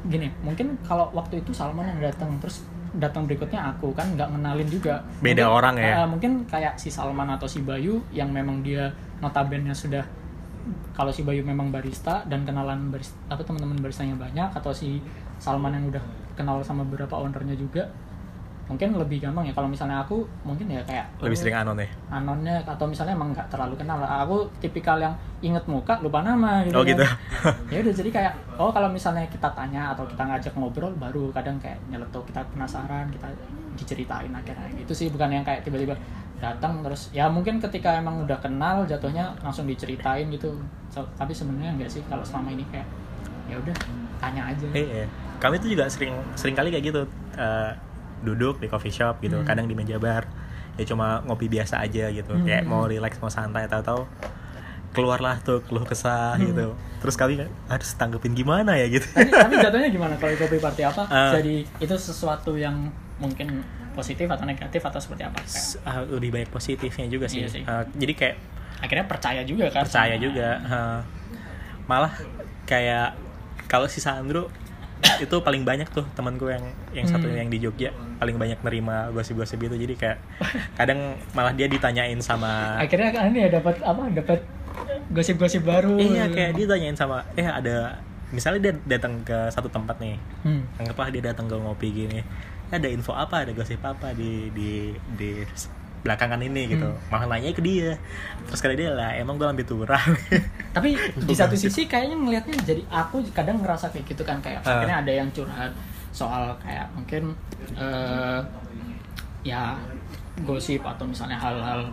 gini 0.05 0.27
mungkin 0.39 0.67
kalau 0.81 1.09
waktu 1.11 1.39
itu 1.39 1.49
Salman 1.49 1.87
yang 1.87 1.99
datang 2.03 2.29
terus 2.37 2.61
datang 2.93 3.25
berikutnya 3.25 3.59
aku 3.67 3.91
kan 3.91 4.07
nggak 4.09 4.29
ngenalin 4.29 4.69
juga 4.69 5.01
Beda 5.17 5.43
Mungkin- 5.43 5.57
orang 5.57 5.75
ya? 5.75 5.93
eh, 5.97 6.07
mungkin 6.07 6.31
kayak 6.45 6.77
si 6.77 6.87
Salman 6.87 7.27
atau 7.27 7.43
si 7.43 7.59
Bayu 7.59 7.99
yang 8.09 8.29
memang 8.29 8.61
dia 8.61 8.87
notabene 9.17 9.73
sudah 9.73 10.05
kalau 10.91 11.09
si 11.09 11.21
Bayu 11.21 11.41
memang 11.41 11.69
barista 11.69 12.21
dan 12.23 12.41
kenalan 12.41 12.87
barista 12.87 13.17
apa 13.27 13.41
teman-teman 13.41 13.77
baristanya 13.77 14.15
banyak 14.15 14.49
atau 14.51 14.71
si 14.71 15.01
Salman 15.39 15.75
yang 15.75 15.85
udah 15.91 16.03
kenal 16.35 16.59
sama 16.63 16.83
beberapa 16.83 17.15
ownernya 17.15 17.55
juga 17.55 17.87
mungkin 18.65 18.97
lebih 18.97 19.21
gampang 19.21 19.45
ya. 19.45 19.53
Kalau 19.53 19.69
misalnya 19.69 20.01
aku 20.01 20.25
mungkin 20.41 20.65
ya 20.65 20.81
kayak 20.81 21.05
lebih 21.21 21.37
sering 21.37 21.53
anon 21.53 21.77
ya? 21.77 21.89
Anonnya 22.09 22.55
atau 22.65 22.85
misalnya 22.89 23.13
emang 23.13 23.29
nggak 23.33 23.45
terlalu 23.53 23.77
kenal. 23.77 24.01
Aku 24.01 24.49
tipikal 24.57 24.97
yang 24.97 25.13
inget 25.45 25.61
muka 25.69 26.01
lupa 26.01 26.25
nama 26.25 26.65
gitu 26.65 26.73
oh 26.73 26.81
kan. 26.81 26.89
gitu. 26.89 27.05
Ya 27.73 27.77
udah 27.85 27.93
jadi 27.93 28.09
kayak 28.09 28.33
oh 28.57 28.73
kalau 28.73 28.89
misalnya 28.89 29.25
kita 29.29 29.45
tanya 29.53 29.93
atau 29.93 30.05
kita 30.09 30.25
ngajak 30.25 30.53
ngobrol 30.57 30.93
baru 30.97 31.29
kadang 31.29 31.61
kayak 31.61 31.77
nyeletuk 31.93 32.25
kita 32.25 32.41
penasaran 32.53 33.05
kita 33.13 33.29
diceritain 33.77 34.33
akhirnya. 34.33 34.69
Gitu 34.81 34.93
sih 34.97 35.07
bukan 35.13 35.29
yang 35.29 35.45
kayak 35.45 35.61
tiba-tiba 35.61 35.93
datang 36.41 36.81
terus. 36.81 37.13
Ya 37.13 37.29
mungkin 37.29 37.61
ketika 37.61 38.01
emang 38.01 38.25
udah 38.25 38.41
kenal 38.41 38.81
jatuhnya 38.89 39.29
langsung 39.45 39.69
diceritain 39.69 40.25
gitu. 40.33 40.49
So, 40.89 41.05
tapi 41.13 41.37
sebenarnya 41.37 41.77
enggak 41.77 41.89
sih 41.93 42.01
kalau 42.09 42.25
selama 42.25 42.49
ini 42.49 42.65
kayak 42.73 42.87
ya 43.45 43.61
udah 43.61 43.75
tanya 44.17 44.49
aja. 44.49 44.67
Iya, 44.73 45.05
kami 45.37 45.55
tuh 45.57 45.67
juga 45.67 45.85
sering 45.85 46.15
sering 46.33 46.53
kali 46.53 46.69
kayak 46.69 46.85
gitu 46.85 47.01
eh, 47.35 47.71
duduk 48.21 48.57
di 48.57 48.67
coffee 48.67 48.89
shop 48.89 49.19
gitu, 49.19 49.37
Hmm. 49.37 49.45
kadang 49.45 49.65
di 49.65 49.73
meja 49.73 49.95
bar, 49.95 50.25
ya 50.73 50.83
cuma 50.83 51.21
ngopi 51.21 51.45
biasa 51.45 51.79
aja 51.79 52.09
gitu, 52.09 52.31
Hmm. 52.31 52.43
kayak 52.43 52.63
mau 52.63 52.83
relax 52.83 53.19
mau 53.19 53.29
santai 53.29 53.67
tahu-tahu 53.67 54.07
keluarlah 54.91 55.37
tuh 55.39 55.59
keluh 55.61 55.83
kesah 55.83 56.33
Hmm. 56.33 56.47
gitu, 56.47 56.67
terus 56.99 57.15
kami 57.15 57.35
harus 57.67 57.89
tanggepin 57.93 58.31
gimana 58.31 58.73
ya 58.73 58.87
gitu. 58.87 59.03
tapi, 59.05 59.27
tapi 59.27 59.55
jatuhnya 59.59 59.89
gimana 59.89 60.15
kalau 60.15 60.31
kopi 60.33 60.57
party 60.57 60.81
apa 60.81 61.03
Eh. 61.05 61.31
jadi 61.35 61.55
itu 61.83 61.95
sesuatu 61.95 62.55
yang 62.55 62.87
mungkin 63.19 63.61
positif 63.91 64.25
atau 64.25 64.43
negatif 64.43 64.79
atau 64.81 64.99
seperti 64.99 65.23
apa 65.23 65.39
ah, 65.85 66.03
lebih 66.05 66.31
banyak 66.31 66.49
positifnya 66.49 67.07
juga 67.07 67.27
sih. 67.27 67.43
Iya 67.43 67.47
sih. 67.51 67.61
Eh, 67.61 67.83
jadi 67.95 68.13
kayak 68.13 68.35
akhirnya 68.81 69.05
percaya 69.05 69.41
juga 69.43 69.67
kan 69.69 69.83
percaya 69.83 70.15
sama- 70.15 70.23
juga, 70.23 70.47
eh, 70.59 70.99
malah 71.85 72.11
kayak 72.65 73.15
kalau 73.67 73.87
si 73.87 73.99
Sandro 73.99 74.47
itu 75.23 75.35
paling 75.43 75.63
banyak 75.63 75.87
tuh 75.91 76.03
temanku 76.15 76.49
yang 76.49 76.63
yang 76.91 77.07
satu 77.07 77.27
Hmm. 77.27 77.37
yang 77.37 77.49
di 77.51 77.59
Jogja 77.61 77.91
paling 78.19 78.35
banyak 78.39 78.59
nerima 78.63 79.11
gosip-gosip 79.11 79.59
gitu 79.59 79.75
jadi 79.75 79.93
kayak 79.95 80.17
kadang 80.79 81.19
malah 81.35 81.51
dia 81.51 81.67
ditanyain 81.67 82.19
sama 82.19 82.79
akhirnya 82.79 83.11
kan 83.11 83.31
ini 83.31 83.47
ya 83.47 83.49
dapat 83.59 83.75
apa 83.83 84.03
dapat 84.11 84.39
gosip-gosip 85.11 85.63
baru 85.63 85.95
iya 85.99 86.27
kayak 86.31 86.57
dia 86.57 86.65
tanyain 86.67 86.97
sama 86.97 87.23
eh 87.35 87.45
ada 87.45 87.99
misalnya 88.33 88.71
dia 88.71 88.73
datang 88.97 89.21
ke 89.21 89.51
satu 89.53 89.69
tempat 89.69 89.99
nih 90.01 90.17
hmm. 90.43 90.81
anggaplah 90.81 91.09
dia 91.13 91.23
datang 91.31 91.45
ke 91.47 91.55
ngopi 91.55 91.87
gini 91.93 92.19
ada 92.73 92.87
info 92.89 93.13
apa 93.13 93.45
ada 93.45 93.51
gosip 93.53 93.79
apa 93.85 94.11
di 94.17 94.49
di 94.51 94.91
di 95.15 95.31
belakangan 96.05 96.37
ini 96.39 96.69
gitu 96.69 96.85
Hmm. 96.85 97.09
malah 97.09 97.25
nanya 97.27 97.49
ke 97.49 97.59
dia 97.59 97.97
terus 98.45 98.61
kali 98.61 98.77
dia 98.77 98.93
lah 98.93 99.09
emang 99.11 99.35
gue 99.35 99.43
lambe 99.43 99.65
turun 99.65 99.89
tapi 100.75 100.93
di 101.17 101.33
satu 101.33 101.57
sisi 101.57 101.83
kayaknya 101.83 102.13
ngelihatnya 102.15 102.55
jadi 102.61 102.81
aku 102.85 103.25
kadang 103.33 103.57
ngerasa 103.59 103.89
kayak 103.89 104.05
gitu 104.05 104.21
kan 104.21 104.37
kayak 104.37 104.61
Ah. 104.61 104.77
akhirnya 104.77 104.97
ada 105.01 105.11
yang 105.11 105.29
curhat 105.31 105.73
soal 106.11 106.53
kayak 106.57 106.85
mungkin 106.93 107.33
eh, 107.73 108.39
ya 109.43 109.73
gosip 110.41 110.81
atau 110.81 111.03
misalnya 111.03 111.35
hal-hal 111.35 111.89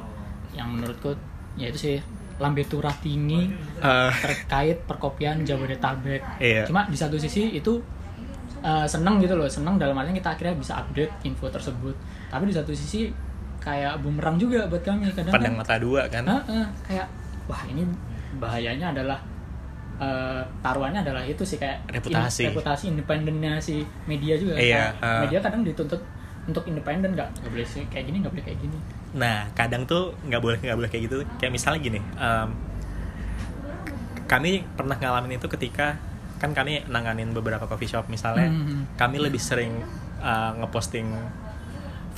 yang 0.53 0.69
menurutku 0.69 1.17
ya 1.55 1.69
itu 1.69 1.79
sih 1.81 1.97
lambe 2.37 2.65
turah 2.65 2.93
tinggi 2.99 3.49
Eh, 3.79 4.13
terkait 4.15 4.79
perkopian 4.85 5.43
Jabodetabek. 5.43 6.23
Iya. 6.39 6.63
Cuma 6.65 6.85
di 6.85 6.95
satu 6.95 7.15
sisi 7.15 7.51
itu 7.51 7.83
uh, 8.61 8.83
seneng 8.85 9.19
gitu 9.19 9.35
loh, 9.35 9.47
seneng 9.47 9.75
dalam 9.75 9.95
artian 9.95 10.15
kita 10.15 10.33
akhirnya 10.33 10.55
bisa 10.55 10.79
update 10.79 11.11
info 11.23 11.47
tersebut. 11.47 11.95
Tapi 12.29 12.47
di 12.47 12.55
satu 12.55 12.71
sisi 12.71 13.11
kayak 13.63 13.95
bumerang 14.03 14.37
juga 14.37 14.67
buat 14.67 14.83
kami 14.83 15.07
kadang 15.15 15.31
pandang 15.31 15.55
kan, 15.55 15.63
mata 15.63 15.75
dua 15.79 16.03
kan 16.11 16.25
Heeh, 16.27 16.67
kayak 16.83 17.07
wah 17.47 17.63
ini 17.71 17.87
bahayanya 18.43 18.91
adalah 18.91 19.19
uh, 20.03 20.43
taruhannya 20.61 21.01
adalah 21.07 21.23
itu 21.23 21.47
sih 21.47 21.63
kayak 21.63 21.87
Reputasi. 21.87 22.51
reputasi 22.51 22.85
independennya 22.91 23.63
si 23.63 23.87
media 24.11 24.35
juga. 24.35 24.59
Iya, 24.59 24.91
uh. 24.99 25.23
media 25.27 25.39
kadang 25.39 25.63
dituntut 25.63 26.03
untuk 26.43 26.67
independen 26.67 27.15
nggak 27.15 27.39
nggak 27.39 27.51
boleh 27.55 27.67
sih 27.67 27.87
kayak 27.87 28.11
gini 28.11 28.19
nggak 28.19 28.33
boleh 28.35 28.45
kayak 28.51 28.59
gini. 28.59 28.79
Nah, 29.15 29.47
kadang 29.55 29.87
tuh 29.87 30.11
nggak 30.27 30.43
boleh 30.43 30.59
nggak 30.59 30.75
boleh 30.75 30.91
kayak 30.91 31.03
gitu. 31.07 31.17
Kayak 31.39 31.53
misalnya 31.55 31.81
gini, 31.87 32.01
em, 32.03 32.49
kami 34.27 34.65
pernah 34.75 34.97
ngalamin 34.99 35.39
itu 35.39 35.47
ketika 35.47 36.01
kan 36.43 36.51
kami 36.51 36.83
nanganin 36.91 37.31
beberapa 37.31 37.63
coffee 37.71 37.87
shop 37.87 38.11
misalnya, 38.11 38.51
Hmm. 38.51 38.91
kami 38.99 39.23
lebih 39.23 39.39
sering 39.39 39.79
uh, 40.19 40.51
ngeposting 40.59 41.07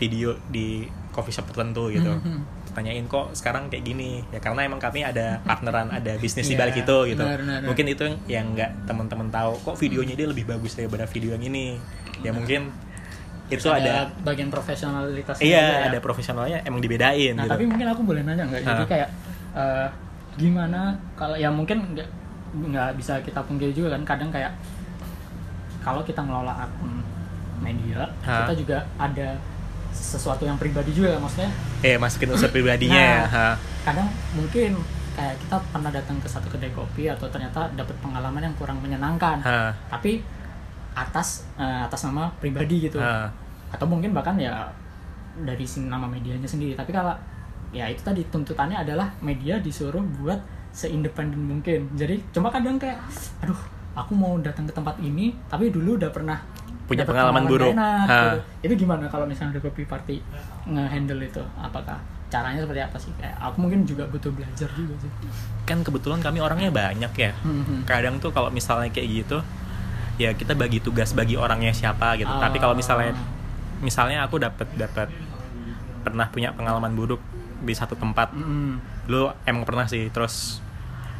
video 0.01 0.41
di 0.49 0.89
coffee 1.15 1.31
shop 1.31 1.47
tertentu 1.47 1.89
gitu. 1.89 2.11
Hmm. 2.11 2.43
Tanyain 2.75 3.07
kok 3.07 3.31
sekarang 3.33 3.71
kayak 3.71 3.87
gini 3.87 4.19
ya 4.29 4.43
karena 4.43 4.67
emang 4.67 4.83
kami 4.83 5.07
ada 5.07 5.39
partneran, 5.41 5.87
ada 5.89 6.19
bisnis 6.19 6.45
di 6.45 6.59
Iya, 6.59 6.61
balik 6.61 6.83
itu 6.83 6.97
gitu. 7.15 7.23
benar, 7.23 7.39
benar. 7.39 7.61
Mungkin 7.65 7.85
itu 7.87 8.03
yang 8.03 8.19
yang 8.27 8.47
nggak 8.53 8.71
teman-teman 8.85 9.31
tahu 9.31 9.53
kok 9.63 9.77
videonya 9.79 10.15
dia 10.15 10.27
lebih 10.27 10.43
bagus 10.45 10.75
daripada 10.75 11.07
video 11.07 11.33
yang 11.33 11.45
ini. 11.47 11.79
Ya 12.21 12.35
mungkin 12.35 12.75
itu 13.47 13.69
ada 13.69 14.11
bagian 14.25 14.49
profesionalitas 14.49 15.39
Iya, 15.39 15.87
ada 15.87 16.01
profesionalnya 16.01 16.65
emang 16.65 16.81
dibedain 16.81 17.37
Nah, 17.37 17.45
gitu. 17.47 17.53
tapi 17.55 17.65
mungkin 17.65 17.87
aku 17.87 18.03
boleh 18.03 18.27
nanya 18.27 18.43
nggak? 18.43 18.63
Jadi 18.65 18.83
Ah. 18.83 18.89
kayak 18.89 19.09
eh, 19.55 19.89
gimana 20.35 20.99
kalau 21.15 21.39
ya 21.39 21.47
mungkin 21.47 21.95
nggak 21.95 22.09
nggak 22.55 22.91
bisa 22.99 23.23
kita 23.23 23.39
pungkiri 23.39 23.71
juga 23.71 23.95
kan 23.95 24.03
kadang 24.03 24.31
kayak 24.35 24.51
kalau 25.79 26.03
kita 26.03 26.19
ngelola 26.19 26.67
akun 26.67 27.05
media 27.61 28.09
Ah. 28.23 28.43
kita 28.43 28.55
juga 28.59 28.79
ada 28.97 29.39
sesuatu 30.07 30.45
yang 30.45 30.55
pribadi 30.55 30.93
juga 30.93 31.17
maksudnya 31.17 31.49
Eh, 31.81 31.97
masukin 31.97 32.29
unsur 32.29 32.53
pribadinya 32.55 32.95
Nah. 32.95 33.09
ya. 33.17 33.25
Ha. 33.27 33.47
kadang 33.85 34.09
mungkin 34.33 34.77
kayak 35.13 35.37
kita 35.39 35.57
pernah 35.71 35.89
datang 35.89 36.17
ke 36.19 36.27
satu 36.27 36.49
kedai 36.49 36.69
kopi 36.71 37.07
atau 37.07 37.25
ternyata 37.27 37.71
dapat 37.73 37.95
pengalaman 37.99 38.43
yang 38.43 38.55
kurang 38.55 38.79
menyenangkan 38.79 39.41
Ha. 39.41 39.73
tapi 39.89 40.21
atas 40.93 41.49
eh, 41.57 41.81
atas 41.83 42.05
nama 42.05 42.29
pribadi 42.37 42.85
gitu 42.85 42.99
Ha. 42.99 43.31
atau 43.71 43.85
mungkin 43.85 44.13
bahkan 44.13 44.37
ya 44.37 44.69
dari 45.37 45.65
nama 45.81 46.07
medianya 46.07 46.47
sendiri 46.47 46.73
tapi 46.73 46.91
kalau 46.91 47.11
ya 47.71 47.87
itu 47.87 47.99
tadi 48.01 48.23
tuntutannya 48.25 48.79
adalah 48.79 49.11
media 49.19 49.59
disuruh 49.59 49.99
buat 50.15 50.39
seindependen 50.71 51.39
mungkin 51.41 51.91
jadi 51.93 52.23
cuma 52.31 52.47
kadang 52.49 52.79
kayak 52.79 52.99
aduh 53.41 53.59
aku 53.95 54.11
mau 54.13 54.39
datang 54.39 54.63
ke 54.65 54.73
tempat 54.73 54.95
ini 55.01 55.35
tapi 55.49 55.71
dulu 55.71 55.95
udah 55.97 56.11
pernah 56.11 56.39
Punya 56.85 57.03
dapet 57.03 57.13
pengalaman 57.13 57.43
buruk. 57.45 57.73
enak, 57.73 58.07
Ha. 58.07 58.19
gitu. 58.21 58.39
itu 58.63 58.75
gimana 58.85 59.05
kalau 59.09 59.25
misalnya 59.25 59.57
ada 59.57 59.63
kopi 59.63 59.85
party 59.85 60.21
nge-handle 60.67 61.21
itu 61.21 61.43
apakah 61.57 61.97
caranya 62.29 62.61
seperti 62.61 62.81
apa 62.83 62.97
sih 62.99 63.13
kayak 63.15 63.37
aku 63.39 63.57
mungkin 63.59 63.87
juga 63.87 64.05
butuh 64.05 64.29
belajar 64.29 64.67
juga 64.71 64.95
sih 64.99 65.11
Kan 65.65 65.81
kebetulan 65.81 66.21
kami 66.21 66.39
orangnya 66.39 66.69
banyak 66.69 67.13
ya. 67.15 67.33
Hmm, 67.41 67.85
Kadang 67.85 68.19
tuh 68.19 68.29
kalau 68.31 68.51
misalnya 68.51 68.91
kayak 68.91 69.09
gitu, 69.23 69.39
ya 70.17 70.31
kita 70.31 70.53
bagi 70.53 70.77
tugas 70.79 71.11
bagi 71.11 71.35
orangnya 71.35 71.73
siapa 71.73 72.15
gitu. 72.15 72.29
Ah. 72.29 72.43
Tapi 72.43 72.59
kalau 72.59 72.77
misalnya 72.77 73.17
misalnya 73.81 74.23
aku 74.23 74.37
dapat 74.37 74.69
dapat 74.75 75.09
pernah 76.01 76.29
punya 76.29 76.53
pengalaman 76.53 76.93
buruk 76.93 77.21
di 77.61 77.73
satu 77.73 77.97
tempat. 77.97 78.29
Hmm. 78.31 78.77
Lu 79.09 79.33
emang 79.43 79.65
pernah 79.65 79.89
sih 79.89 80.09
terus 80.09 80.61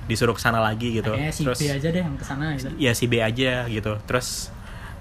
disuruh 0.05 0.37
ke 0.37 0.43
sana 0.43 0.61
lagi 0.61 0.93
gitu. 0.93 1.09
Kayaknya 1.11 1.33
si 1.33 1.43
terus 1.43 1.59
B 1.59 1.73
aja 1.73 1.89
deh 1.89 2.03
yang 2.03 2.17
ke 2.17 2.25
sana 2.25 2.45
gitu 2.53 2.69
ya 2.77 2.93
si 2.93 3.05
B 3.09 3.15
aja 3.19 3.65
gitu. 3.65 3.97
Terus 4.05 4.53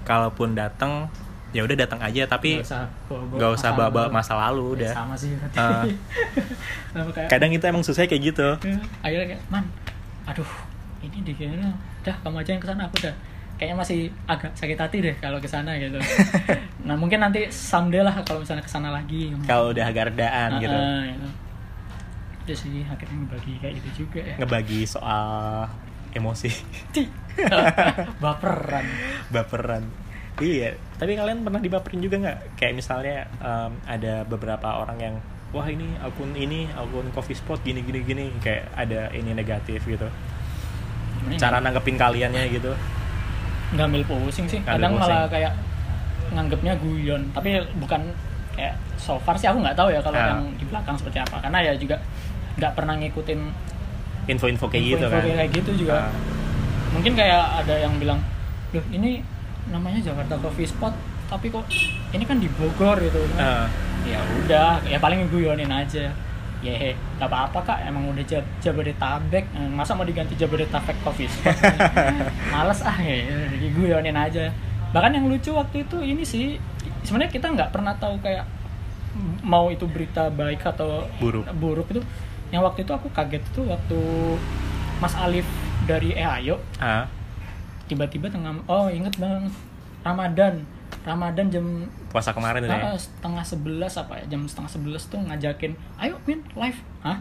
kalaupun 0.04 0.52
datang 0.52 1.08
ya 1.50 1.62
udah 1.62 1.76
datang 1.76 1.98
aja 1.98 2.26
tapi 2.26 2.58
Nggak 2.58 2.66
usah 2.66 2.82
nggak 3.08 3.50
usah 3.52 3.70
masa 3.70 3.78
bawa 3.78 3.90
lalu. 4.00 4.10
masa 4.10 4.32
lalu 4.36 4.64
Ya, 4.64 4.74
udah. 4.74 4.92
sama 4.92 5.14
sih 5.14 5.30
kayak 7.14 7.28
Kadang 7.28 7.50
kita 7.50 7.64
emang 7.68 7.82
susah 7.82 8.04
kayak 8.04 8.22
gitu. 8.24 8.48
Ya, 8.60 8.74
akhirnya 9.00 9.26
kayak 9.30 9.42
man 9.48 9.64
aduh 10.24 10.50
ini 11.00 11.20
di 11.20 11.32
kayaknya 11.32 11.68
udah 12.00 12.16
kamu 12.20 12.36
aja 12.40 12.50
yang 12.50 12.62
ke 12.62 12.68
sana 12.68 12.82
aku 12.84 12.96
udah. 13.00 13.14
Kayaknya 13.54 13.76
masih 13.78 13.98
agak 14.26 14.50
sakit 14.52 14.74
hati 14.74 14.98
deh 15.00 15.14
kalau 15.16 15.38
ke 15.38 15.46
sana 15.46 15.78
gitu. 15.78 15.94
Nah 16.84 16.92
mungkin 16.92 17.16
nanti 17.16 17.48
someday 17.48 18.02
lah 18.02 18.12
kalau 18.20 18.42
misalnya 18.42 18.60
ke 18.60 18.68
sana 18.68 18.90
lagi 18.90 19.32
kalau 19.46 19.70
udah 19.70 19.84
agak 19.84 20.10
redaan 20.10 20.58
gitu. 20.58 20.68
Ah, 20.70 21.00
gitu. 21.06 21.28
Udah 22.44 22.56
sih 22.58 22.82
akhirnya 22.84 23.16
ngebagi 23.22 23.52
kayak 23.56 23.74
gitu 23.78 24.04
juga 24.04 24.20
ya. 24.20 24.34
Ngebagi 24.36 24.80
soal 24.84 25.64
emosi 26.12 26.50
baperan. 28.22 28.86
Baperan. 29.30 29.84
Iya 30.34 30.74
tapi 30.94 31.14
kalian 31.14 31.42
pernah 31.42 31.60
dibaperin 31.60 32.00
juga 32.00 32.16
nggak? 32.22 32.38
Kayak 32.56 32.74
misalnya 32.74 33.16
em, 33.38 33.72
ada 33.84 34.22
beberapa 34.24 34.80
orang 34.80 34.98
yang 34.98 35.14
wah 35.52 35.66
ini 35.66 35.94
akun 36.00 36.34
ini 36.34 36.66
akun 36.72 37.06
coffee 37.14 37.38
spot 37.38 37.62
gini 37.62 37.82
gini 37.82 38.00
gini 38.02 38.24
kayak 38.40 38.72
ada 38.72 39.10
ini 39.12 39.34
negatif 39.34 39.84
gitu. 39.84 40.06
Gimana 41.20 41.34
ya? 41.34 41.38
cara 41.38 41.56
nanggepin 41.60 41.94
kaliannya 41.98 42.50
gitu. 42.50 42.72
nggak 43.74 43.86
ambil 43.90 44.02
pusing 44.06 44.46
sih. 44.46 44.58
Nggak 44.62 44.78
kadang 44.78 44.92
malah 44.94 45.26
kayak 45.26 45.52
nganggepnya 46.30 46.72
guyon. 46.78 47.22
Tapi 47.34 47.58
bukan 47.78 48.00
kayak 48.54 48.74
so 48.96 49.18
far 49.18 49.34
sih 49.34 49.50
aku 49.50 49.58
nggak 49.60 49.74
tahu 49.74 49.90
ya 49.90 50.00
kalau 50.00 50.14
Ah. 50.14 50.30
yang 50.34 50.42
di 50.54 50.64
belakang 50.66 50.94
seperti 50.94 51.18
apa. 51.20 51.42
Karena 51.42 51.58
ya 51.62 51.72
juga 51.74 51.98
nggak 52.54 52.72
pernah 52.74 52.94
ngikutin 52.96 53.40
info-info 54.24 54.66
kayak 54.70 54.84
gitu 54.94 55.04
info-info 55.04 55.20
kan? 55.26 55.36
kayak 55.36 55.50
gitu 55.52 55.70
juga. 55.84 55.94
Ah. 56.06 56.10
Mungkin 56.94 57.12
kayak 57.12 57.42
ada 57.60 57.74
yang 57.76 57.98
bilang 57.98 58.22
loh 58.70 58.84
ini 58.88 59.20
namanya 59.66 60.00
Jakarta 60.02 60.38
Coffee 60.38 60.64
Spot 60.64 60.94
tapi 61.24 61.48
kok 61.48 61.66
ini 62.10 62.22
kan 62.22 62.36
di 62.36 62.46
Bogor 62.48 63.00
gitu 63.00 63.18
Ah. 63.34 63.66
ya 64.04 64.20
udah 64.38 64.78
ya 64.84 64.98
paling 64.98 65.26
guyonin 65.26 65.66
aja. 65.66 66.12
Ya 66.60 66.72
gak 67.16 67.28
apa-apa 67.28 67.60
kak. 67.62 67.78
Emang 67.84 68.08
udah 68.08 68.24
Jab 68.24 68.40
Jabodetabek. 68.58 69.44
Eh, 69.46 69.68
masa 69.68 69.92
mau 69.92 70.00
diganti 70.02 70.32
Jabodetabek 70.34 70.96
Coffee 71.00 71.26
Spot? 71.26 71.52
Males 72.52 72.80
ah 72.80 72.96
ya 72.96 73.16
ya, 73.20 73.36
guyonin 73.70 74.14
aja. 74.14 74.48
Bahkan 74.90 75.12
yang 75.12 75.26
lucu 75.26 75.52
waktu 75.52 75.84
itu 75.84 76.00
ini 76.00 76.22
sih 76.22 76.56
sebenarnya 77.02 77.28
kita 77.30 77.46
nggak 77.50 77.68
pernah 77.68 77.92
tahu 77.94 78.16
kayak 78.20 78.44
mau 79.40 79.68
itu 79.68 79.84
berita 79.84 80.28
baik 80.28 80.64
atau 80.66 81.04
Buruk. 81.16 81.44
buruk 81.54 81.86
itu. 81.88 82.00
Yang 82.48 82.62
waktu 82.64 82.80
itu 82.82 82.92
aku 82.92 83.08
kaget 83.10 83.42
itu 83.44 83.60
waktu 83.64 83.98
Mas 85.00 85.14
Alif 85.14 85.44
dari 85.84 86.16
Eh 86.16 86.24
Ayo. 86.24 86.56
Ah. 86.80 87.04
tiba-tiba 87.84 88.32
tengah 88.32 88.56
oh 88.64 88.88
inget 88.88 89.12
banget. 89.20 89.52
Ramadan. 90.00 90.64
Ramadan 91.04 91.46
jam 91.52 91.64
puasa 92.08 92.32
kemarin 92.32 92.64
tuh 92.64 92.72
ya? 92.72 92.80
ah, 92.80 92.96
setengah 92.96 93.44
sebelas 93.44 93.92
apa 94.00 94.24
ya? 94.24 94.24
Jam 94.32 94.48
setengah 94.48 94.70
sebelas 94.72 95.02
tuh 95.12 95.20
ngajakin 95.20 95.76
ayo 96.00 96.16
min 96.24 96.40
live. 96.56 96.80
Hah? 97.04 97.20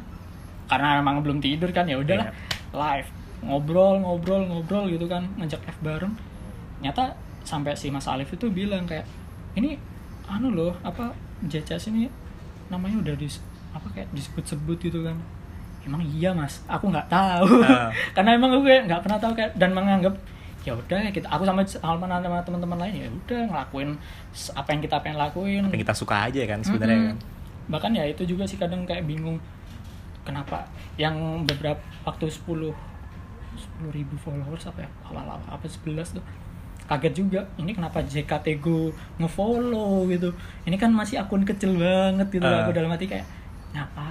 Karena 0.72 1.04
emang 1.04 1.20
belum 1.20 1.44
tidur 1.44 1.68
kan 1.76 1.84
ya 1.84 2.00
udahlah. 2.00 2.32
Live. 2.72 3.12
Ngobrol 3.44 4.00
ngobrol 4.00 4.48
ngobrol 4.48 4.88
gitu 4.88 5.12
kan. 5.12 5.28
Ngajak 5.36 5.68
F 5.68 5.78
bareng. 5.84 6.16
Nyata 6.80 7.20
sampai 7.44 7.76
si 7.76 7.92
Mas 7.92 8.08
Alif 8.08 8.32
itu 8.32 8.48
bilang 8.48 8.88
kayak 8.88 9.04
ini 9.60 9.76
anu 10.32 10.56
loh 10.56 10.74
apa 10.88 11.12
JCS 11.44 11.92
ini 11.92 12.08
namanya 12.72 13.04
udah 13.04 13.16
dis 13.20 13.44
apa 13.76 13.92
kayak 13.92 14.08
disebut-sebut 14.16 14.80
gitu 14.80 15.04
kan 15.04 15.20
emang 15.84 16.02
iya 16.04 16.32
mas. 16.32 16.64
Aku 16.66 16.88
nggak 16.90 17.08
tahu. 17.08 17.62
Ah. 17.64 17.92
karena 18.16 18.36
emang 18.36 18.52
aku 18.56 18.64
kayak 18.64 18.88
nggak 18.88 19.02
pernah 19.04 19.20
tahu 19.20 19.34
kayak 19.36 19.52
dan 19.56 19.72
menganggap 19.72 20.16
ya 20.64 20.72
udah 20.72 20.96
ya 20.96 21.12
kita 21.12 21.28
aku 21.28 21.44
sama 21.44 21.60
Alman 21.84 22.08
sama 22.24 22.40
teman-teman 22.40 22.80
lain 22.88 22.94
ya 23.04 23.08
udah 23.12 23.42
ngelakuin 23.52 24.00
apa 24.56 24.70
yang 24.72 24.82
kita 24.82 24.96
pengen 25.04 25.18
lakuin. 25.20 25.62
Yang 25.68 25.84
kita 25.84 25.96
suka 25.96 26.16
aja 26.32 26.40
kan 26.48 26.60
sebenarnya 26.64 26.96
Mm-mm. 26.96 27.10
kan. 27.12 27.18
Bahkan 27.68 27.92
ya 28.00 28.04
itu 28.08 28.24
juga 28.24 28.48
sih 28.48 28.56
kadang 28.56 28.88
kayak 28.88 29.04
bingung 29.04 29.36
kenapa 30.24 30.64
yang 30.96 31.44
beberapa 31.44 31.80
waktu 32.08 32.32
10 32.32 32.72
10 33.52 33.92
ribu 33.92 34.16
followers 34.18 34.64
apa 34.66 34.88
ya? 34.88 34.90
Awal-awal 35.12 35.44
apa 35.52 35.68
11 35.68 36.16
tuh. 36.16 36.24
Kaget 36.84 37.14
juga 37.16 37.44
ini 37.56 37.72
kenapa 37.72 38.00
JKT 38.04 38.60
Go 38.60 38.92
ngefollow 39.20 40.08
gitu. 40.08 40.32
Ini 40.64 40.76
kan 40.76 40.92
masih 40.92 41.20
akun 41.20 41.44
kecil 41.44 41.76
banget 41.76 42.28
gitu 42.32 42.44
Ah. 42.44 42.64
aku 42.64 42.72
dalam 42.72 42.92
hati 42.92 43.08
kayak 43.08 43.28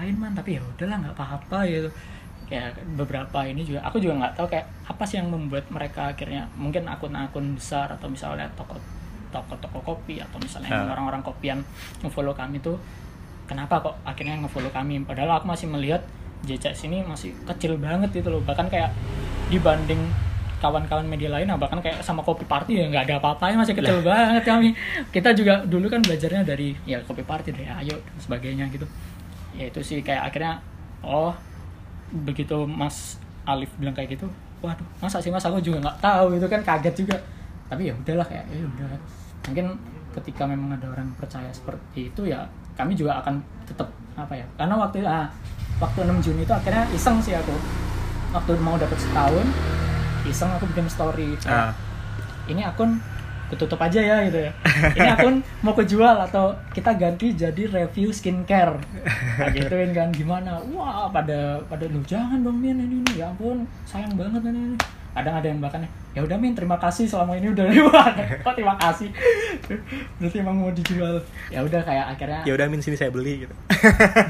ngapain 0.03 0.17
man? 0.19 0.33
Tapi 0.35 0.59
ya 0.59 0.63
udahlah 0.67 0.97
nggak 0.99 1.15
apa-apa 1.15 1.59
gitu. 1.71 1.89
Kayak 2.51 2.75
beberapa 2.99 3.39
ini 3.47 3.63
juga 3.63 3.81
aku 3.87 3.97
juga 4.03 4.19
nggak 4.19 4.35
tahu 4.37 4.47
kayak 4.51 4.67
apa 4.85 5.03
sih 5.07 5.17
yang 5.23 5.31
membuat 5.31 5.65
mereka 5.71 6.11
akhirnya 6.13 6.51
mungkin 6.59 6.85
akun-akun 6.85 7.55
besar 7.57 7.89
atau 7.89 8.11
misalnya 8.11 8.51
toko 8.59 8.77
toko-toko 9.33 9.81
kopi 9.81 10.21
atau 10.21 10.37
misalnya 10.37 10.69
Ah. 10.69 10.93
orang-orang 10.93 11.25
kopian 11.25 11.65
ngefollow 12.05 12.37
kami 12.37 12.61
tuh 12.61 12.77
kenapa 13.49 13.81
kok 13.81 13.95
akhirnya 14.05 14.37
ngefollow 14.45 14.69
kami? 14.69 15.01
Padahal 15.07 15.41
aku 15.41 15.49
masih 15.49 15.71
melihat 15.71 16.05
JCS 16.45 16.91
ini 16.91 17.01
masih 17.07 17.33
kecil 17.49 17.79
banget 17.81 18.11
gitu 18.13 18.29
loh. 18.29 18.43
Bahkan 18.45 18.69
kayak 18.69 18.91
dibanding 19.49 20.03
kawan-kawan 20.61 21.09
media 21.09 21.27
lain 21.27 21.49
nah 21.49 21.59
bahkan 21.59 21.81
kayak 21.83 22.05
sama 22.07 22.23
kopi 22.23 22.47
party 22.47 22.79
ya 22.79 22.87
nggak 22.87 23.09
ada 23.09 23.15
apa-apanya 23.19 23.65
masih 23.65 23.75
kecil 23.75 23.99
banget 24.05 24.45
kami. 24.45 24.77
Kita 25.09 25.33
juga 25.33 25.65
dulu 25.65 25.89
kan 25.89 26.05
belajarnya 26.05 26.45
dari 26.45 26.77
ya 26.85 27.01
kopi 27.01 27.25
party 27.25 27.49
dari 27.57 27.67
ayo 27.67 27.97
dan 27.97 28.17
sebagainya 28.21 28.69
gitu 28.69 28.85
ya 29.53 29.69
itu 29.69 29.81
sih 29.81 30.01
kayak 30.01 30.33
akhirnya 30.33 30.61
oh 31.05 31.33
begitu 32.13 32.65
Mas 32.65 33.17
Alif 33.45 33.73
bilang 33.77 33.93
kayak 33.93 34.17
gitu 34.17 34.27
waduh 34.63 34.87
masa 35.03 35.19
sih 35.19 35.29
mas? 35.29 35.43
Aku 35.43 35.59
juga 35.59 35.83
nggak 35.83 35.99
tahu 35.99 36.39
itu 36.39 36.47
kan 36.47 36.63
kaget 36.63 36.95
juga. 36.95 37.19
Tapi 37.67 37.91
ya 37.91 37.95
udahlah 37.99 38.23
kayak 38.23 38.47
ya 38.47 38.63
udah. 38.63 38.95
Mungkin 39.51 39.67
ketika 40.15 40.47
memang 40.47 40.79
ada 40.79 40.87
orang 40.87 41.11
percaya 41.19 41.51
seperti 41.51 42.15
itu 42.15 42.31
ya 42.31 42.47
kami 42.79 42.95
juga 42.95 43.19
akan 43.19 43.43
tetap 43.67 43.89
apa 44.13 44.37
ya 44.37 44.45
karena 44.61 44.77
waktu 44.77 45.03
ah, 45.03 45.27
waktu 45.81 46.05
6 46.05 46.21
Juni 46.23 46.47
itu 46.47 46.55
akhirnya 46.55 46.87
iseng 46.95 47.19
sih 47.19 47.35
aku. 47.35 47.51
Waktu 48.33 48.55
mau 48.63 48.79
dapat 48.79 48.97
setahun 48.97 49.45
iseng 50.23 50.49
aku 50.55 50.65
bikin 50.71 50.87
story. 50.87 51.35
Kayak, 51.43 51.51
Ah. 51.51 51.73
ini 52.47 52.63
akun 52.63 53.03
ketutup 53.53 53.77
aja 53.85 54.01
ya 54.01 54.17
gitu 54.25 54.49
ya. 54.49 54.53
Ini 54.97 55.09
akun 55.13 55.45
mau 55.61 55.77
kejual 55.77 56.17
atau 56.25 56.57
kita 56.73 56.97
ganti 56.97 57.37
jadi 57.37 57.69
review 57.69 58.09
skincare. 58.09 58.81
Nah, 59.37 59.53
gituin 59.53 59.93
kan 59.93 60.09
gimana? 60.09 60.57
Wah 60.73 61.13
pada 61.13 61.61
pada 61.69 61.85
lu 61.85 62.01
jangan 62.09 62.41
dong 62.41 62.57
Min 62.57 62.81
ini, 62.81 63.05
ini 63.05 63.21
ya 63.21 63.29
ampun 63.29 63.69
sayang 63.85 64.17
banget 64.17 64.41
ini, 64.49 64.73
ini. 64.73 64.77
Kadang 65.13 65.35
ada 65.37 65.47
yang 65.47 65.61
bahkan 65.61 65.85
ya 66.17 66.25
udah 66.25 66.37
Min 66.41 66.57
terima 66.57 66.81
kasih 66.81 67.05
selama 67.05 67.37
ini 67.37 67.53
udah 67.53 67.65
lewat. 67.69 68.13
Kok 68.45 68.55
terima 68.57 68.77
kasih? 68.81 69.13
Berarti 70.17 70.37
emang 70.41 70.57
mau 70.57 70.73
dijual. 70.73 71.21
Ya 71.53 71.61
udah 71.61 71.81
kayak 71.85 72.17
akhirnya 72.17 72.41
ya 72.49 72.53
udah 72.57 72.67
min 72.73 72.81
sini 72.81 72.97
saya 72.97 73.13
beli 73.13 73.45
gitu. 73.45 73.55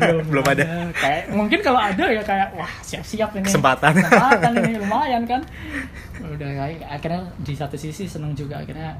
Belum, 0.02 0.24
belum 0.34 0.44
ada. 0.46 0.90
kayak 0.90 1.30
mungkin 1.30 1.58
kalau 1.62 1.78
ada 1.78 2.04
ya 2.10 2.22
kayak 2.22 2.50
wah 2.58 2.70
siap-siap 2.82 3.30
ini. 3.38 3.46
Kesempatan. 3.46 3.94
kesempatan 3.94 4.52
ini 4.66 4.72
lumayan 4.82 5.22
kan? 5.22 5.40
Udah 6.18 6.50
kayak 6.50 6.82
akhirnya 6.86 7.22
di 7.42 7.54
satu 7.54 7.78
sisi 7.78 8.10
seneng 8.10 8.34
juga 8.34 8.58
akhirnya 8.58 8.98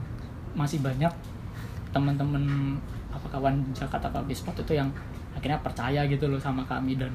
masih 0.55 0.78
banyak 0.83 1.11
teman-teman 1.93 2.78
apa 3.12 3.26
kawan 3.28 3.61
Jakarta 3.76 4.09
Coffee 4.09 4.37
Spot 4.39 4.57
itu 4.57 4.72
yang 4.78 4.89
akhirnya 5.37 5.61
percaya 5.61 6.07
gitu 6.09 6.28
loh 6.28 6.41
sama 6.41 6.64
kami 6.64 6.97
dan 6.97 7.12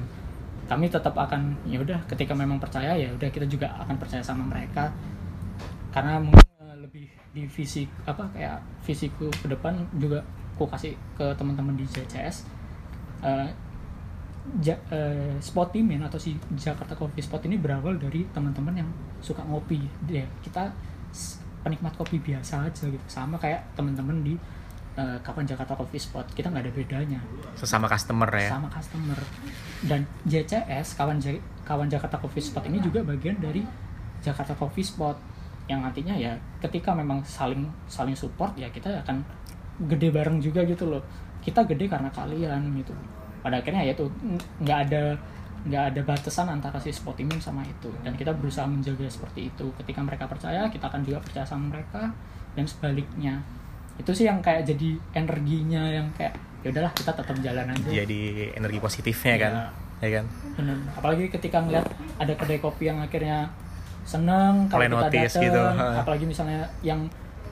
kami 0.68 0.92
tetap 0.92 1.16
akan 1.16 1.56
ya 1.64 1.80
udah 1.80 1.96
ketika 2.04 2.36
memang 2.36 2.60
percaya 2.60 2.92
ya 2.92 3.08
udah 3.16 3.28
kita 3.32 3.48
juga 3.48 3.72
akan 3.80 3.96
percaya 3.96 4.20
sama 4.20 4.44
mereka. 4.44 4.92
Karena 5.88 6.20
mungkin 6.20 6.44
eh, 6.60 6.76
lebih 6.84 7.08
di 7.32 7.48
fisik 7.48 7.88
apa 8.04 8.28
kayak 8.36 8.60
fisikku 8.84 9.32
ke 9.32 9.48
depan 9.48 9.80
juga 9.96 10.20
aku 10.54 10.68
kasih 10.68 10.92
ke 11.14 11.26
teman-teman 11.38 11.78
di 11.78 11.86
JCS 11.86 12.44
eh, 13.22 13.48
ja, 14.60 14.76
eh, 14.90 15.36
Spotimin 15.40 16.02
atau 16.04 16.20
si 16.20 16.36
Jakarta 16.58 16.92
Coffee 16.92 17.24
Spot 17.24 17.40
ini 17.48 17.56
berawal 17.56 17.96
dari 17.96 18.28
teman-teman 18.32 18.84
yang 18.84 18.90
suka 19.24 19.40
ngopi. 19.44 19.80
Ya 20.08 20.28
kita 20.44 20.68
penikmat 21.64 21.96
kopi 21.96 22.20
biasa 22.20 22.68
aja 22.68 22.84
gitu. 22.88 23.06
Sama 23.08 23.40
kayak 23.40 23.64
teman-teman 23.72 24.20
di 24.24 24.34
eh, 24.98 25.18
kapan 25.22 25.46
Jakarta 25.46 25.72
Coffee 25.72 26.02
Spot 26.02 26.26
kita 26.28 26.50
nggak 26.50 26.64
ada 26.66 26.72
bedanya. 26.74 27.20
Sesama 27.54 27.86
customer 27.86 28.26
ya. 28.34 28.50
Sama 28.50 28.66
customer. 28.66 29.18
Dan 29.80 30.02
JCS 30.24 30.94
kawan 30.94 31.16
J- 31.16 31.38
kawan 31.62 31.86
Jakarta 31.86 32.18
Coffee 32.18 32.42
Spot 32.42 32.66
ini 32.66 32.78
juga 32.78 33.06
bagian 33.06 33.38
dari 33.38 33.62
Jakarta 34.18 34.52
Coffee 34.52 34.82
Spot. 34.82 35.14
Yang 35.68 35.80
nantinya 35.84 36.14
ya 36.16 36.32
ketika 36.58 36.90
memang 36.92 37.22
saling 37.22 37.62
saling 37.86 38.16
support 38.16 38.56
ya 38.56 38.66
kita 38.68 38.90
akan 39.06 39.22
gede 39.84 40.10
bareng 40.10 40.40
juga 40.40 40.64
gitu 40.64 40.90
loh. 40.90 41.04
Kita 41.38 41.62
gede 41.62 41.86
karena 41.86 42.10
kalian 42.10 42.74
gitu. 42.74 42.90
Pada 43.38 43.62
akhirnya 43.62 43.86
ya 43.86 43.94
itu 43.94 44.10
n- 44.18 44.34
nggak 44.58 44.78
ada 44.90 45.02
nggak 45.58 45.84
ada 45.92 46.00
batasan 46.02 46.48
antara 46.48 46.80
si 46.80 46.90
Spotimin 46.90 47.38
sama 47.38 47.62
itu. 47.62 47.86
Dan 48.02 48.16
kita 48.16 48.32
berusaha 48.32 48.66
menjaga 48.66 49.06
seperti 49.06 49.46
itu. 49.46 49.70
Ketika 49.78 50.02
mereka 50.02 50.26
percaya 50.26 50.66
kita 50.66 50.90
akan 50.90 51.06
juga 51.06 51.22
percaya 51.22 51.46
sama 51.46 51.70
mereka. 51.70 52.10
Dan 52.56 52.66
sebaliknya 52.66 53.38
itu 53.98 54.10
sih 54.14 54.24
yang 54.30 54.38
kayak 54.38 54.62
jadi 54.62 54.94
energinya 55.12 55.82
yang 55.90 56.06
kayak 56.14 56.32
ya 56.62 56.70
udahlah 56.70 56.92
kita 56.94 57.10
tetap 57.14 57.36
jalan 57.42 57.66
aja. 57.70 57.90
Jadi 58.02 58.50
energi 58.54 58.78
positifnya 58.78 59.34
kan 59.38 59.52
ya 59.98 60.22
kan? 60.22 60.24
Bener. 60.54 60.78
Apalagi 60.94 61.26
ketika 61.28 61.58
ngeliat 61.58 61.86
ada 62.18 62.32
kedai 62.34 62.58
kopi 62.62 62.86
yang 62.86 63.02
akhirnya 63.02 63.50
seneng 64.06 64.70
kalau 64.72 64.88
kita 64.88 65.10
dateng, 65.28 65.42
gitu, 65.44 65.60
apalagi 66.00 66.24
misalnya 66.24 66.64
yang 66.80 67.04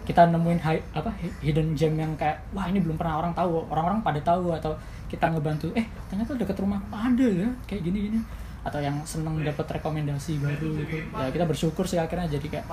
kita 0.06 0.22
nemuin 0.30 0.60
hi- 0.62 0.86
apa 0.94 1.10
hi- 1.18 1.36
hidden 1.42 1.74
gem 1.74 1.98
yang 1.98 2.14
kayak 2.14 2.38
wah 2.54 2.64
ini 2.64 2.78
belum 2.78 2.94
pernah 2.94 3.18
orang 3.20 3.34
tahu, 3.34 3.66
orang-orang 3.68 4.00
pada 4.00 4.20
tahu 4.22 4.54
atau 4.54 4.72
kita 5.10 5.28
ngebantu 5.34 5.70
eh 5.74 5.86
ternyata 6.08 6.34
deket 6.38 6.56
rumah 6.62 6.78
ada 6.90 7.26
ya 7.26 7.46
kayak 7.66 7.82
gini 7.82 7.98
gini 8.10 8.18
atau 8.66 8.82
yang 8.82 8.98
seneng 9.06 9.38
dapat 9.42 9.78
rekomendasi 9.78 10.38
baru 10.42 10.78
gitu. 10.82 10.96
Ya 11.14 11.30
kita 11.30 11.44
bersyukur 11.46 11.84
sih 11.86 11.98
akhirnya 11.98 12.26
jadi 12.26 12.46
kayak 12.58 12.66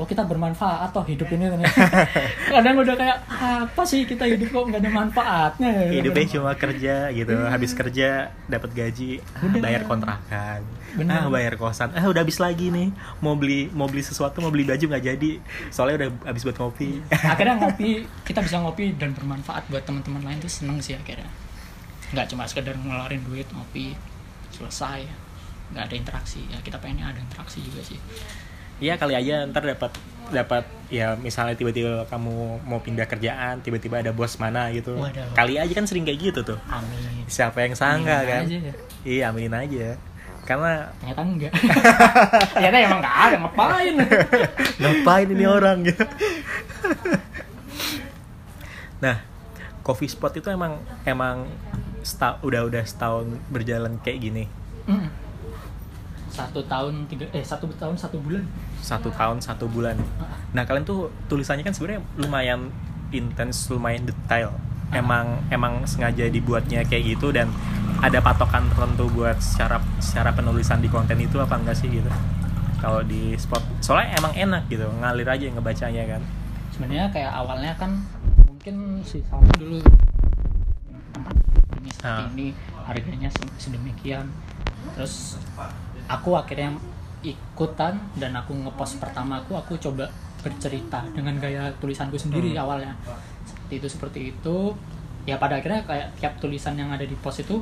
oh 0.00 0.08
kita 0.08 0.24
bermanfaat 0.24 0.96
toh 0.96 1.04
hidup 1.04 1.28
ini 1.28 1.44
kadang 2.56 2.80
udah 2.80 2.96
kayak 2.96 3.18
apa 3.28 3.82
sih 3.84 4.08
kita 4.08 4.24
hidup 4.24 4.48
kok 4.48 4.64
nggak 4.72 4.80
ada 4.80 4.90
manfaatnya 4.90 5.70
hidupnya 5.92 6.26
cuma 6.40 6.52
kerja 6.56 7.12
gitu 7.12 7.36
habis 7.36 7.76
kerja 7.76 8.32
dapat 8.48 8.70
gaji 8.72 9.20
ah, 9.36 9.44
Udah. 9.44 9.60
bayar 9.60 9.82
kontrakan 9.84 10.64
Bener. 10.96 11.22
ah 11.22 11.28
bayar 11.28 11.54
kosan 11.60 11.92
ah 11.92 12.08
udah 12.08 12.24
habis 12.24 12.40
lagi 12.40 12.72
nih 12.72 12.88
mau 13.20 13.36
beli 13.36 13.68
mau 13.76 13.86
beli 13.86 14.00
sesuatu 14.00 14.40
mau 14.40 14.48
beli 14.48 14.64
baju 14.64 14.84
nggak 14.88 15.04
jadi 15.04 15.32
soalnya 15.68 16.06
udah 16.06 16.10
habis 16.26 16.42
buat 16.46 16.56
ngopi. 16.56 16.90
Akhirnya 17.32 17.54
ngopi 17.58 18.06
kita 18.24 18.40
bisa 18.40 18.62
ngopi 18.62 18.94
dan 18.96 19.12
bermanfaat 19.12 19.68
buat 19.68 19.84
teman-teman 19.84 20.22
lain 20.24 20.38
tuh 20.40 20.50
seneng 20.50 20.78
sih 20.80 20.94
akhirnya. 20.94 21.28
Nggak 22.14 22.26
cuma 22.32 22.46
sekedar 22.46 22.78
ngeluarin 22.78 23.22
duit 23.26 23.46
ngopi 23.52 23.98
selesai 24.54 25.04
nggak 25.74 25.84
ada 25.90 25.94
interaksi. 25.94 26.40
Ya 26.48 26.58
kita 26.62 26.78
pengennya 26.78 27.12
ada 27.12 27.20
interaksi 27.20 27.62
juga 27.62 27.82
sih 27.84 27.98
Iya 28.80 28.96
kali 28.96 29.12
aja 29.12 29.44
ntar 29.46 29.62
dapat 29.62 29.92
dapat 30.30 30.62
ya 30.88 31.18
misalnya 31.18 31.58
tiba-tiba 31.58 32.06
kamu 32.06 32.62
mau 32.62 32.78
pindah 32.78 33.04
kerjaan 33.04 33.60
tiba-tiba 33.60 34.00
ada 34.00 34.10
bos 34.10 34.38
mana 34.38 34.70
gitu. 34.72 34.96
Waduh. 34.96 35.36
kali 35.36 35.58
aja 35.58 35.70
kan 35.70 35.84
sering 35.84 36.02
kayak 36.02 36.32
gitu 36.32 36.40
tuh. 36.42 36.58
Amin. 36.66 37.26
Siapa 37.26 37.60
yang 37.60 37.74
sangka 37.74 38.24
Aminin 38.24 38.30
kan? 38.30 38.42
aja 38.46 38.56
ya. 38.58 38.74
iya 39.04 39.22
aminin 39.28 39.52
aja. 39.52 40.00
Karena 40.40 40.88
ternyata 40.98 41.22
enggak. 41.22 41.52
Ternyata 42.56 42.76
emang 42.80 42.98
nggak 42.98 43.16
ada 43.22 43.36
ngapain? 43.38 43.94
Ngapain 44.82 45.28
ini 45.30 45.44
orang 45.46 45.76
gitu? 45.86 46.02
Nah 48.98 49.16
coffee 49.80 50.10
spot 50.10 50.36
itu 50.36 50.48
emang 50.48 50.76
emang 51.04 51.46
sta- 52.02 52.40
udah 52.40 52.66
udah 52.66 52.82
setahun 52.82 53.26
berjalan 53.48 53.96
kayak 54.00 54.18
gini. 54.20 54.44
Mm. 54.86 55.10
satu 56.30 56.62
tahun 56.64 57.10
tiga 57.10 57.26
eh 57.34 57.42
satu 57.42 57.66
tahun 57.74 57.98
satu 57.98 58.16
bulan 58.22 58.46
satu 58.80 59.08
tahun 59.10 59.38
satu 59.38 59.64
bulan. 59.66 59.96
Nah 60.50 60.64
kalian 60.64 60.82
tuh 60.82 61.08
tulisannya 61.26 61.62
kan 61.62 61.70
sebenarnya 61.70 62.02
lumayan 62.16 62.72
intens 63.10 63.68
lumayan 63.68 64.04
detail. 64.04 64.50
Emang 64.90 65.38
emang 65.48 65.86
sengaja 65.86 66.26
dibuatnya 66.26 66.82
kayak 66.82 67.14
gitu 67.14 67.30
dan 67.30 67.46
ada 68.00 68.18
patokan 68.18 68.66
tertentu 68.72 69.06
buat 69.12 69.38
secara 69.38 69.78
secara 70.00 70.32
penulisan 70.32 70.80
di 70.80 70.88
konten 70.88 71.14
itu 71.16 71.38
apa 71.38 71.54
enggak 71.54 71.76
sih 71.76 71.86
gitu? 71.86 72.10
Kalau 72.80 73.04
di 73.04 73.36
spot 73.36 73.60
soalnya 73.78 74.16
emang 74.16 74.32
enak 74.32 74.62
gitu 74.66 74.88
ngalir 74.98 75.28
aja 75.28 75.44
ngebacanya 75.46 76.16
kan. 76.16 76.22
Sebenarnya 76.72 77.12
kayak 77.12 77.32
awalnya 77.36 77.72
kan 77.76 78.02
mungkin 78.48 79.04
si 79.04 79.20
Salman 79.28 79.52
dulu 79.54 79.78
ini 81.80 81.90
Ah. 82.00 82.24
ini 82.32 82.56
harganya 82.82 83.28
se- 83.28 83.54
sedemikian. 83.60 84.26
Terus 84.96 85.36
aku 86.08 86.34
akhirnya 86.34 86.72
ikutan 87.22 88.00
dan 88.14 88.32
aku 88.32 88.56
ngepost 88.56 88.96
pertama 88.96 89.38
aku 89.38 89.52
aku 89.52 89.76
coba 89.78 90.08
bercerita 90.40 91.04
dengan 91.10 91.36
gaya 91.36 91.68
tulisanku 91.76 92.16
sendiri 92.16 92.52
Hmm. 92.52 92.64
awalnya 92.64 92.92
seperti 93.44 93.74
itu 93.76 93.86
seperti 93.86 94.20
itu 94.30 94.56
ya 95.22 95.36
pada 95.36 95.56
akhirnya 95.56 95.84
kayak 95.84 96.16
tiap 96.16 96.34
tulisan 96.38 96.74
yang 96.74 96.88
ada 96.88 97.04
di 97.04 97.12
post 97.14 97.44
itu 97.44 97.60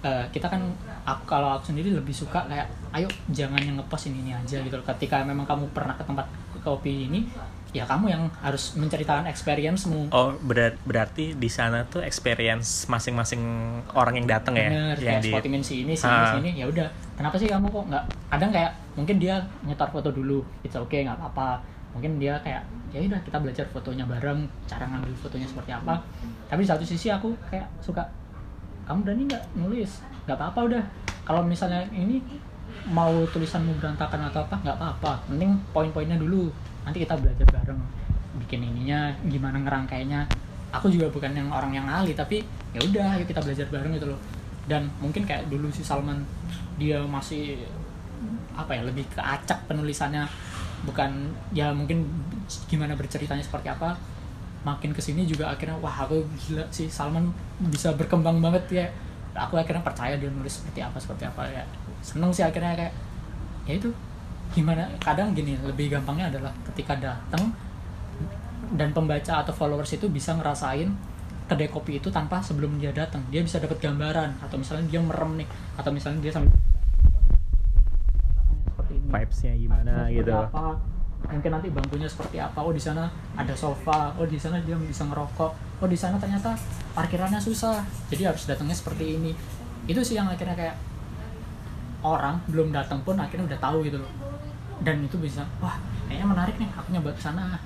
eh, 0.00 0.24
kita 0.28 0.48
kan 0.48 0.72
aku 1.04 1.22
kalau 1.26 1.52
aku 1.52 1.68
sendiri 1.68 1.92
lebih 1.92 2.10
suka 2.10 2.42
kayak 2.44 2.64
ayo 2.92 3.06
jangan 3.28 3.60
yang 3.60 3.76
ngepost 3.76 4.08
ini 4.08 4.18
ini 4.20 4.32
aja 4.32 4.58
gitu 4.58 4.74
ketika 4.82 5.20
memang 5.20 5.44
kamu 5.44 5.68
pernah 5.70 5.92
ke 5.92 6.02
tempat 6.02 6.24
kopi 6.58 7.06
ini 7.06 7.28
ya 7.70 7.84
kamu 7.84 8.04
yang 8.06 8.22
harus 8.38 8.72
menceritakan 8.74 9.24
experience-mu 9.26 10.08
oh 10.10 10.32
berar- 10.40 10.76
berarti 10.82 11.32
di 11.32 11.48
sana 11.48 11.84
tuh 11.84 12.00
experience 12.00 12.84
masing-masing 12.86 13.40
orang 13.92 14.16
yang 14.16 14.28
datang 14.30 14.54
ya 14.54 14.68
Bener, 14.68 14.96
yang 14.96 15.18
kayak 15.18 15.22
di 15.22 15.30
spotimin 15.30 15.62
si 15.62 15.74
ini, 15.82 15.92
si 15.92 16.04
ini, 16.04 16.24
si 16.26 16.36
ini, 16.38 16.50
ya 16.54 16.66
udah. 16.66 16.88
Kenapa 17.12 17.36
sih 17.36 17.46
kamu 17.46 17.66
kok 17.66 17.84
nggak? 17.88 18.04
Kadang 18.32 18.48
kayak 18.48 18.72
mungkin 18.96 19.20
dia 19.20 19.36
nyetor 19.60 19.92
foto 19.92 20.08
dulu, 20.08 20.40
it's 20.64 20.72
okay 20.72 21.04
nggak 21.04 21.20
apa-apa. 21.20 21.60
Mungkin 21.92 22.16
dia 22.16 22.40
kayak 22.40 22.64
ya 22.88 23.04
udah 23.04 23.20
kita 23.20 23.36
belajar 23.36 23.68
fotonya 23.68 24.08
bareng, 24.08 24.48
cara 24.64 24.88
ngambil 24.88 25.12
fotonya 25.20 25.44
seperti 25.44 25.76
apa. 25.76 26.00
Tapi 26.48 26.64
di 26.64 26.68
satu 26.72 26.80
sisi 26.80 27.12
aku 27.12 27.36
kayak 27.52 27.68
suka, 27.84 28.00
kamu 28.88 29.04
berani 29.04 29.22
nggak 29.28 29.44
nulis? 29.60 30.00
Nggak 30.24 30.40
apa-apa 30.40 30.60
udah. 30.72 30.82
Kalau 31.28 31.44
misalnya 31.44 31.84
ini 31.92 32.24
mau 32.88 33.12
tulisanmu 33.28 33.76
berantakan 33.76 34.32
atau 34.32 34.48
apa 34.48 34.56
nggak 34.64 34.76
apa-apa. 34.80 35.12
Penting 35.28 35.52
poin-poinnya 35.76 36.16
dulu. 36.16 36.48
Nanti 36.88 37.04
kita 37.04 37.20
belajar 37.20 37.44
bareng. 37.52 37.80
Bikin 38.40 38.64
ininya, 38.64 39.12
gimana 39.28 39.60
ngerangkainya. 39.60 40.24
Aku 40.72 40.88
juga 40.88 41.12
bukan 41.12 41.36
yang 41.36 41.52
orang 41.52 41.76
yang 41.76 41.84
ahli 41.84 42.16
tapi 42.16 42.40
ya 42.72 42.80
udah 42.80 43.20
kita 43.28 43.44
belajar 43.44 43.68
bareng 43.68 43.92
gitu 43.92 44.08
loh 44.08 44.16
dan 44.70 44.86
mungkin 45.02 45.26
kayak 45.26 45.50
dulu 45.50 45.66
si 45.74 45.82
Salman 45.82 46.22
dia 46.78 47.02
masih 47.02 47.58
apa 48.54 48.76
ya 48.76 48.82
lebih 48.86 49.06
ke 49.08 49.20
acak 49.20 49.66
penulisannya. 49.68 50.24
Bukan 50.82 51.30
ya 51.54 51.70
mungkin 51.70 52.06
gimana 52.66 52.96
berceritanya 52.98 53.42
seperti 53.42 53.70
apa. 53.70 53.94
Makin 54.62 54.94
ke 54.94 55.02
sini 55.02 55.26
juga 55.26 55.50
akhirnya 55.50 55.74
wah 55.82 56.06
aku 56.06 56.22
gila 56.38 56.62
si 56.70 56.86
Salman 56.86 57.30
bisa 57.70 57.94
berkembang 57.94 58.38
banget 58.38 58.64
ya. 58.70 58.86
Aku 59.32 59.56
akhirnya 59.56 59.80
percaya 59.80 60.14
dia 60.18 60.28
nulis 60.28 60.60
seperti 60.60 60.84
apa 60.84 60.98
seperti 61.00 61.24
apa 61.26 61.48
ya. 61.48 61.64
Seneng 62.04 62.30
sih 62.30 62.44
akhirnya 62.44 62.74
kayak 62.76 62.94
ya 63.66 63.74
itu. 63.78 63.90
Gimana 64.52 64.84
kadang 65.00 65.32
gini 65.32 65.56
lebih 65.64 65.88
gampangnya 65.88 66.28
adalah 66.28 66.52
ketika 66.68 66.92
datang 67.00 67.48
dan 68.76 68.92
pembaca 68.92 69.44
atau 69.44 69.52
followers 69.52 69.96
itu 69.96 70.08
bisa 70.08 70.36
ngerasain 70.36 70.92
kedai 71.52 71.68
kopi 71.68 72.00
itu 72.00 72.08
tanpa 72.08 72.40
sebelum 72.40 72.80
dia 72.80 72.94
datang 72.94 73.20
dia 73.28 73.44
bisa 73.44 73.60
dapat 73.60 73.76
gambaran 73.82 74.40
atau 74.40 74.56
misalnya 74.56 74.88
dia 74.88 75.00
merem 75.04 75.44
nih 75.44 75.48
atau 75.76 75.90
misalnya 75.92 76.24
dia 76.24 76.32
sambil 76.32 76.52
vibesnya 79.12 79.52
gimana 79.52 80.08
seperti 80.08 80.16
gitu. 80.16 80.32
apa? 80.32 80.64
Mungkin 81.22 81.50
nanti 81.54 81.68
bangkunya 81.70 82.08
seperti 82.08 82.36
apa? 82.42 82.58
Oh 82.64 82.72
di 82.74 82.82
sana 82.82 83.06
ada 83.38 83.54
sofa. 83.54 84.10
Oh 84.18 84.26
di 84.26 84.40
sana 84.40 84.58
dia 84.64 84.74
bisa 84.74 85.06
ngerokok. 85.06 85.52
Oh 85.78 85.88
di 85.88 85.94
sana 85.94 86.18
ternyata 86.18 86.56
parkirannya 86.96 87.38
susah. 87.38 87.84
Jadi 88.10 88.26
harus 88.26 88.42
datangnya 88.48 88.74
seperti 88.74 89.20
ini. 89.20 89.32
Itu 89.86 90.02
sih 90.02 90.18
yang 90.18 90.26
akhirnya 90.26 90.56
kayak 90.56 90.76
orang 92.02 92.42
belum 92.50 92.74
datang 92.74 93.06
pun 93.06 93.14
akhirnya 93.20 93.46
udah 93.54 93.60
tahu 93.62 93.86
gitu 93.86 94.02
loh. 94.02 94.10
Dan 94.82 95.06
itu 95.06 95.14
bisa 95.20 95.46
wah 95.62 95.78
kayaknya 96.10 96.26
menarik 96.26 96.54
nih 96.58 96.70
aku 96.74 96.88
nyoba 96.90 97.14
ke 97.14 97.22
sana. 97.22 97.60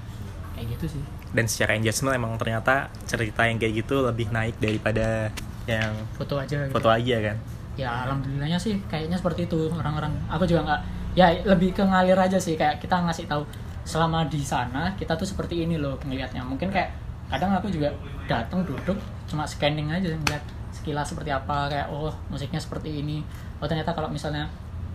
Kayak 0.52 0.76
gitu 0.76 1.00
sih. 1.00 1.02
Dan 1.32 1.48
secara 1.48 1.76
engagement 1.76 2.16
emang 2.16 2.32
ternyata 2.36 2.92
cerita 3.08 3.48
yang 3.48 3.56
kayak 3.56 3.84
gitu 3.84 4.04
lebih 4.04 4.28
naik 4.32 4.56
daripada 4.60 5.32
yang 5.64 5.92
foto 6.14 6.38
aja 6.38 6.68
gitu. 6.68 6.72
foto 6.76 6.88
aja 6.92 7.16
kan? 7.32 7.36
Ya 7.76 7.90
alhamdulillahnya 8.08 8.56
sih 8.60 8.80
kayaknya 8.88 9.16
seperti 9.16 9.48
itu. 9.48 9.72
Orang-orang 9.72 10.12
aku 10.28 10.44
juga 10.44 10.64
nggak 10.64 10.82
ya 11.16 11.32
lebih 11.48 11.72
ke 11.72 11.80
ngalir 11.80 12.14
aja 12.14 12.36
sih 12.36 12.60
kayak 12.60 12.76
kita 12.76 13.00
ngasih 13.00 13.24
tahu 13.24 13.42
selama 13.88 14.28
di 14.28 14.44
sana 14.44 14.92
kita 15.00 15.16
tuh 15.16 15.24
seperti 15.24 15.64
ini 15.64 15.80
loh 15.80 15.96
ngelihatnya. 16.04 16.44
Mungkin 16.44 16.68
kayak 16.68 16.92
kadang 17.32 17.56
aku 17.56 17.72
juga 17.72 17.90
datang 18.28 18.62
duduk 18.62 18.94
cuma 19.26 19.42
scanning 19.48 19.90
aja 19.90 20.12
ngeliat 20.12 20.44
sekilas 20.70 21.10
seperti 21.10 21.32
apa 21.32 21.72
kayak 21.72 21.88
oh 21.88 22.12
musiknya 22.28 22.60
seperti 22.60 23.00
ini. 23.00 23.24
Oh 23.58 23.66
ternyata 23.66 23.96
kalau 23.96 24.12
misalnya 24.12 24.44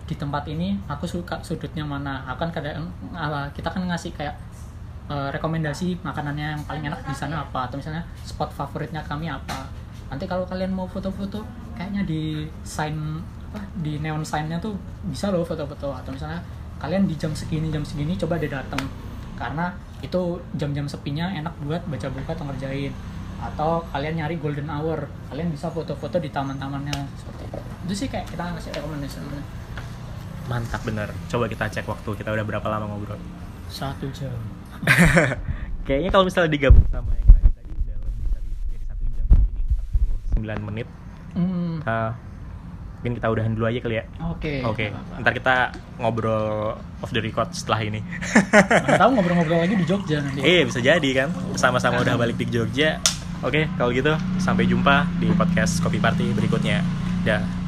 di 0.06 0.14
tempat 0.14 0.46
ini 0.46 0.78
aku 0.86 1.10
suka 1.10 1.42
sudutnya 1.42 1.82
mana. 1.82 2.22
Aku 2.30 2.46
kan 2.46 2.54
kadang 2.54 2.86
ala 3.10 3.50
kita 3.50 3.66
kan 3.66 3.82
ngasih 3.82 4.14
kayak 4.14 4.38
eh, 5.10 5.28
rekomendasi 5.34 5.98
makanannya 6.06 6.54
yang 6.54 6.62
paling 6.62 6.86
enak 6.86 7.02
di 7.02 7.14
sana 7.18 7.42
apa 7.42 7.66
atau 7.66 7.82
misalnya 7.82 8.06
spot 8.22 8.54
favoritnya 8.54 9.02
kami 9.02 9.26
apa. 9.26 9.66
Nanti 10.06 10.30
kalau 10.30 10.46
kalian 10.46 10.70
mau 10.70 10.86
foto-foto 10.86 11.42
kayaknya 11.74 12.06
di 12.06 12.46
sign 12.62 13.18
apa 13.52 13.60
di 13.84 14.00
neon 14.00 14.24
signnya 14.24 14.56
tuh 14.56 14.72
bisa 15.04 15.28
loh 15.28 15.44
foto-foto. 15.44 15.92
Atau 15.92 16.16
misalnya 16.16 16.40
kalian 16.80 17.04
di 17.04 17.14
jam 17.14 17.36
segini 17.36 17.68
jam 17.68 17.84
segini 17.84 18.16
coba 18.16 18.40
deh 18.40 18.48
datang. 18.48 18.80
Karena 19.36 19.68
itu 20.00 20.40
jam-jam 20.56 20.88
sepinya 20.88 21.28
enak 21.30 21.52
buat 21.62 21.84
baca 21.84 22.08
buku 22.08 22.30
atau 22.32 22.48
ngerjain. 22.48 22.92
Atau 23.42 23.84
kalian 23.92 24.24
nyari 24.24 24.40
golden 24.40 24.72
hour. 24.72 25.04
Kalian 25.28 25.52
bisa 25.52 25.68
foto-foto 25.68 26.16
di 26.16 26.32
taman-tamannya. 26.32 26.96
Seperti 27.20 27.42
itu. 27.44 27.60
Itu 27.84 27.94
sih 27.94 28.08
kayak 28.08 28.32
kita 28.32 28.42
ngasih 28.56 28.72
rekomendasi. 28.72 29.18
Mantap 30.48 30.80
bener. 30.82 31.12
Coba 31.28 31.44
kita 31.46 31.68
cek 31.68 31.84
waktu. 31.84 32.10
Kita 32.16 32.32
udah 32.32 32.44
berapa 32.48 32.66
lama 32.66 32.88
ngobrol? 32.88 33.20
Satu 33.68 34.08
jam. 34.10 34.32
Kayaknya 35.86 36.10
kalau 36.10 36.24
misalnya 36.26 36.50
digabung 36.50 36.86
sama 36.90 37.10
yang 37.14 37.26
tadi 37.30 37.48
tadi 37.50 37.70
udah 37.74 37.96
lebih 37.98 38.54
dari 38.70 38.84
satu 38.86 39.04
jam. 39.14 39.26
Ini 40.38 40.46
49 40.46 40.68
menit. 40.70 40.88
Hmm, 41.34 41.76
Ah, 41.82 42.12
mungkin 43.02 43.18
kita 43.18 43.28
udahan 43.34 43.50
dulu 43.58 43.66
aja 43.66 43.82
kali 43.82 43.98
ya. 43.98 44.04
Oke. 44.30 44.62
Oke 44.62 44.94
nggak 44.94 45.02
apa-apa. 45.02 45.20
ntar 45.26 45.32
kita 45.34 45.54
ngobrol 45.98 46.78
off 47.02 47.10
the 47.10 47.18
record 47.18 47.50
setelah 47.50 47.82
ini. 47.82 47.98
Mana 48.86 48.94
tahu 48.94 49.10
ngobrol-ngobrol 49.18 49.58
lagi 49.58 49.74
di 49.74 49.82
Jogja 49.82 50.22
nanti. 50.22 50.38
Eh 50.46 50.62
bisa 50.62 50.78
jadi 50.78 51.10
kan? 51.10 51.28
Sama-sama 51.58 51.98
udah 51.98 52.14
balik 52.14 52.38
di 52.38 52.46
Jogja. 52.46 53.02
Oke 53.42 53.66
kalau 53.74 53.90
gitu 53.90 54.14
sampai 54.38 54.70
jumpa 54.70 55.10
di 55.18 55.26
podcast 55.34 55.82
Kopi 55.82 55.98
Party 55.98 56.30
berikutnya. 56.30 56.78
Dah 57.26 57.61